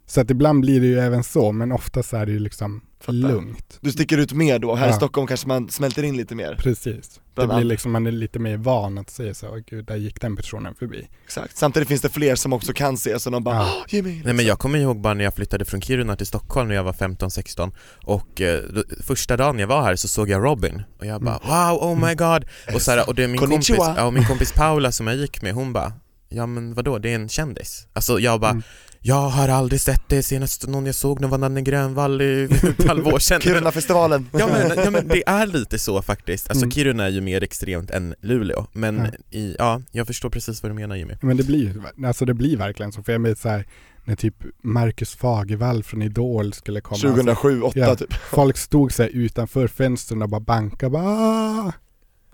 Så 0.05 0.21
att 0.21 0.31
ibland 0.31 0.61
blir 0.61 0.81
det 0.81 0.87
ju 0.87 0.99
även 0.99 1.23
så, 1.23 1.51
men 1.51 1.71
oftast 1.71 2.13
är 2.13 2.25
det 2.25 2.31
ju 2.31 2.39
liksom 2.39 2.81
lugnt. 3.11 3.77
Du 3.81 3.91
sticker 3.91 4.17
ut 4.17 4.33
mer 4.33 4.59
då, 4.59 4.75
här 4.75 4.87
i 4.87 4.89
Ja. 4.89 4.95
Stockholm 4.95 5.27
kanske 5.27 5.47
man 5.47 5.69
smälter 5.69 6.03
in 6.03 6.17
lite 6.17 6.35
mer 6.35 6.55
Precis. 6.55 7.19
Det 7.35 7.47
blir 7.47 7.63
liksom, 7.63 7.91
man 7.91 8.07
är 8.07 8.11
lite 8.11 8.39
mer 8.39 8.57
van 8.57 8.97
att 8.97 9.09
säga 9.09 9.33
så, 9.33 9.47
åh 9.49 9.57
gud, 9.69 9.85
där 9.85 9.95
gick 9.95 10.21
den 10.21 10.35
personen 10.35 10.75
förbi. 10.75 11.07
Exakt, 11.25 11.57
samtidigt 11.57 11.87
finns 11.87 12.01
det 12.01 12.09
fler 12.09 12.35
som 12.35 12.53
också 12.53 12.73
kan 12.73 12.97
se 12.97 13.19
så 13.19 13.29
de 13.29 13.43
bara 13.43 13.55
Ja. 13.55 13.73
"Åh, 13.77 13.83
Jimmy! 13.87 14.21
Nej 14.25 14.33
men 14.33 14.45
jag 14.45 14.59
kommer 14.59 14.79
ihåg 14.79 15.01
bara 15.01 15.13
när 15.13 15.23
jag 15.23 15.33
flyttade 15.33 15.65
från 15.65 15.81
Kiruna 15.81 16.15
till 16.15 16.27
Stockholm 16.27 16.67
när 16.67 16.75
jag 16.75 16.83
var 16.83 16.93
15-16 16.93 17.71
och 18.03 18.41
eh, 18.41 18.59
då, 18.63 18.83
första 19.03 19.37
dagen 19.37 19.59
jag 19.59 19.67
var 19.67 19.81
här 19.83 19.95
så 19.95 20.07
såg 20.07 20.29
jag 20.29 20.43
Robin 20.43 20.83
och 20.99 21.05
jag 21.05 21.21
bara 21.21 21.39
wow, 21.71 21.83
oh 21.83 22.07
my 22.07 22.15
god 22.15 22.45
och, 22.75 22.81
så 22.81 22.91
här, 22.91 23.07
och 23.09 23.15
det 23.15 23.23
är 23.23 23.27
min 23.27 23.37
kompis, 23.39 23.69
ja, 23.69 24.03
och 24.05 24.13
min 24.13 24.25
kompis 24.25 24.51
Paula 24.51 24.91
som 24.91 25.07
jag 25.07 25.15
gick 25.15 25.41
med 25.41 25.53
hon 25.53 25.73
bara 25.73 25.93
ja 26.29 26.45
men 26.45 26.73
vadå 26.73 26.97
det 26.99 27.09
är 27.11 27.15
en 27.15 27.29
kändis 27.29 27.87
Alltså 27.93 28.19
jag 28.19 28.39
bara 28.39 28.51
Mm. 28.51 28.63
Jag 29.05 29.29
har 29.29 29.47
aldrig 29.49 29.81
sett 29.81 30.01
det, 30.09 30.23
senast 30.23 30.67
någon 30.67 30.85
jag 30.85 30.95
såg 30.95 31.21
någon 31.21 31.29
var 31.29 31.37
Nanne 31.37 31.61
Grönvall 31.61 32.21
i 32.21 32.43
ett 32.43 32.83
halvår 32.87 33.19
sedan 33.19 33.41
Kirunafestivalen! 33.41 34.29
Ja 34.39 34.47
men, 34.47 34.77
ja 34.83 34.91
men 34.91 35.07
det 35.07 35.23
är 35.27 35.45
lite 35.45 35.79
så 35.79 36.01
faktiskt, 36.01 36.49
alltså 36.49 36.63
Mm. 36.65 36.71
Kiruna 36.71 37.05
är 37.05 37.09
ju 37.09 37.21
mer 37.21 37.43
extremt 37.43 37.91
än 37.91 38.15
Luleå 38.21 38.65
men 38.73 38.97
Ja. 38.97 39.37
i, 39.39 39.55
ja, 39.59 39.81
jag 39.91 40.07
förstår 40.07 40.29
precis 40.29 40.63
vad 40.63 40.71
du 40.71 40.75
menar 40.75 40.95
Jimmy 40.95 41.13
Men 41.21 41.37
det 41.37 41.43
blir 41.43 41.81
alltså 42.05 42.25
det 42.25 42.33
blir 42.33 42.57
verkligen 42.57 42.91
så, 42.91 43.03
för 43.03 43.11
jag 43.11 43.19
vet 43.19 43.39
så 43.39 43.49
här, 43.49 43.65
när 44.05 44.15
typ 44.15 44.35
Marcus 44.63 45.15
Fagervall 45.15 45.83
från 45.83 46.01
Idol 46.01 46.53
skulle 46.53 46.81
komma. 46.81 46.93
Alltså, 46.95 47.07
2007, 47.07 47.61
8 47.61 47.79
ja, 47.79 47.95
typ 47.95 48.13
folk 48.13 48.57
stod 48.57 48.91
så 48.93 49.03
utanför 49.03 49.67
fönstren 49.67 50.21
och 50.21 50.29
bara 50.29 50.39
bankade, 50.41 50.89
bara 50.89 51.03
"Ah!" 51.03 51.71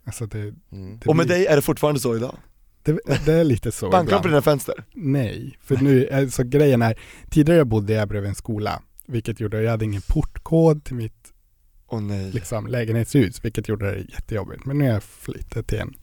Alltså 0.06 0.26
det, 0.26 0.40
mm. 0.40 0.56
det, 1.00 1.06
Och 1.10 1.16
med 1.16 1.26
blir, 1.26 1.36
dig 1.36 1.46
är 1.46 1.56
det 1.56 1.62
fortfarande 1.62 2.00
så 2.00 2.16
idag? 2.16 2.36
Det, 2.84 3.00
det 3.26 3.34
är 3.34 3.44
lite 3.44 3.72
så 3.72 3.90
Bankar 3.90 4.14
de 4.16 4.22
på 4.22 4.28
dina 4.28 4.42
fönster? 4.42 4.84
Nej, 4.94 5.58
för 5.64 5.78
nu, 5.78 6.10
alltså 6.10 6.44
grejen 6.44 6.82
är, 6.82 7.00
tidigare 7.30 7.66
bodde 7.66 7.94
jag 7.94 8.08
bredvid 8.08 8.30
en 8.30 8.36
skola, 8.36 8.82
vilket 9.08 9.40
gjorde 9.40 9.58
att 9.58 9.64
jag 9.64 9.72
hade 9.72 9.86
ingen 9.86 10.02
portkod 10.02 10.84
till 10.84 10.96
mitt 10.96 11.14
Åh 11.92 12.02
nej 12.02 12.32
liksom, 12.32 12.68
lägenhetshus, 12.68 13.46
vilket 13.46 13.68
gjorde 13.68 13.92
det 13.92 14.00
jättejobbigt. 14.00 14.66
Men 14.66 14.78
nu 14.78 14.86
har 14.86 14.94
jag 14.94 15.04
flyttat 15.04 15.68
till 15.68 15.80
en, 15.80 15.94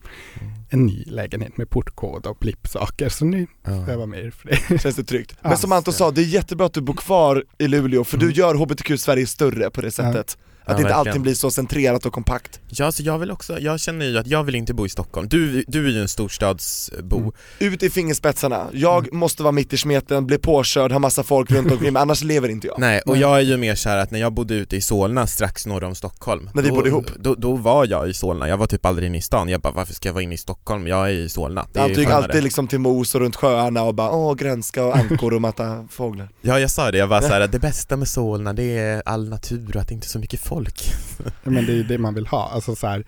Mm. 0.41 0.53
en 0.69 0.85
ny 0.85 1.03
lägenhet 1.05 1.57
med 1.57 1.69
portkod 1.69 2.25
och 2.25 2.39
plippsaker, 2.39 3.09
så 3.09 3.25
nu 3.25 3.47
får 3.65 3.73
jag 3.73 3.89
Ja. 3.89 3.95
vara 3.95 4.05
med 4.05 4.33
för 4.33 4.47
det. 4.69 4.79
Känns 4.81 4.95
det 4.95 5.03
tryggt? 5.03 5.35
Ja, 5.41 5.49
Men 5.49 5.57
som 5.57 5.71
Anton 5.71 5.91
ja. 5.91 5.97
sa, 5.97 6.11
det 6.11 6.21
är 6.21 6.25
jättebra 6.25 6.65
att 6.65 6.73
du 6.73 6.81
bor 6.81 6.93
kvar 6.93 7.43
i 7.57 7.67
Luleå 7.67 8.03
för 8.03 8.17
du 8.17 8.25
Mm. 8.25 8.35
gör 8.37 8.55
HBTQ 8.55 8.97
Sverige 8.97 9.27
större 9.27 9.69
på 9.69 9.81
det 9.81 9.91
sättet 9.91 10.37
Att 10.67 10.79
Ja, 10.79 10.81
inte 10.81 10.95
allting 10.95 11.21
blir 11.21 11.33
så 11.33 11.51
centrerat 11.51 12.05
och 12.05 12.13
kompakt 12.13 12.59
Ja, 12.69 12.91
så 12.91 13.03
jag 13.03 13.19
vill 13.19 13.31
också, 13.31 13.59
jag 13.59 13.79
känner 13.79 14.05
ju 14.05 14.17
att 14.17 14.27
jag 14.27 14.43
vill 14.43 14.55
inte 14.55 14.73
bo 14.73 14.85
i 14.85 14.89
Stockholm. 14.89 15.27
Du, 15.29 15.63
du 15.67 15.85
är 15.87 15.91
ju 15.91 16.01
en 16.01 16.07
storstadsbo. 16.07 17.17
Mm. 17.17 17.31
Ut 17.59 17.83
i 17.83 17.89
fingerspetsarna, 17.89 18.67
jag 18.73 19.13
måste 19.13 19.43
vara 19.43 19.51
mitt 19.51 19.73
i 19.73 19.77
smeten, 19.77 20.25
bli 20.25 20.37
påkörd, 20.37 20.91
ha 20.91 20.99
massa 20.99 21.23
folk 21.23 21.51
runt 21.51 21.71
omkring 21.71 21.93
mig, 21.93 22.01
annars 22.01 22.23
lever 22.23 22.49
inte 22.49 22.67
jag 22.67 22.79
Nej, 22.79 23.01
och 23.05 23.11
Nej. 23.11 23.21
jag 23.21 23.37
är 23.37 23.41
ju 23.41 23.57
mer 23.57 23.75
så 23.75 23.89
här 23.89 23.97
att 23.97 24.11
när 24.11 24.19
jag 24.19 24.33
bodde 24.33 24.55
ute 24.55 24.75
i 24.75 24.81
Solna 24.81 25.27
strax 25.27 25.65
norr 25.65 25.83
om 25.83 25.95
Stockholm 25.95 26.49
När 26.53 26.63
vi 26.63 26.69
då, 26.69 26.75
bodde 26.75 26.89
ihop. 26.89 27.11
Då, 27.19 27.35
då 27.35 27.55
var 27.55 27.85
jag 27.85 28.09
i 28.09 28.13
Solna, 28.13 28.47
jag 28.47 28.57
var 28.57 28.67
typ 28.67 28.85
aldrig 28.85 29.07
inne 29.07 29.17
i 29.17 29.21
stan. 29.21 29.49
Jag 29.49 29.61
bara, 29.61 29.73
varför 29.73 29.93
ska 29.93 30.09
jag 30.09 30.13
vara 30.13 30.23
inne 30.23 30.33
i 30.33 30.37
Stockholm? 30.37 30.87
Jag 30.87 31.09
är 31.09 31.13
i 31.13 31.29
Solna. 31.29 31.67
Det 31.73 31.79
är 31.79 31.83
Han 31.83 31.93
gick 31.93 32.09
alltid 32.09 32.43
liksom 32.43 32.67
till 32.67 32.79
mos 32.79 33.15
och 33.15 33.21
runt 33.21 33.35
sjöarna 33.35 33.83
och 33.83 33.93
bara 33.93 34.11
åh 34.11 34.35
grönska 34.35 34.85
och 34.85 34.97
ankor 34.97 35.33
och 35.33 35.41
matta 35.41 35.87
fåglar 35.91 36.29
Ja, 36.41 36.59
jag 36.59 36.71
sa 36.71 36.91
det, 36.91 36.97
jag 36.97 37.07
var 37.07 37.21
så 37.21 37.27
här, 37.27 37.41
att 37.41 37.51
det 37.51 37.59
bästa 37.59 37.97
med 37.97 38.07
Solna 38.07 38.53
det 38.53 38.77
är 38.77 39.03
all 39.05 39.29
natur 39.29 39.75
och 39.75 39.81
att 39.81 39.87
det 39.87 39.93
inte 39.93 40.05
är 40.05 40.09
så 40.09 40.19
mycket 40.19 40.39
folk. 40.39 40.56
Ja, 41.43 41.49
men 41.51 41.65
det 41.65 41.71
är 41.71 41.75
ju 41.75 41.83
det 41.83 41.97
man 41.97 42.13
vill 42.13 42.27
ha. 42.27 42.49
Alltså 42.49 42.75
så 42.75 42.87
här, 42.87 43.05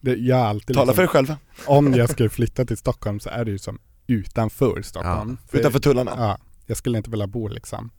det, 0.00 0.14
jag 0.14 0.38
alltid 0.38 0.76
Tala 0.76 0.92
liksom, 0.92 0.94
för 0.94 1.02
dig 1.02 1.08
själv, 1.26 1.36
om 1.66 1.94
jag 1.94 2.10
skulle 2.10 2.28
flytta 2.28 2.64
till 2.64 2.76
Stockholm 2.76 3.20
så 3.20 3.28
är 3.30 3.44
det 3.44 3.50
ju 3.50 3.58
som 3.58 3.78
utanför 4.06 4.82
Stockholm. 4.82 5.38
För- 5.50 5.58
utanför 5.58 5.78
tullarna 5.78 6.12
Ja, 6.16 6.38
jag 6.66 6.76
skulle 6.76 6.98
inte 6.98 7.10
vilja 7.10 7.26
bo 7.26 7.48
liksom 7.48 7.90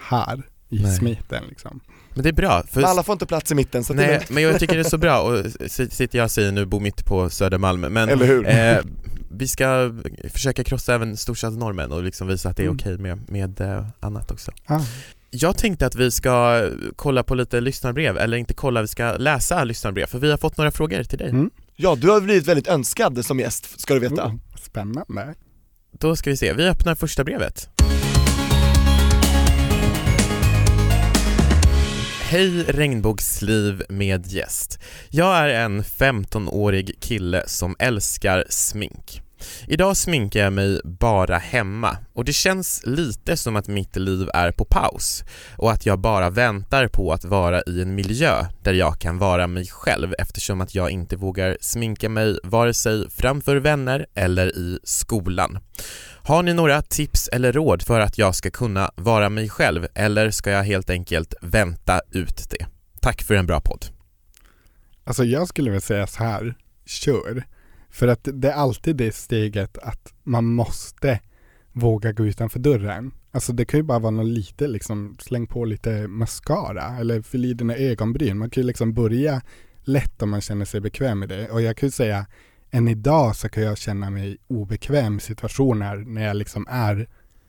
här 0.00 0.42
i 0.68 0.82
Nej. 0.82 0.96
smeten 0.96 1.44
liksom. 1.48 1.80
Men 2.14 2.22
det 2.22 2.28
är 2.28 2.32
bra, 2.32 2.62
för 2.70 2.82
alla 2.82 3.02
får 3.02 3.12
inte 3.12 3.26
plats 3.26 3.52
i 3.52 3.54
mitten 3.54 3.84
så 3.84 3.94
Nej, 3.94 4.26
men 4.30 4.42
jag 4.42 4.60
tycker 4.60 4.74
det 4.74 4.80
är 4.80 4.84
så 4.90 4.98
bra 4.98 5.20
och 5.22 5.46
sitter 5.70 6.18
jag 6.18 6.24
och 6.24 6.30
säger 6.30 6.52
nu, 6.52 6.66
bo 6.66 6.80
mitt 6.80 7.04
på 7.04 7.30
Södermalm, 7.30 7.80
men 7.80 8.08
Eller 8.08 8.26
hur? 8.26 8.48
eh, 8.48 8.78
vi 9.30 9.48
ska 9.48 9.94
försöka 10.32 10.64
krossa 10.64 10.94
även 10.94 11.16
storstadsnormen 11.16 11.92
och 11.92 12.02
liksom 12.02 12.28
visa 12.28 12.48
att 12.48 12.56
det 12.56 12.62
är 12.62 12.66
Mm. 12.66 12.76
okej 12.76 12.98
med, 12.98 13.30
med 13.30 13.60
eh, 13.60 13.86
annat 14.00 14.30
också. 14.30 14.52
Ah. 14.66 14.80
Jag 15.30 15.58
tänkte 15.58 15.86
att 15.86 15.94
vi 15.94 16.10
ska 16.10 16.62
kolla 16.96 17.22
på 17.22 17.34
lite 17.34 17.60
lyssnarbrev, 17.60 18.18
eller 18.18 18.36
inte 18.36 18.54
kolla, 18.54 18.82
vi 18.82 18.88
ska 18.88 19.12
läsa 19.12 19.64
lyssnarbrev, 19.64 20.06
för 20.06 20.18
vi 20.18 20.30
har 20.30 20.38
fått 20.38 20.56
några 20.56 20.70
frågor 20.70 21.02
till 21.02 21.18
dig. 21.18 21.30
Mm. 21.30 21.50
Ja, 21.76 21.94
du 21.94 22.10
har 22.10 22.20
blivit 22.20 22.46
väldigt 22.46 22.68
önskad 22.68 23.24
som 23.24 23.40
gäst, 23.40 23.80
ska 23.80 23.94
du 23.94 24.00
veta 24.00 24.26
Oh, 24.26 24.34
spännande. 24.62 25.34
Då 25.98 26.16
ska 26.16 26.30
vi 26.30 26.36
se, 26.36 26.52
vi 26.52 26.68
öppnar 26.68 26.94
första 26.94 27.24
brevet. 27.24 27.68
Hej 32.20 32.62
regnbågsliv 32.62 33.82
med 33.88 34.26
gäst. 34.26 34.78
Jag 35.08 35.36
är 35.36 35.48
en 35.48 35.82
15-årig 35.82 37.00
kille 37.00 37.44
som 37.46 37.76
älskar 37.78 38.44
smink. 38.48 39.22
Idag 39.66 39.96
sminkar 39.96 40.40
jag 40.40 40.52
mig 40.52 40.80
bara 40.84 41.38
hemma 41.38 41.96
och 42.12 42.24
det 42.24 42.32
känns 42.32 42.82
lite 42.84 43.36
som 43.36 43.56
att 43.56 43.68
mitt 43.68 43.96
liv 43.96 44.30
är 44.34 44.52
på 44.52 44.64
paus 44.64 45.24
och 45.56 45.72
att 45.72 45.86
jag 45.86 45.98
bara 45.98 46.30
väntar 46.30 46.88
på 46.88 47.12
att 47.12 47.24
vara 47.24 47.62
i 47.62 47.82
en 47.82 47.94
miljö 47.94 48.46
där 48.62 48.72
jag 48.72 48.98
kan 48.98 49.18
vara 49.18 49.46
mig 49.46 49.66
själv 49.66 50.14
eftersom 50.18 50.60
att 50.60 50.74
jag 50.74 50.90
inte 50.90 51.16
vågar 51.16 51.56
sminka 51.60 52.08
mig 52.08 52.38
vare 52.42 52.74
sig 52.74 53.10
framför 53.10 53.56
vänner 53.56 54.06
eller 54.14 54.58
i 54.58 54.78
skolan. 54.84 55.58
Har 56.22 56.42
ni 56.42 56.54
några 56.54 56.82
tips 56.82 57.28
eller 57.28 57.52
råd 57.52 57.82
för 57.82 58.00
att 58.00 58.18
jag 58.18 58.34
ska 58.34 58.50
kunna 58.50 58.90
vara 58.94 59.28
mig 59.28 59.48
själv 59.48 59.86
eller 59.94 60.30
ska 60.30 60.50
jag 60.50 60.62
helt 60.64 60.90
enkelt 60.90 61.34
vänta 61.40 62.00
ut 62.10 62.50
det? 62.50 62.66
Tack 63.00 63.22
för 63.22 63.34
en 63.34 63.46
bra 63.46 63.60
podd. 63.60 63.86
Alltså 65.04 65.24
jag 65.24 65.48
skulle 65.48 65.70
vilja 65.70 65.80
säga 65.80 66.06
så 66.06 66.24
här, 66.24 66.54
kör. 66.86 67.44
För 67.98 68.08
att 68.08 68.28
det 68.32 68.48
är 68.48 68.52
alltid 68.52 68.96
det 68.96 69.14
steget 69.14 69.78
att 69.78 70.14
man 70.24 70.44
måste 70.44 71.20
våga 71.72 72.12
gå 72.12 72.26
utanför 72.26 72.58
dörren. 72.58 73.10
Alltså 73.30 73.52
det 73.52 73.64
kan 73.64 73.80
ju 73.80 73.84
bara 73.84 73.98
vara 73.98 74.10
något 74.10 74.26
lite 74.26 74.68
liksom, 74.68 75.16
släng 75.20 75.46
på 75.46 75.64
lite 75.64 76.08
mascara 76.08 76.98
eller 76.98 77.22
fyll 77.22 77.44
i 77.44 77.54
dina 77.54 77.74
ögonbryn. 77.74 78.38
Man 78.38 78.50
kan 78.50 78.62
ju 78.62 78.66
liksom 78.66 78.94
börja 78.94 79.42
lätt 79.80 80.22
om 80.22 80.30
man 80.30 80.40
känner 80.40 80.64
sig 80.64 80.80
bekväm 80.80 81.18
med 81.18 81.28
det. 81.28 81.50
Och 81.50 81.62
jag 81.62 81.76
kan 81.76 81.86
ju 81.86 81.90
säga, 81.90 82.26
än 82.70 82.88
idag 82.88 83.36
så 83.36 83.48
kan 83.48 83.62
jag 83.62 83.78
känna 83.78 84.10
mig 84.10 84.38
obekväm 84.46 85.16
i 85.16 85.20
situationer 85.20 85.96
när 85.96 86.26
jag 86.26 86.36
liksom 86.36 86.66
är 86.70 87.08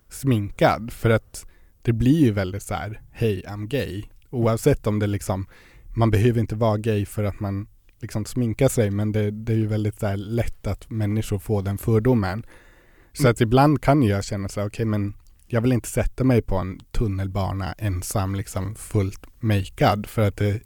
sminkad. 0.09 0.93
För 0.93 1.09
att 1.09 1.45
det 1.81 1.93
blir 1.93 2.19
ju 2.19 2.31
väldigt 2.31 2.63
så 2.63 2.73
här, 2.73 3.01
hej 3.11 3.43
I'm 3.47 3.67
gay. 3.67 4.03
Oavsett 4.29 4.87
om 4.87 4.99
det 4.99 5.07
liksom, 5.07 5.47
man 5.95 6.11
behöver 6.11 6.39
inte 6.39 6.55
vara 6.55 6.77
gay 6.77 7.05
för 7.05 7.23
att 7.23 7.39
man 7.39 7.67
liksom 8.01 8.25
sminkar 8.25 8.67
sig, 8.67 8.91
men 8.91 9.11
det, 9.11 9.31
det 9.31 9.53
är 9.53 9.57
ju 9.57 9.67
väldigt 9.67 9.99
så 9.99 10.15
lätt 10.15 10.67
att 10.67 10.89
människor 10.89 11.39
får 11.39 11.61
den 11.61 11.77
fördomen. 11.77 12.45
Så 13.13 13.27
att 13.27 13.41
ibland 13.41 13.81
kan 13.81 14.03
jag 14.03 14.23
känna 14.23 14.49
så 14.49 14.59
här, 14.59 14.67
okej 14.67 14.85
men 14.85 15.13
jag 15.47 15.61
vill 15.61 15.71
inte 15.71 15.89
sätta 15.89 16.23
mig 16.23 16.41
på 16.41 16.55
en 16.55 16.79
tunnelbana 16.91 17.73
ensam, 17.77 18.35
liksom 18.35 18.75
fullt 18.75 19.25
makead 19.39 20.05
för 20.05 20.27
att 20.27 20.37
det 20.37 20.61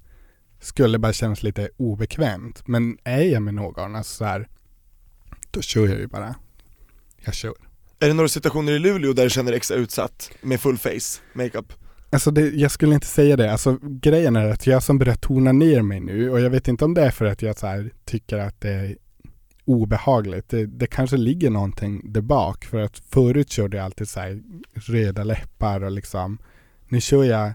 skulle 0.60 1.00
bara 1.00 1.14
kännas 1.14 1.44
lite 1.44 1.70
obekvämt. 1.78 2.68
Men 2.68 2.98
är 3.04 3.22
jag 3.22 3.42
med 3.42 3.54
någon, 3.54 3.96
alltså 3.96 4.16
så 4.16 4.26
här, 4.26 4.48
då 5.52 5.62
kör 5.62 5.88
jag 5.88 6.00
ju 6.00 6.08
bara. 6.08 6.36
Jag 7.26 7.34
kör. 7.34 7.54
Är 8.00 8.08
det 8.08 8.14
några 8.14 8.30
situationer 8.30 8.72
i 8.72 8.80
Luleå 8.80 9.14
där 9.14 9.24
du 9.24 9.30
känner 9.30 9.52
dig 9.52 9.58
extra 9.58 9.78
utsatt 9.78 10.32
med 10.42 10.62
full 10.62 10.78
face, 10.78 11.22
makeup? 11.34 11.74
Alltså 12.14 12.32
det, 12.32 12.50
jag 12.50 12.72
skulle 12.72 12.94
inte 12.94 13.08
säga 13.08 13.38
det. 13.38 13.52
Alltså 13.52 13.78
grejen 13.82 14.36
är 14.36 14.50
att 14.50 14.68
jag 14.68 14.84
som 14.84 15.00
börjar 15.00 15.16
tona 15.16 15.52
ner 15.52 15.82
mig 15.82 16.00
nu 16.00 16.30
och 16.30 16.40
jag 16.40 16.50
vet 16.50 16.68
inte 16.68 16.86
om 16.86 16.94
det 16.94 17.02
är 17.02 17.12
för 17.12 17.26
att 17.26 17.42
jag 17.42 17.58
så 17.58 17.68
här, 17.68 17.92
tycker 18.06 18.38
att 18.38 18.62
det 18.62 18.70
är 18.70 18.98
obehagligt. 19.66 20.50
Det, 20.50 20.66
det 20.66 20.88
kanske 20.88 21.18
ligger 21.18 21.50
någonting 21.50 22.02
där 22.14 22.22
bak 22.22 22.66
för 22.66 22.80
att 22.80 22.98
förut 22.98 23.52
körde 23.52 23.78
jag 23.78 23.84
alltid 23.84 24.10
så 24.10 24.20
här 24.20 24.42
röda 24.74 25.24
läppar 25.24 25.84
och 25.84 25.92
liksom 25.92 26.38
nu 26.88 27.02
kör 27.02 27.24
jag 27.24 27.54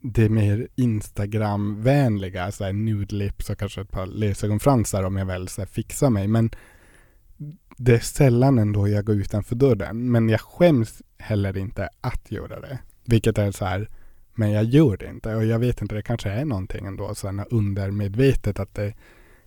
det 0.00 0.28
mer 0.28 0.68
Instagram-vänliga, 0.74 2.52
så 2.52 2.64
här 2.64 2.72
nude 2.72 3.14
lips 3.14 3.50
och 3.50 3.58
kanske 3.58 3.80
ett 3.80 3.90
par 3.90 4.06
lösögonfransar 4.06 5.02
om 5.02 5.16
jag 5.16 5.26
väl 5.26 5.48
så 5.48 5.60
här 5.60 5.66
fixar 5.66 6.10
mig. 6.10 6.28
Men 6.28 6.50
det 7.76 7.94
är 7.94 7.98
sällan 7.98 8.58
ändå 8.58 8.88
jag 8.88 9.04
går 9.04 9.16
utanför 9.16 9.54
dörren. 9.54 10.10
Men 10.10 10.28
jag 10.28 10.40
skäms 10.40 11.02
heller 11.18 11.56
inte 11.56 11.88
att 12.00 12.30
göra 12.30 12.60
det. 12.60 12.78
Vilket 13.04 13.38
är 13.38 13.52
så 13.52 13.64
här, 13.64 13.88
men 14.34 14.50
jag 14.50 14.64
gör 14.64 14.96
det 14.96 15.06
inte. 15.06 15.34
Och 15.34 15.44
jag 15.44 15.58
vet 15.58 15.82
inte, 15.82 15.94
det 15.94 16.02
kanske 16.02 16.30
är 16.30 16.44
någonting 16.44 16.86
ändå 16.86 17.14
så 17.14 17.28
här 17.28 17.46
undermedvetet 17.50 18.60
att 18.60 18.74
det 18.74 18.94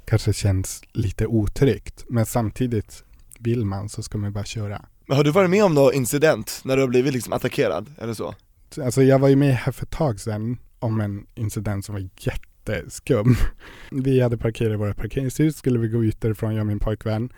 kanske 0.05 0.33
känns 0.33 0.83
lite 0.91 1.27
otryggt. 1.27 2.05
Men 2.09 2.25
samtidigt 2.25 3.03
vill 3.39 3.65
man 3.65 3.89
så 3.89 4.03
ska 4.03 4.17
man 4.17 4.33
bara 4.33 4.45
köra. 4.45 4.85
Men 5.05 5.17
har 5.17 5.23
du 5.23 5.31
varit 5.31 5.49
med 5.49 5.63
om 5.63 5.73
någon 5.73 5.93
incident 5.93 6.61
när 6.63 6.75
du 6.75 6.81
har 6.81 6.89
blivit 6.89 7.13
liksom 7.13 7.33
attackerad, 7.33 7.89
eller 7.97 8.13
så? 8.13 8.35
Alltså 8.83 9.03
jag 9.03 9.19
var 9.19 9.27
ju 9.27 9.35
med 9.35 9.55
här 9.55 9.71
för 9.71 9.85
ett 9.85 9.91
tag 9.91 10.19
sedan 10.19 10.57
om 10.79 11.01
en 11.01 11.27
incident 11.35 11.85
som 11.85 11.95
var 11.95 12.09
jätteskum. 12.19 13.35
Vi 13.91 14.21
hade 14.21 14.37
parkerat 14.37 14.73
i 14.73 14.75
våra 14.75 14.93
parkeringshus, 14.93 15.57
skulle 15.57 15.79
vi 15.79 15.87
gå 15.87 16.03
ut 16.03 16.21
därifrån, 16.21 16.55
jag 16.55 16.61
och 16.61 16.67
min 16.67 16.79
pojkvän. 16.79 17.29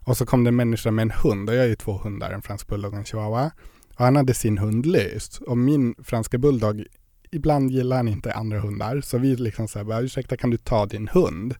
Och 0.00 0.16
så 0.16 0.26
kom 0.26 0.44
det 0.44 0.48
en 0.48 0.56
människa 0.56 0.90
med 0.90 1.02
en 1.02 1.10
hund 1.10 1.48
och 1.48 1.54
jag 1.54 1.64
är 1.64 1.68
ju 1.68 1.74
två 1.74 1.92
hundar, 1.92 2.30
en 2.30 2.42
fransk 2.42 2.68
bulldog 2.68 2.92
och 2.92 2.98
en 2.98 3.04
chihuahua. 3.04 3.50
Och 3.96 4.04
han 4.04 4.16
hade 4.16 4.34
sin 4.34 4.58
hund 4.58 4.86
löst. 4.86 5.38
Och 5.38 5.58
min 5.58 5.94
franska 6.04 6.38
bulldog, 6.38 6.84
ibland 7.30 7.70
gillar 7.70 7.96
han 7.96 8.08
inte 8.08 8.32
andra 8.32 8.60
hundar. 8.60 9.00
Så 9.00 9.18
vi 9.18 9.36
liksom 9.36 9.68
så 9.68 9.78
här, 9.78 9.84
bara, 9.84 10.00
ursäkta 10.00 10.36
kan 10.36 10.50
du 10.50 10.56
ta 10.56 10.86
din 10.86 11.08
hund? 11.08 11.54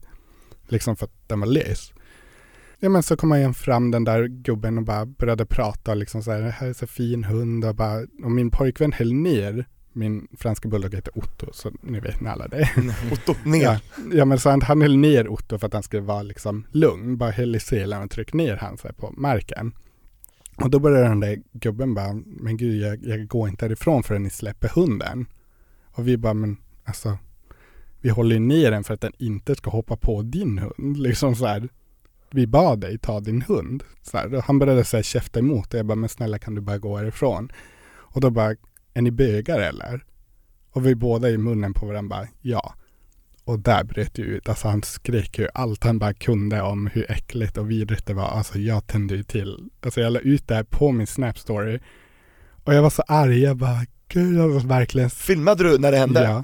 Liksom 0.67 0.95
för 0.95 1.05
att 1.05 1.27
den 1.27 1.39
var 1.39 1.47
lös. 1.47 1.93
Ja 2.79 2.89
men 2.89 3.03
så 3.03 3.17
kom 3.17 3.31
han 3.31 3.53
fram 3.53 3.91
den 3.91 4.03
där 4.03 4.27
gubben 4.27 4.77
och 4.77 4.83
bara 4.83 5.05
började 5.05 5.45
prata 5.45 5.93
liksom 5.93 6.23
så 6.23 6.31
här, 6.31 6.41
det 6.41 6.51
här 6.51 6.67
är 6.67 6.73
så 6.73 6.87
fin 6.87 7.23
hund 7.23 7.65
och 7.65 7.75
bara, 7.75 8.01
och 8.23 8.31
min 8.31 8.51
pojkvän 8.51 8.93
höll 8.93 9.13
ner 9.13 9.65
min 9.95 10.27
franska 10.37 10.69
bulldog 10.69 10.95
heter 10.95 11.17
Otto, 11.17 11.53
så 11.53 11.71
ni 11.81 11.99
vet 11.99 12.21
ni 12.21 12.29
alla 12.29 12.47
det. 12.47 12.69
Otto, 13.11 13.35
ner. 13.45 13.63
Ja, 13.63 13.79
ja 14.13 14.25
men 14.25 14.39
så 14.39 14.49
han, 14.49 14.61
han 14.61 14.81
höll 14.81 14.97
ner 14.97 15.27
Otto 15.27 15.57
för 15.57 15.67
att 15.67 15.73
han 15.73 15.83
skulle 15.83 16.01
vara 16.01 16.21
liksom 16.21 16.65
lugn, 16.71 17.17
bara 17.17 17.31
höll 17.31 17.55
i 17.55 17.59
selen 17.59 18.03
och 18.03 18.11
tryckte 18.11 18.37
ner 18.37 18.55
han 18.55 18.77
så 18.77 18.87
på 18.87 19.13
marken. 19.17 19.73
Och 20.57 20.69
då 20.69 20.79
började 20.79 21.07
den 21.07 21.19
där 21.19 21.41
gubben 21.51 21.93
bara, 21.93 22.13
men 22.25 22.57
gud 22.57 22.81
jag, 22.81 23.05
jag 23.05 23.27
går 23.27 23.49
inte 23.49 23.65
härifrån 23.65 24.03
förrän 24.03 24.23
ni 24.23 24.29
släpper 24.29 24.69
hunden. 24.69 25.25
Och 25.91 26.07
vi 26.07 26.17
bara, 26.17 26.33
men 26.33 26.57
alltså, 26.83 27.17
vi 28.01 28.09
håller 28.09 28.35
ju 28.35 28.39
ner 28.39 28.71
den 28.71 28.83
för 28.83 28.93
att 28.93 29.01
den 29.01 29.13
inte 29.17 29.55
ska 29.55 29.69
hoppa 29.69 29.97
på 29.97 30.21
din 30.21 30.57
hund. 30.57 30.97
Liksom 30.97 31.35
så 31.35 31.45
här, 31.45 31.69
vi 32.31 32.47
bad 32.47 32.79
dig 32.79 32.97
ta 32.97 33.19
din 33.19 33.41
hund. 33.41 33.83
Så 34.01 34.17
här, 34.17 34.33
och 34.33 34.43
han 34.43 34.59
började 34.59 34.83
så 34.83 34.97
här 34.97 35.03
käfta 35.03 35.39
emot 35.39 35.73
och 35.73 35.79
jag 35.79 35.85
bara, 35.85 35.95
men 35.95 36.09
snälla 36.09 36.39
kan 36.39 36.55
du 36.55 36.61
bara 36.61 36.77
gå 36.77 36.97
härifrån? 36.97 37.51
Och 37.87 38.21
då 38.21 38.29
bara, 38.29 38.55
är 38.93 39.01
ni 39.01 39.11
bögar 39.11 39.59
eller? 39.59 40.05
Och 40.71 40.85
vi 40.85 40.95
båda 40.95 41.29
i 41.29 41.37
munnen 41.37 41.73
på 41.73 41.85
varandra 41.85 42.15
bara, 42.17 42.27
ja. 42.41 42.75
Och 43.45 43.59
där 43.59 43.83
bröt 43.83 44.13
det 44.13 44.21
ut, 44.21 44.49
alltså 44.49 44.67
han 44.67 44.83
skrek 44.83 45.39
ju 45.39 45.47
allt 45.53 45.83
han 45.83 45.99
bara 45.99 46.13
kunde 46.13 46.61
om 46.61 46.87
hur 46.87 47.11
äckligt 47.11 47.57
och 47.57 47.71
vidrigt 47.71 48.05
det 48.05 48.13
var. 48.13 48.27
Alltså 48.27 48.59
jag 48.59 48.87
tände 48.87 49.15
ju 49.15 49.23
till. 49.23 49.69
Alltså 49.81 50.01
jag 50.01 50.13
la 50.13 50.19
ut 50.19 50.47
det 50.47 50.55
här 50.55 50.63
på 50.63 50.91
min 50.91 51.07
Snap 51.07 51.37
story. 51.39 51.79
Och 52.63 52.73
jag 52.73 52.81
var 52.81 52.89
så 52.89 53.01
arg, 53.07 53.39
jag 53.43 53.57
bara, 53.57 53.85
gud 54.07 54.37
jag 54.39 54.49
var 54.49 54.59
verkligen... 54.59 55.09
Filmade 55.09 55.63
du 55.63 55.77
när 55.77 55.91
det 55.91 55.97
hände? 55.97 56.23
Ja. 56.23 56.43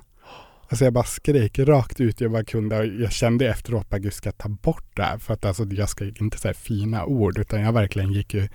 Alltså 0.70 0.84
jag 0.84 0.94
bara 0.94 1.04
skrek 1.04 1.60
rakt 1.60 2.02
ut 2.02 2.22
jag 2.22 2.32
bara 2.32 2.44
kunde 2.44 2.78
och 2.80 2.86
jag 2.86 3.12
kände 3.12 3.48
efteråt 3.50 3.90
bara 3.90 4.00
gud 4.00 4.14
ska 4.14 4.28
jag 4.28 4.38
ta 4.38 4.50
bort 4.50 4.96
det 4.96 5.04
här? 5.04 5.18
För 5.18 5.34
att 5.34 5.46
alltså 5.46 5.64
jag 5.64 5.90
ska 5.90 6.06
inte 6.06 6.38
säga 6.38 6.54
fina 6.54 7.06
ord 7.06 7.38
utan 7.38 7.62
jag 7.62 7.74
verkligen 7.74 8.12
gick 8.14 8.34
ju 8.34 8.48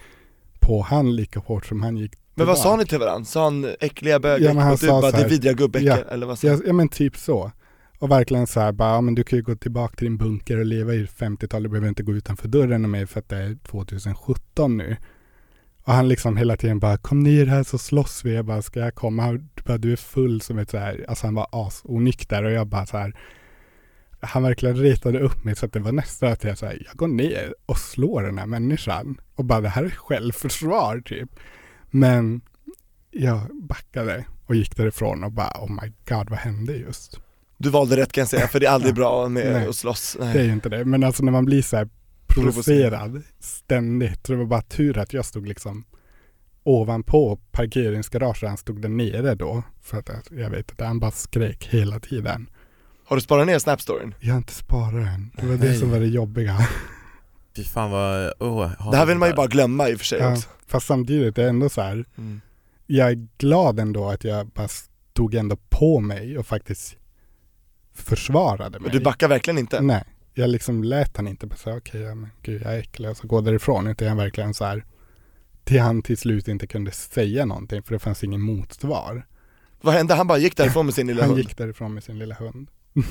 på 0.60 0.82
han 0.82 1.16
lika 1.16 1.40
hårt 1.40 1.66
som 1.66 1.82
han 1.82 1.96
gick 1.96 2.12
Men 2.34 2.46
vad 2.46 2.56
tillbaka. 2.56 2.70
sa 2.70 2.76
ni 2.76 2.86
till 2.86 2.98
varandra? 2.98 3.24
Sa 3.24 3.44
han 3.44 3.66
äckliga 3.80 4.20
bögar? 4.20 4.46
Ja, 4.48 4.54
men 4.54 4.62
han 4.62 4.72
och 4.72 4.78
du 4.78 4.86
sa 4.86 5.00
bara, 5.00 5.10
så 5.10 5.16
det 5.16 5.22
är 5.22 5.28
vidriga 5.28 5.52
gubbäckar, 5.52 5.86
Ja. 6.06 6.12
eller 6.14 6.26
vad 6.26 6.38
sa 6.38 6.46
Ja, 6.46 6.58
ja 6.66 6.72
men 6.72 6.88
typ 6.88 7.16
så. 7.16 7.52
Och 7.98 8.10
verkligen 8.10 8.46
så 8.46 8.60
här 8.60 8.72
bara, 8.72 8.90
ja 8.90 9.00
men 9.00 9.14
du 9.14 9.24
kan 9.24 9.36
ju 9.36 9.42
gå 9.42 9.54
tillbaka 9.54 9.96
till 9.96 10.06
din 10.06 10.16
bunker 10.16 10.58
och 10.58 10.66
leva 10.66 10.94
i 10.94 11.06
50-talet, 11.06 11.64
du 11.64 11.68
behöver 11.68 11.88
inte 11.88 12.02
gå 12.02 12.12
utanför 12.12 12.48
dörren 12.48 12.80
med 12.80 12.90
mig 12.90 13.06
för 13.06 13.20
att 13.20 13.28
det 13.28 13.36
är 13.36 13.58
2017 13.62 14.76
nu. 14.76 14.96
Och 15.82 15.92
han 15.92 16.08
liksom 16.08 16.36
hela 16.36 16.56
tiden 16.56 16.78
bara, 16.78 16.96
kom 16.96 17.20
ner 17.20 17.46
här 17.46 17.62
så 17.62 17.78
slåss 17.78 18.24
vi. 18.24 18.34
Jag 18.34 18.44
bara, 18.44 18.62
ska 18.62 18.80
jag 18.80 18.94
komma? 18.94 19.32
Du, 19.32 19.62
bara, 19.64 19.78
du 19.78 19.92
är 19.92 19.96
full 19.96 20.40
som 20.40 20.58
ett 20.58 20.70
så 20.70 20.78
här, 20.78 21.04
alltså 21.08 21.26
han 21.26 21.34
var 21.34 21.46
asonykter 21.50 22.44
och 22.44 22.50
jag 22.50 22.66
bara 22.66 22.86
så 22.86 22.98
här, 22.98 23.16
han 24.20 24.42
verkligen 24.42 24.76
ritade 24.76 25.20
upp 25.20 25.44
mig 25.44 25.56
så 25.56 25.66
att 25.66 25.72
det 25.72 25.80
var 25.80 25.92
nästan 25.92 26.32
att 26.32 26.44
jag 26.44 26.58
så 26.58 26.66
här, 26.66 26.82
jag 26.86 26.96
går 26.96 27.08
ner 27.08 27.54
och 27.66 27.78
slår 27.78 28.22
den 28.22 28.38
här 28.38 28.46
människan. 28.46 29.20
Och 29.34 29.44
bara, 29.44 29.60
det 29.60 29.68
här 29.68 29.84
är 29.84 29.90
självförsvar 29.90 31.00
typ. 31.00 31.30
Men 31.90 32.40
jag 33.10 33.40
backade 33.62 34.24
och 34.46 34.54
gick 34.54 34.76
därifrån 34.76 35.24
och 35.24 35.32
bara, 35.32 35.52
oh 35.60 35.70
my 35.70 35.92
god, 36.08 36.30
vad 36.30 36.38
hände 36.38 36.76
just? 36.76 37.20
Du 37.58 37.70
valde 37.70 37.96
rätt 37.96 38.12
kan 38.12 38.22
jag 38.22 38.28
säga, 38.28 38.48
för 38.48 38.60
det 38.60 38.66
är 38.66 38.70
aldrig 38.70 38.94
bra 38.94 39.28
med 39.28 39.52
Nej. 39.52 39.68
att 39.68 39.76
slåss. 39.76 40.16
Det 40.20 40.24
är 40.26 40.34
Nej. 40.34 40.46
ju 40.46 40.52
inte 40.52 40.68
det. 40.68 40.84
Men 40.84 41.04
alltså 41.04 41.22
när 41.24 41.32
man 41.32 41.44
blir 41.44 41.62
så 41.62 41.76
här 41.76 41.88
provocerad 42.26 43.22
ständigt. 43.40 44.26
Så 44.26 44.32
det 44.32 44.38
var 44.38 44.44
bara 44.44 44.62
tur 44.62 44.98
att 44.98 45.12
jag 45.12 45.24
stod 45.24 45.48
liksom 45.48 45.84
ovanpå 46.62 47.38
parkeringsgaraget. 47.52 48.48
Han 48.48 48.56
stod 48.56 48.82
där 48.82 48.88
nere 48.88 49.34
då. 49.34 49.62
För 49.82 49.98
att 49.98 50.10
jag 50.30 50.50
vet 50.50 50.72
att 50.72 50.86
han 50.86 51.00
bara 51.00 51.10
skrek 51.10 51.68
hela 51.70 52.00
tiden. 52.00 52.50
Har 53.04 53.16
du 53.16 53.22
sparat 53.22 53.46
ner 53.46 53.58
Snap-storyn? 53.58 54.14
Jag 54.20 54.32
har 54.32 54.38
inte 54.38 54.54
sparat 54.54 54.92
den. 54.92 55.30
Det 55.36 55.46
var 55.46 55.56
det 55.56 55.68
Nej. 55.68 55.78
som 55.78 55.90
var 55.90 56.00
det 56.00 56.06
jobbiga. 56.06 56.58
Fy 57.56 57.64
fan 57.64 57.90
vad, 57.90 58.32
oh, 58.40 58.90
Det 58.90 58.96
här 58.96 59.06
vi 59.06 59.10
vill 59.12 59.18
man 59.18 59.28
ju 59.28 59.34
bara 59.34 59.46
glömma 59.46 59.88
i 59.88 59.94
och 59.94 59.98
för 59.98 60.04
sig 60.04 60.18
Ja, 60.18 60.32
också. 60.32 60.48
fast 60.66 60.86
samtidigt 60.86 61.38
är 61.38 61.42
det 61.42 61.48
ändå 61.48 61.68
så 61.68 61.80
här. 61.80 62.04
Mm. 62.18 62.40
Jag 62.86 63.10
är 63.10 63.28
glad 63.38 63.80
ändå 63.80 64.08
att 64.08 64.24
jag 64.24 64.46
bara 64.46 64.68
stod 64.68 65.34
ändå 65.34 65.56
på 65.68 66.00
mig 66.00 66.38
och 66.38 66.46
faktiskt 66.46 66.96
försvarade 67.96 68.78
mig. 68.78 68.80
Men 68.80 68.98
du 68.98 69.04
backar 69.04 69.28
verkligen 69.28 69.58
inte? 69.58 69.80
Nej, 69.80 70.04
jag 70.34 70.50
liksom 70.50 70.84
lät 70.84 71.16
han 71.16 71.28
inte 71.28 71.46
bara 71.46 71.56
säga 71.56 71.76
okej, 71.76 72.00
ja, 72.00 72.14
men 72.14 72.30
gud 72.42 72.62
jag 72.62 72.74
är 72.74 72.78
äcklig 72.78 73.10
och 73.10 73.16
så 73.16 73.26
gå 73.26 73.40
därifrån. 73.40 73.86
Utan 73.86 74.08
jag 74.08 74.16
verkligen 74.16 74.54
så 74.54 74.64
här, 74.64 74.84
till 75.64 75.80
han 75.80 76.02
till 76.02 76.16
slut 76.16 76.48
inte 76.48 76.66
kunde 76.66 76.90
säga 76.90 77.44
någonting 77.44 77.82
för 77.82 77.94
det 77.94 77.98
fanns 77.98 78.24
ingen 78.24 78.40
motsvar. 78.40 79.26
Vad 79.80 79.94
hände? 79.94 80.14
Han 80.14 80.26
bara 80.26 80.38
gick 80.38 80.56
därifrån 80.56 80.86
med 80.86 80.94
sin 80.94 81.06
lilla 81.06 81.22
han 81.22 81.30
hund? 81.30 81.42
gick 81.42 81.56
därifrån 81.56 81.94
med 81.94 82.04
sin 82.04 82.18
lilla 82.18 82.34
hund. 82.34 82.68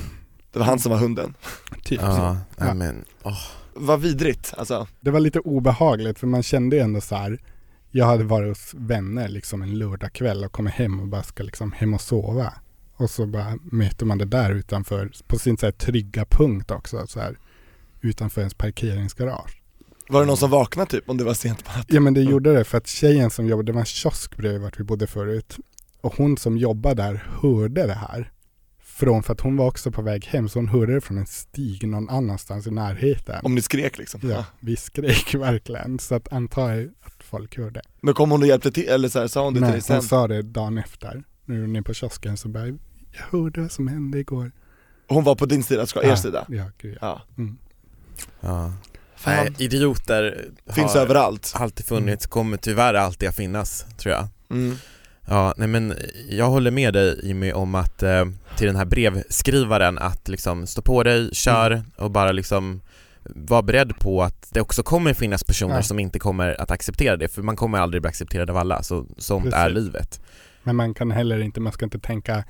Det 0.52 0.58
var 0.58 0.66
han 0.66 0.78
som 0.78 0.92
var 0.92 0.98
hunden? 0.98 1.34
Typ 1.84 2.00
Ja, 2.00 2.38
nej 2.56 2.74
men, 2.74 3.04
åh. 3.22 3.38
Vad 3.74 4.00
vidrigt, 4.00 4.54
alltså. 4.58 4.86
Det 5.00 5.10
var 5.10 5.20
lite 5.20 5.40
obehagligt 5.40 6.18
för 6.18 6.26
man 6.26 6.42
kände 6.42 6.76
ju 6.76 6.82
ändå 6.82 7.00
så 7.00 7.16
här, 7.16 7.38
jag 7.90 8.06
hade 8.06 8.24
varit 8.24 8.48
hos 8.48 8.74
vänner 8.74 9.28
liksom 9.28 9.62
en 9.62 9.78
lördagkväll 9.78 10.44
och 10.44 10.52
kommit 10.52 10.74
hem 10.74 11.00
och 11.00 11.08
bara 11.08 11.22
ska 11.22 11.42
liksom 11.42 11.72
hem 11.72 11.94
och 11.94 12.00
sova. 12.00 12.52
Och 12.96 13.10
så 13.10 13.26
bara 13.26 13.58
möter 13.62 14.06
man 14.06 14.18
det 14.18 14.24
där 14.24 14.50
utanför, 14.50 15.12
på 15.26 15.38
sin 15.38 15.56
så 15.56 15.66
här 15.66 15.72
trygga 15.72 16.24
punkt 16.24 16.70
också, 16.70 17.06
så 17.06 17.20
här, 17.20 17.38
utanför 18.00 18.40
ens 18.40 18.54
parkeringsgarage. 18.54 19.62
Var 20.08 20.20
det 20.20 20.26
någon 20.26 20.36
som 20.36 20.50
vaknade 20.50 20.90
typ 20.90 21.08
om 21.08 21.16
det 21.16 21.24
var 21.24 21.34
sent 21.34 21.64
på 21.64 21.70
natten? 21.70 21.94
Ja 21.94 22.00
men 22.00 22.14
det 22.14 22.22
gjorde 22.22 22.52
det 22.54 22.64
för 22.64 22.78
att 22.78 22.86
tjejen 22.86 23.30
som 23.30 23.46
jobbade, 23.46 23.66
det 23.66 23.72
var 23.72 23.80
en 23.80 23.86
kiosk 23.86 24.36
bredvid 24.36 24.60
vart 24.60 24.80
vi 24.80 24.84
bodde 24.84 25.06
förut. 25.06 25.56
Och 26.00 26.14
hon 26.16 26.36
som 26.36 26.58
jobbade 26.58 27.02
där 27.02 27.24
hörde 27.42 27.86
det 27.86 27.94
här. 27.94 28.32
Från, 28.82 29.22
för 29.22 29.32
att 29.32 29.40
hon 29.40 29.56
var 29.56 29.66
också 29.66 29.90
på 29.90 30.02
väg 30.02 30.24
hem, 30.26 30.48
så 30.48 30.58
hon 30.58 30.68
hörde 30.68 30.94
det 30.94 31.00
från 31.00 31.18
en 31.18 31.26
stig 31.26 31.88
någon 31.88 32.08
annanstans 32.08 32.66
i 32.66 32.70
närheten. 32.70 33.40
Om 33.42 33.54
ni 33.54 33.62
skrek 33.62 33.98
liksom? 33.98 34.20
Ja, 34.24 34.44
vi 34.60 34.76
skrek 34.76 35.34
verkligen. 35.34 35.98
Så 35.98 36.14
att 36.14 36.32
antar 36.32 36.90
att 37.02 37.22
folk 37.24 37.56
hörde. 37.56 37.82
Men 38.00 38.14
kom 38.14 38.30
hon 38.30 38.42
och 38.42 38.48
hjälpte 38.48 38.72
till, 38.72 38.88
eller 38.88 39.08
så 39.08 39.18
här, 39.18 39.26
sa 39.26 39.44
hon 39.44 39.54
det 39.54 39.58
till 39.58 39.62
Nej, 39.62 39.72
dig 39.72 39.82
sen? 39.82 39.96
hon 39.96 40.02
sa 40.02 40.28
det 40.28 40.42
dagen 40.42 40.78
efter. 40.78 41.24
Nu 41.46 41.66
nere 41.66 41.82
på 41.82 41.94
kiosken 41.94 42.36
så 42.36 42.48
bara, 42.48 42.66
jag 42.66 42.76
hörde 43.30 43.60
vad 43.60 43.72
som 43.72 43.88
hände 43.88 44.18
igår. 44.18 44.52
Hon 45.08 45.24
var 45.24 45.34
på 45.34 45.46
din 45.46 45.62
sida, 45.62 45.86
ska 45.86 46.02
er 46.02 46.08
Ja, 46.08 46.16
sida? 46.16 46.44
Ja, 46.48 46.64
gud 46.78 46.98
ja. 47.00 47.22
Ja. 47.36 47.42
Mm. 47.42 47.58
ja. 48.40 48.72
Fan. 49.16 49.54
Idioter 49.58 50.48
Finns 50.66 50.94
har 50.94 51.00
överallt. 51.00 51.52
alltid 51.56 51.86
funnits, 51.86 52.26
kommer 52.26 52.56
tyvärr 52.56 52.94
alltid 52.94 53.28
att 53.28 53.34
finnas, 53.36 53.86
tror 53.98 54.14
jag. 54.14 54.28
Mm. 54.50 54.76
Ja, 55.28 55.54
nej 55.56 55.68
men 55.68 55.94
jag 56.28 56.48
håller 56.48 56.70
med 56.70 56.92
dig 56.94 57.20
Jimmy 57.26 57.52
om 57.52 57.74
att, 57.74 58.02
eh, 58.02 58.24
till 58.56 58.66
den 58.66 58.76
här 58.76 58.84
brevskrivaren 58.84 59.98
att 59.98 60.28
liksom 60.28 60.66
stå 60.66 60.82
på 60.82 61.02
dig, 61.02 61.30
kör 61.34 61.70
Mm. 61.70 61.84
och 61.96 62.10
bara 62.10 62.32
liksom 62.32 62.80
var 63.28 63.62
beredd 63.62 63.98
på 63.98 64.22
att 64.22 64.48
det 64.52 64.60
också 64.60 64.82
kommer 64.82 65.14
finnas 65.14 65.44
personer 65.44 65.74
Ja. 65.76 65.82
som 65.82 65.98
inte 65.98 66.18
kommer 66.18 66.60
att 66.60 66.70
acceptera 66.70 67.16
det, 67.16 67.28
för 67.28 67.42
man 67.42 67.56
kommer 67.56 67.78
aldrig 67.78 68.02
bli 68.02 68.08
accepterad 68.08 68.50
av 68.50 68.56
alla, 68.56 68.82
så 68.82 69.06
sånt 69.18 69.44
Precis. 69.44 69.58
är 69.58 69.70
livet. 69.70 70.20
Men 70.66 70.76
man 70.76 70.94
kan 70.94 71.10
heller 71.10 71.38
inte, 71.38 71.60
man 71.60 71.72
ska 71.72 71.84
inte 71.84 71.98
tänka 71.98 72.44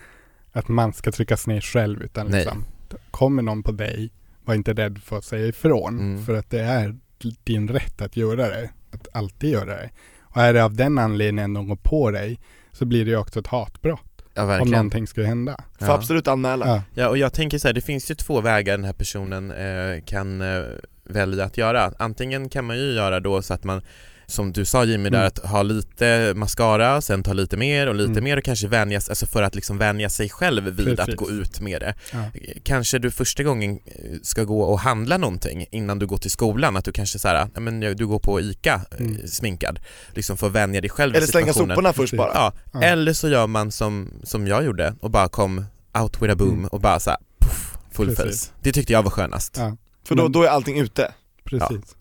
att 0.53 0.69
man 0.69 0.93
ska 0.93 1.13
tryckas 1.13 1.47
ner 1.47 1.61
själv 1.61 2.03
utan 2.03 2.27
Nej. 2.27 2.41
liksom, 2.41 2.65
kommer 3.11 3.43
någon 3.43 3.63
på 3.63 3.73
dig, 3.73 4.13
var 4.45 4.55
inte 4.55 4.73
rädd 4.73 4.99
för 4.99 5.19
att 5.19 5.25
säga 5.25 5.47
ifrån. 5.47 5.99
Mm. 5.99 6.25
För 6.25 6.35
att 6.35 6.51
det 6.51 6.61
är 6.61 6.97
din 7.45 7.69
rätt 7.69 8.03
att 8.03 8.17
göra 8.17 8.49
det. 8.49 8.71
Att 8.91 9.09
alltid 9.13 9.51
göra 9.51 9.65
det. 9.77 9.91
Och 10.21 10.43
är 10.43 10.55
det 10.55 10.65
av 10.65 10.75
den 10.75 10.99
anledningen 10.99 11.53
någon 11.53 11.69
går 11.69 11.77
på 11.77 12.11
dig 12.11 12.41
så 12.73 12.85
blir 12.85 13.05
det 13.05 13.11
ju 13.11 13.17
också 13.17 13.41
ett 13.41 13.47
hatbrott. 13.47 14.23
Ja, 14.35 14.61
Om 14.61 14.71
någonting 14.71 15.07
skulle 15.07 15.27
hända. 15.27 15.57
Får 15.79 15.89
Ja. 15.89 15.95
absolut 15.95 16.29
anmäla. 16.29 16.67
Ja. 16.67 16.83
Ja, 16.95 17.09
och 17.09 17.19
jag 17.19 17.33
tänker 17.33 17.59
så 17.59 17.69
här, 17.69 17.73
det 17.73 17.81
finns 17.81 18.11
ju 18.11 18.15
två 18.15 18.41
vägar 18.41 18.77
den 18.77 18.85
här 18.85 18.93
personen 18.93 19.51
eh, 19.51 20.03
kan 20.05 20.41
eh, 20.41 20.65
välja 21.05 21.45
att 21.45 21.59
göra. 21.59 21.93
Antingen 21.99 22.49
kan 22.49 22.65
man 22.65 22.77
ju 22.79 22.93
göra 22.93 23.21
då 23.21 23.43
så 23.43 23.55
att 23.55 23.65
man, 23.65 23.83
som 24.29 24.53
du 24.53 24.65
sa 24.65 24.85
Jimmy 24.85 25.11
där, 25.11 25.19
Mm. 25.19 25.27
att 25.27 25.39
ha 25.39 25.63
lite 25.63 26.33
mascara, 26.37 27.01
sen 27.01 27.23
ta 27.23 27.33
lite 27.33 27.57
mer 27.57 27.87
och 27.87 27.95
lite 27.95 28.11
Mm. 28.11 28.25
mer 28.25 28.37
och 28.37 28.45
kanske 28.45 28.69
vänjas, 28.69 29.09
alltså 29.09 29.27
för 29.27 29.43
att 29.43 29.55
liksom 29.55 29.79
vänja 29.79 30.09
sig 30.09 30.29
själv 30.29 30.65
vid 30.65 30.77
Precis. 30.87 30.99
att 30.99 31.17
gå 31.17 31.31
ut 31.31 31.61
med 31.61 31.81
det. 31.81 31.95
Ja. 32.13 32.19
Kanske 32.63 32.99
du 32.99 33.11
första 33.11 33.43
gången 33.43 33.71
eh, 33.87 34.19
ska 34.23 34.45
gå 34.45 34.63
och 34.63 34.81
handla 34.81 35.17
någonting 35.17 35.67
innan 35.71 35.99
du 35.99 36.07
går 36.07 36.17
till 36.17 36.31
skolan, 36.31 36.77
att 36.77 36.85
du 36.85 36.93
kanske 36.93 37.19
så 37.19 37.29
här, 37.29 37.49
ja, 37.55 37.61
men 37.61 37.81
du 37.81 38.07
går 38.07 38.19
på 38.19 38.41
ICA 38.41 38.75
eh, 38.91 39.07
Mm. 39.07 39.27
sminkad, 39.29 39.79
liksom 40.15 40.37
för 40.37 40.47
att 40.47 40.53
vänja 40.53 40.81
dig 40.81 40.91
själv 40.91 41.15
Eller 41.17 41.27
slänga 41.27 41.53
soporna 41.53 41.93
först 41.93 42.15
bara. 42.17 42.31
Ja, 42.35 42.53
Ja. 42.73 42.83
eller 42.83 43.13
så 43.13 43.29
gör 43.29 43.47
man 43.47 43.73
som, 43.73 44.11
som 44.23 44.47
jag 44.47 44.65
gjorde 44.65 44.95
och 45.01 45.11
bara 45.11 45.29
kom 45.29 45.65
out 46.03 46.23
with 46.23 46.33
a 46.33 46.37
boom 46.37 46.53
Mm. 46.53 46.67
och 46.67 46.81
bara 46.81 47.01
så 47.01 47.11
här, 47.11 47.19
puff, 47.41 47.77
full 47.93 48.15
Precis. 48.17 48.47
face. 48.47 48.53
Det 48.63 48.73
tyckte 48.73 48.93
jag 48.93 49.03
var 49.03 49.11
skönast. 49.11 49.57
Ja, 49.57 49.77
För 50.09 50.15
då, 50.15 50.29
då 50.29 50.43
är 50.43 50.49
allting 50.49 50.79
ute. 50.81 51.13
precis. 51.45 51.97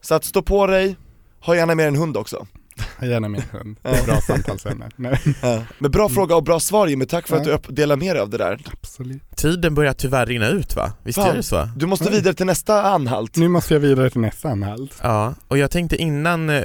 Så 0.00 0.14
att 0.14 0.24
stå 0.24 0.42
på 0.42 0.66
dig, 0.66 0.96
ha 1.46 1.56
gärna 1.56 1.74
med 1.74 1.88
en 1.88 1.96
hund 1.96 2.16
också. 2.16 2.46
Jag 3.00 3.08
gärna 3.08 3.28
min 3.28 3.42
hund. 3.52 3.76
Det 3.82 3.88
är 3.88 4.04
bra 4.06 4.20
samtalsämne. 4.20 4.88
Ja. 5.42 5.62
Men 5.78 5.90
bra 5.90 6.08
fråga 6.08 6.36
och 6.36 6.42
bra 6.42 6.60
svar 6.60 6.86
Jimmy, 6.86 7.06
tack 7.06 7.28
för 7.28 7.36
att 7.36 7.44
du 7.44 7.74
delar 7.74 7.96
med 7.96 8.16
dig 8.16 8.22
av 8.22 8.30
det 8.30 8.38
där. 8.38 8.60
absolut. 8.72 9.36
Tiden 9.36 9.74
börjar 9.74 9.92
tyvärr 9.92 10.26
rinna 10.26 10.48
ut 10.48 10.76
va? 10.76 10.92
Visst 11.02 11.18
Fan. 11.18 11.30
är 11.30 11.34
det 11.36 11.42
så? 11.42 11.68
Du 11.76 11.86
måste 11.86 12.10
vidare 12.10 12.34
till 12.34 12.46
nästa 12.46 12.82
anhalt. 12.82 13.36
Nu 13.36 13.48
måste 13.48 13.74
jag 13.74 13.80
vidare 13.80 14.10
till 14.10 14.20
nästa 14.20 14.48
anhalt. 14.48 14.98
Ja, 15.02 15.34
och 15.48 15.58
jag 15.58 15.70
tänkte 15.70 15.96
innan 15.96 16.50
eh, 16.50 16.56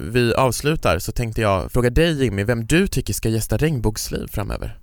vi 0.00 0.34
avslutar 0.36 0.98
så 0.98 1.12
tänkte 1.12 1.40
jag 1.40 1.72
fråga 1.72 1.90
dig 1.90 2.24
Jimmy, 2.24 2.44
vem 2.44 2.66
du 2.66 2.86
tycker 2.86 3.12
ska 3.14 3.28
gästa 3.28 3.56
Regnbågsliv 3.56 4.26
framöver? 4.30 4.78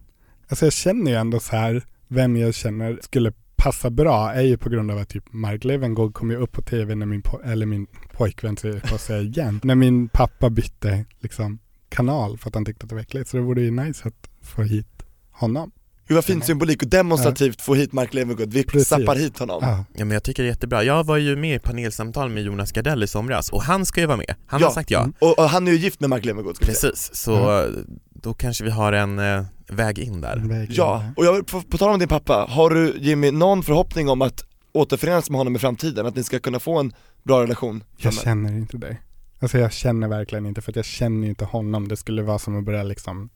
Alltså 0.49 0.65
jag 0.65 0.73
känner 0.73 1.11
ju 1.11 1.17
ändå 1.17 1.39
så 1.39 1.55
här, 1.55 1.83
vem 2.07 2.37
jag 2.37 2.53
känner 2.55 2.99
skulle 3.01 3.31
passa 3.55 3.89
bra 3.89 4.33
är 4.33 4.41
ju 4.41 4.57
på 4.57 4.69
grund 4.69 4.91
av 4.91 4.97
att 4.97 5.09
typ 5.09 5.23
Mark 5.33 5.63
Levengood 5.63 6.13
kom 6.13 6.31
ju 6.31 6.37
upp 6.37 6.51
på 6.51 6.61
tv 6.61 6.95
när 6.95 7.05
min, 7.05 7.21
po- 7.21 7.51
eller 7.51 7.65
min 7.65 7.87
pojkvän, 8.17 8.55
får 8.57 8.97
säga 8.97 9.21
igen, 9.21 9.59
när 9.63 9.75
min 9.75 10.07
pappa 10.09 10.49
bytte 10.49 11.05
liksom 11.19 11.59
kanal 11.89 12.37
för 12.37 12.49
att 12.49 12.55
han 12.55 12.65
tyckte 12.65 12.83
att 12.83 12.89
det 12.89 12.95
var 12.95 13.01
äckligt. 13.01 13.29
Så 13.29 13.37
det 13.37 13.43
vore 13.43 13.61
ju 13.61 13.71
nice 13.71 14.07
att 14.07 14.29
få 14.41 14.61
hit 14.63 14.87
honom. 15.31 15.71
Gud 16.07 16.15
vad 16.15 16.25
fin 16.25 16.41
symbolik 16.41 16.83
och 16.83 16.89
demonstrativt 16.89 17.61
få 17.61 17.75
hit 17.75 17.93
Mark 17.93 18.13
Levengood, 18.13 18.53
vi 18.53 18.63
Precis. 18.63 18.87
zappar 18.87 19.15
hit 19.15 19.39
honom. 19.39 19.59
Ja, 19.61 19.85
Ja 19.95 20.05
men 20.05 20.11
jag 20.11 20.23
tycker 20.23 20.43
det 20.43 20.47
är 20.47 20.51
jättebra. 20.51 20.83
Jag 20.83 21.03
var 21.03 21.17
ju 21.17 21.35
med 21.35 21.55
i 21.55 21.59
panelsamtal 21.59 22.29
med 22.29 22.43
Jonas 22.43 22.71
Gardell 22.71 23.03
i 23.03 23.07
somras 23.07 23.49
och 23.49 23.63
han 23.63 23.85
ska 23.85 24.01
ju 24.01 24.07
vara 24.07 24.17
med. 24.17 24.35
Han 24.45 24.59
Ja. 24.61 24.67
har 24.67 24.73
sagt 24.73 24.91
ja. 24.91 24.99
Mm. 24.99 25.13
Och, 25.21 25.39
och 25.39 25.49
han 25.49 25.67
är 25.67 25.71
ju 25.71 25.77
gift 25.77 25.99
med 25.99 26.09
Mark 26.09 26.25
Levengood. 26.25 26.59
Precis, 26.61 27.09
så 27.13 27.65
då 28.09 28.33
kanske 28.33 28.63
vi 28.63 28.69
har 28.69 28.93
en 28.93 29.19
eh, 29.19 29.43
väg 29.73 29.99
in 29.99 30.21
där. 30.21 30.37
vägen 30.37 30.67
Ja, 30.75 30.97
där. 31.05 31.13
och 31.17 31.25
jag, 31.25 31.33
vill- 31.33 31.43
på, 31.43 31.61
på 31.61 31.77
tal 31.77 31.89
om 31.93 31.99
din 31.99 32.07
pappa, 32.07 32.45
har 32.49 32.69
du 32.69 32.97
Jimmy 32.99 33.31
någon 33.31 33.63
förhoppning 33.63 34.09
om 34.09 34.21
att 34.21 34.45
återförenas 34.71 35.29
med 35.29 35.37
honom 35.37 35.55
i 35.55 35.59
framtiden? 35.59 36.05
Att 36.05 36.15
ni 36.15 36.23
ska 36.23 36.39
kunna 36.39 36.59
få 36.59 36.79
en 36.79 36.93
bra 37.23 37.43
relation? 37.43 37.83
Jag 37.97 38.13
känner 38.13 38.53
inte 38.57 38.77
det. 38.77 38.97
Alltså 39.39 39.57
jag 39.57 39.73
känner 39.73 40.07
verkligen 40.07 40.45
inte, 40.45 40.61
för 40.61 40.71
att 40.71 40.75
jag 40.75 40.85
känner 40.85 41.27
inte 41.27 41.45
honom. 41.45 41.87
Det 41.87 41.97
skulle 41.97 42.21
vara 42.21 42.39
som 42.39 42.57
att 42.59 42.63
börja 42.65 42.83
liksom 42.83 43.29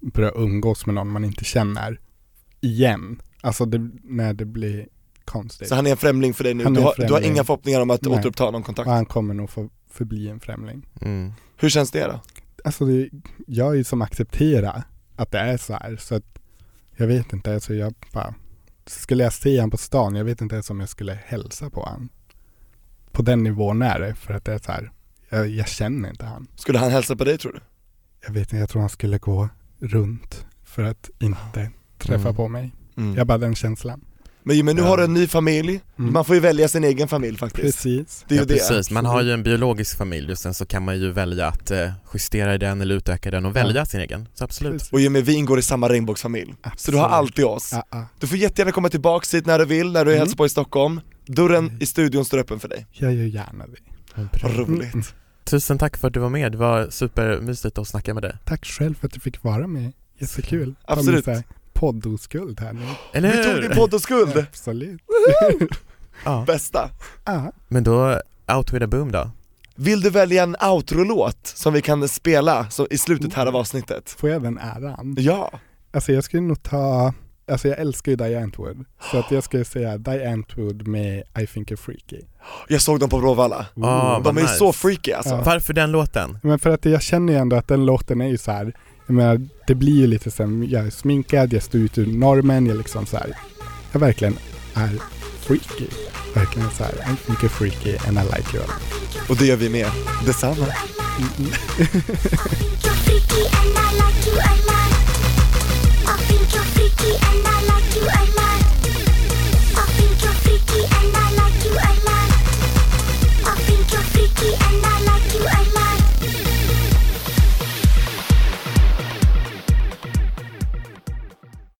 börja 0.00 0.30
umgås 0.30 0.86
med 0.86 0.94
någon 0.94 1.08
man 1.10 1.24
inte 1.24 1.44
känner 1.44 2.00
igen. 2.60 3.22
Alltså 3.40 3.64
det, 3.64 3.90
när 4.04 4.34
det 4.34 4.44
blir 4.44 4.86
konstigt. 5.24 5.68
Så 5.68 5.74
han 5.74 5.86
är 5.86 5.90
en 5.90 5.96
främling 5.96 6.34
för 6.34 6.44
dig 6.44 6.54
nu, 6.54 6.64
Han 6.64 6.72
är 6.72 6.76
du 6.76 6.80
en 6.80 6.86
har, 6.98 7.06
du 7.06 7.12
har 7.12 7.20
inga 7.20 7.44
förhoppningar 7.44 7.80
om 7.80 7.90
att 7.90 8.02
Nej. 8.02 8.18
återuppta 8.18 8.50
någon 8.50 8.62
kontakt? 8.62 8.86
Och 8.86 8.92
han 8.92 9.06
kommer 9.06 9.34
nog 9.34 9.50
få 9.50 9.70
förbli 9.90 10.28
en 10.28 10.40
främling. 10.40 10.86
Mm. 11.00 11.32
Hur 11.56 11.68
känns 11.68 11.90
det 11.90 12.04
då? 12.04 12.20
Alltså 12.64 12.84
det, 12.84 13.08
jag 13.46 13.68
är 13.72 13.74
ju 13.74 13.84
som 13.84 14.02
accepterar 14.02 14.82
att 15.18 15.30
det 15.30 15.38
är 15.38 15.56
så 15.56 15.72
här. 15.72 15.96
Så 15.96 16.14
att 16.14 16.38
jag 16.96 17.06
vet 17.06 17.32
inte, 17.32 17.54
alltså 17.54 17.74
jag 17.74 17.94
bara, 18.12 18.34
skulle 18.86 19.22
jag 19.24 19.32
se 19.32 19.60
han 19.60 19.70
på 19.70 19.76
stan, 19.76 20.14
jag 20.14 20.24
vet 20.24 20.40
inte 20.40 20.54
ens 20.54 20.70
om 20.70 20.80
jag 20.80 20.88
skulle 20.88 21.18
hälsa 21.24 21.70
på 21.70 21.84
han. 21.86 22.08
På 23.12 23.22
den 23.22 23.42
nivån 23.42 23.82
är 23.82 24.00
det, 24.00 24.14
för 24.14 24.34
att 24.34 24.44
det 24.44 24.52
är 24.54 24.58
så 24.58 24.72
här, 24.72 24.90
jag, 25.28 25.48
jag 25.48 25.68
känner 25.68 26.10
inte 26.10 26.26
han. 26.26 26.46
Skulle 26.56 26.78
han 26.78 26.90
hälsa 26.90 27.16
på 27.16 27.24
dig 27.24 27.38
tror 27.38 27.52
du? 27.52 27.60
Jag 28.26 28.32
vet 28.32 28.42
inte, 28.42 28.56
jag 28.56 28.68
tror 28.68 28.80
han 28.80 28.88
skulle 28.88 29.18
gå 29.18 29.48
runt 29.78 30.46
för 30.64 30.82
att 30.82 31.10
inte 31.18 31.70
träffa 31.98 32.22
Mm. 32.28 32.34
på 32.36 32.48
mig. 32.48 32.72
Mm. 32.96 33.14
Jag 33.16 33.26
bara 33.26 33.38
den 33.38 33.54
känslan. 33.54 34.04
Men 34.48 34.56
Jimmy, 34.56 34.72
nu 34.74 34.80
Ja. 34.82 34.88
har 34.88 34.96
du 34.96 35.04
en 35.04 35.14
ny 35.14 35.26
familj, 35.26 35.80
Mm. 35.98 36.12
man 36.12 36.24
får 36.24 36.34
ju 36.34 36.40
välja 36.40 36.68
sin 36.68 36.84
egen 36.84 37.08
familj 37.08 37.36
faktiskt 37.38 37.62
Precis. 37.82 38.24
Det 38.28 38.34
är 38.34 38.36
ju 38.36 38.42
ja, 38.42 38.46
det 38.46 38.54
precis, 38.54 38.90
man 38.90 39.04
har 39.06 39.22
ju 39.22 39.32
en 39.32 39.42
biologisk 39.42 39.96
familj 39.98 40.32
och 40.32 40.38
sen 40.38 40.54
så 40.54 40.66
kan 40.66 40.84
man 40.84 41.00
ju 41.00 41.10
välja 41.12 41.46
att 41.46 41.70
eh, 41.70 41.90
justera 42.14 42.54
i 42.54 42.58
den 42.58 42.80
eller 42.80 42.94
utöka 42.94 43.30
den 43.30 43.44
och 43.46 43.50
Ja. 43.56 43.62
välja 43.62 43.86
sin 43.86 44.00
egen. 44.00 44.28
Så 44.34 44.44
absolut. 44.44 44.72
Precis. 44.72 44.92
Och 44.92 45.00
Jimmy, 45.00 45.20
vi 45.20 45.32
ingår 45.34 45.58
i 45.58 45.62
samma 45.62 45.88
regnbågsfamilj, 45.88 46.54
så 46.76 46.90
du 46.90 46.96
har 46.96 47.08
alltid 47.08 47.44
oss 47.44 47.70
ja. 47.90 48.06
Du 48.20 48.26
får 48.26 48.38
jättegärna 48.38 48.72
komma 48.72 48.88
tillbaks 48.88 49.34
hit 49.34 49.46
när 49.46 49.58
du 49.58 49.64
vill, 49.64 49.92
när 49.92 50.04
du 50.04 50.12
är 50.12 50.16
Mm. 50.16 50.32
på 50.32 50.46
i 50.46 50.48
Stockholm 50.48 51.00
Dörren 51.26 51.66
Mm. 51.66 51.78
i 51.82 51.86
studion 51.86 52.24
står 52.24 52.38
öppen 52.38 52.60
för 52.60 52.68
dig, 52.68 52.86
Jag 52.92 53.14
gör 53.14 53.24
gärna 53.24 53.64
det. 53.66 54.48
roligt 54.48 54.94
Mm. 54.94 55.06
Tusen 55.44 55.78
tack 55.78 55.96
för 55.96 56.08
att 56.08 56.14
du 56.14 56.20
var 56.20 56.30
med, 56.30 56.52
det 56.52 56.58
var 56.58 56.90
supermysigt 56.90 57.78
att 57.78 57.88
snacka 57.88 58.14
med 58.14 58.22
dig. 58.22 58.32
Tack 58.44 58.64
själv 58.66 58.94
för 58.94 59.06
att 59.06 59.12
du 59.12 59.20
fick 59.20 59.42
vara 59.42 59.66
med. 59.66 59.92
Jättekul. 60.18 60.74
Absolut. 60.84 61.26
Poddoskuld 61.78 62.60
här 62.60 62.72
nu. 62.72 62.80
Eller 63.12 63.30
Vi 63.36 63.44
tog 63.44 63.52
hur? 63.54 63.62
din 63.62 63.70
podd 63.76 63.94
och 63.94 64.00
skuld, 64.00 64.46
Absolut. 64.50 65.00
Ja. 66.24 66.44
bästa 66.46 66.90
Ja. 67.24 67.52
Men 67.68 67.84
då, 67.84 68.20
out 68.56 68.72
with 68.72 68.84
a 68.84 68.86
boom 68.86 69.12
då. 69.12 69.30
Vill 69.74 70.00
du 70.00 70.10
välja 70.10 70.42
en 70.42 70.56
outro-låt 70.62 71.38
som 71.46 71.72
vi 71.72 71.82
kan 71.82 72.08
spela 72.08 72.70
så, 72.70 72.86
i 72.90 72.98
slutet 72.98 73.34
här 73.34 73.46
av 73.46 73.56
avsnittet? 73.56 74.10
Får 74.18 74.30
jag 74.30 74.42
den 74.42 74.58
äran? 74.58 75.16
Ja, 75.18 75.50
Alltså 75.92 76.12
jag 76.12 76.24
skulle 76.24 76.42
nog 76.42 76.62
ta, 76.62 77.14
alltså 77.50 77.68
jag 77.68 77.78
älskar 77.78 78.12
ju 78.12 78.16
Die 78.16 78.36
Antwood. 78.38 78.84
Så 79.10 79.18
att 79.18 79.30
jag 79.30 79.44
skulle 79.44 79.64
säga 79.64 79.98
Die 79.98 80.26
Antwood 80.28 80.86
med 80.88 81.22
I 81.42 81.46
think 81.46 81.70
you're 81.70 81.76
freaky. 81.76 82.20
jag 82.68 82.80
såg 82.82 83.00
dem 83.00 83.08
på 83.08 83.18
Bråvalla, 83.18 83.66
Ah, 83.82 84.16
Ooh. 84.16 84.22
de 84.24 84.36
är 84.36 84.40
ju 84.40 84.46
nice. 84.46 84.58
så 84.58 84.72
freaky 84.72 85.12
alltså 85.12 85.34
Ja. 85.34 85.42
Varför 85.46 85.72
den 85.74 85.90
låten? 85.92 86.38
Men 86.42 86.58
för 86.58 86.70
att 86.70 86.84
jag 86.84 87.02
känner 87.02 87.32
ju 87.32 87.38
ändå 87.38 87.56
att 87.56 87.68
den 87.68 87.86
låten 87.86 88.20
är 88.20 88.28
ju 88.28 88.38
så 88.38 88.50
här, 88.50 88.72
jag 89.08 89.14
menar 89.14 89.48
det 89.66 89.74
blir 89.74 89.96
ju 89.96 90.06
lite 90.06 90.30
som, 90.30 90.64
jag 90.68 90.86
är 90.86 90.90
sminkad, 90.90 91.52
jag 91.52 91.62
står 91.62 91.80
ut 91.80 91.98
ur 91.98 92.06
normen, 92.06 92.66
jag 92.66 92.76
liksom 92.76 93.06
så 93.06 93.16
här, 93.16 93.36
jag 93.92 94.00
verkligen 94.00 94.38
är 94.74 94.90
freaky. 95.40 95.86
Verkligen 96.34 96.70
så 96.70 96.84
här, 96.84 96.92
I 96.92 97.16
think 97.26 97.38
you're 97.38 97.48
freaky 97.48 97.96
and 98.08 98.18
I 98.18 98.22
like 98.36 98.56
you. 98.56 98.64
Och 99.28 99.36
det 99.36 99.46
gör 99.46 99.56
vi 99.56 99.68
med, 99.68 99.86
detsamma 100.26 100.66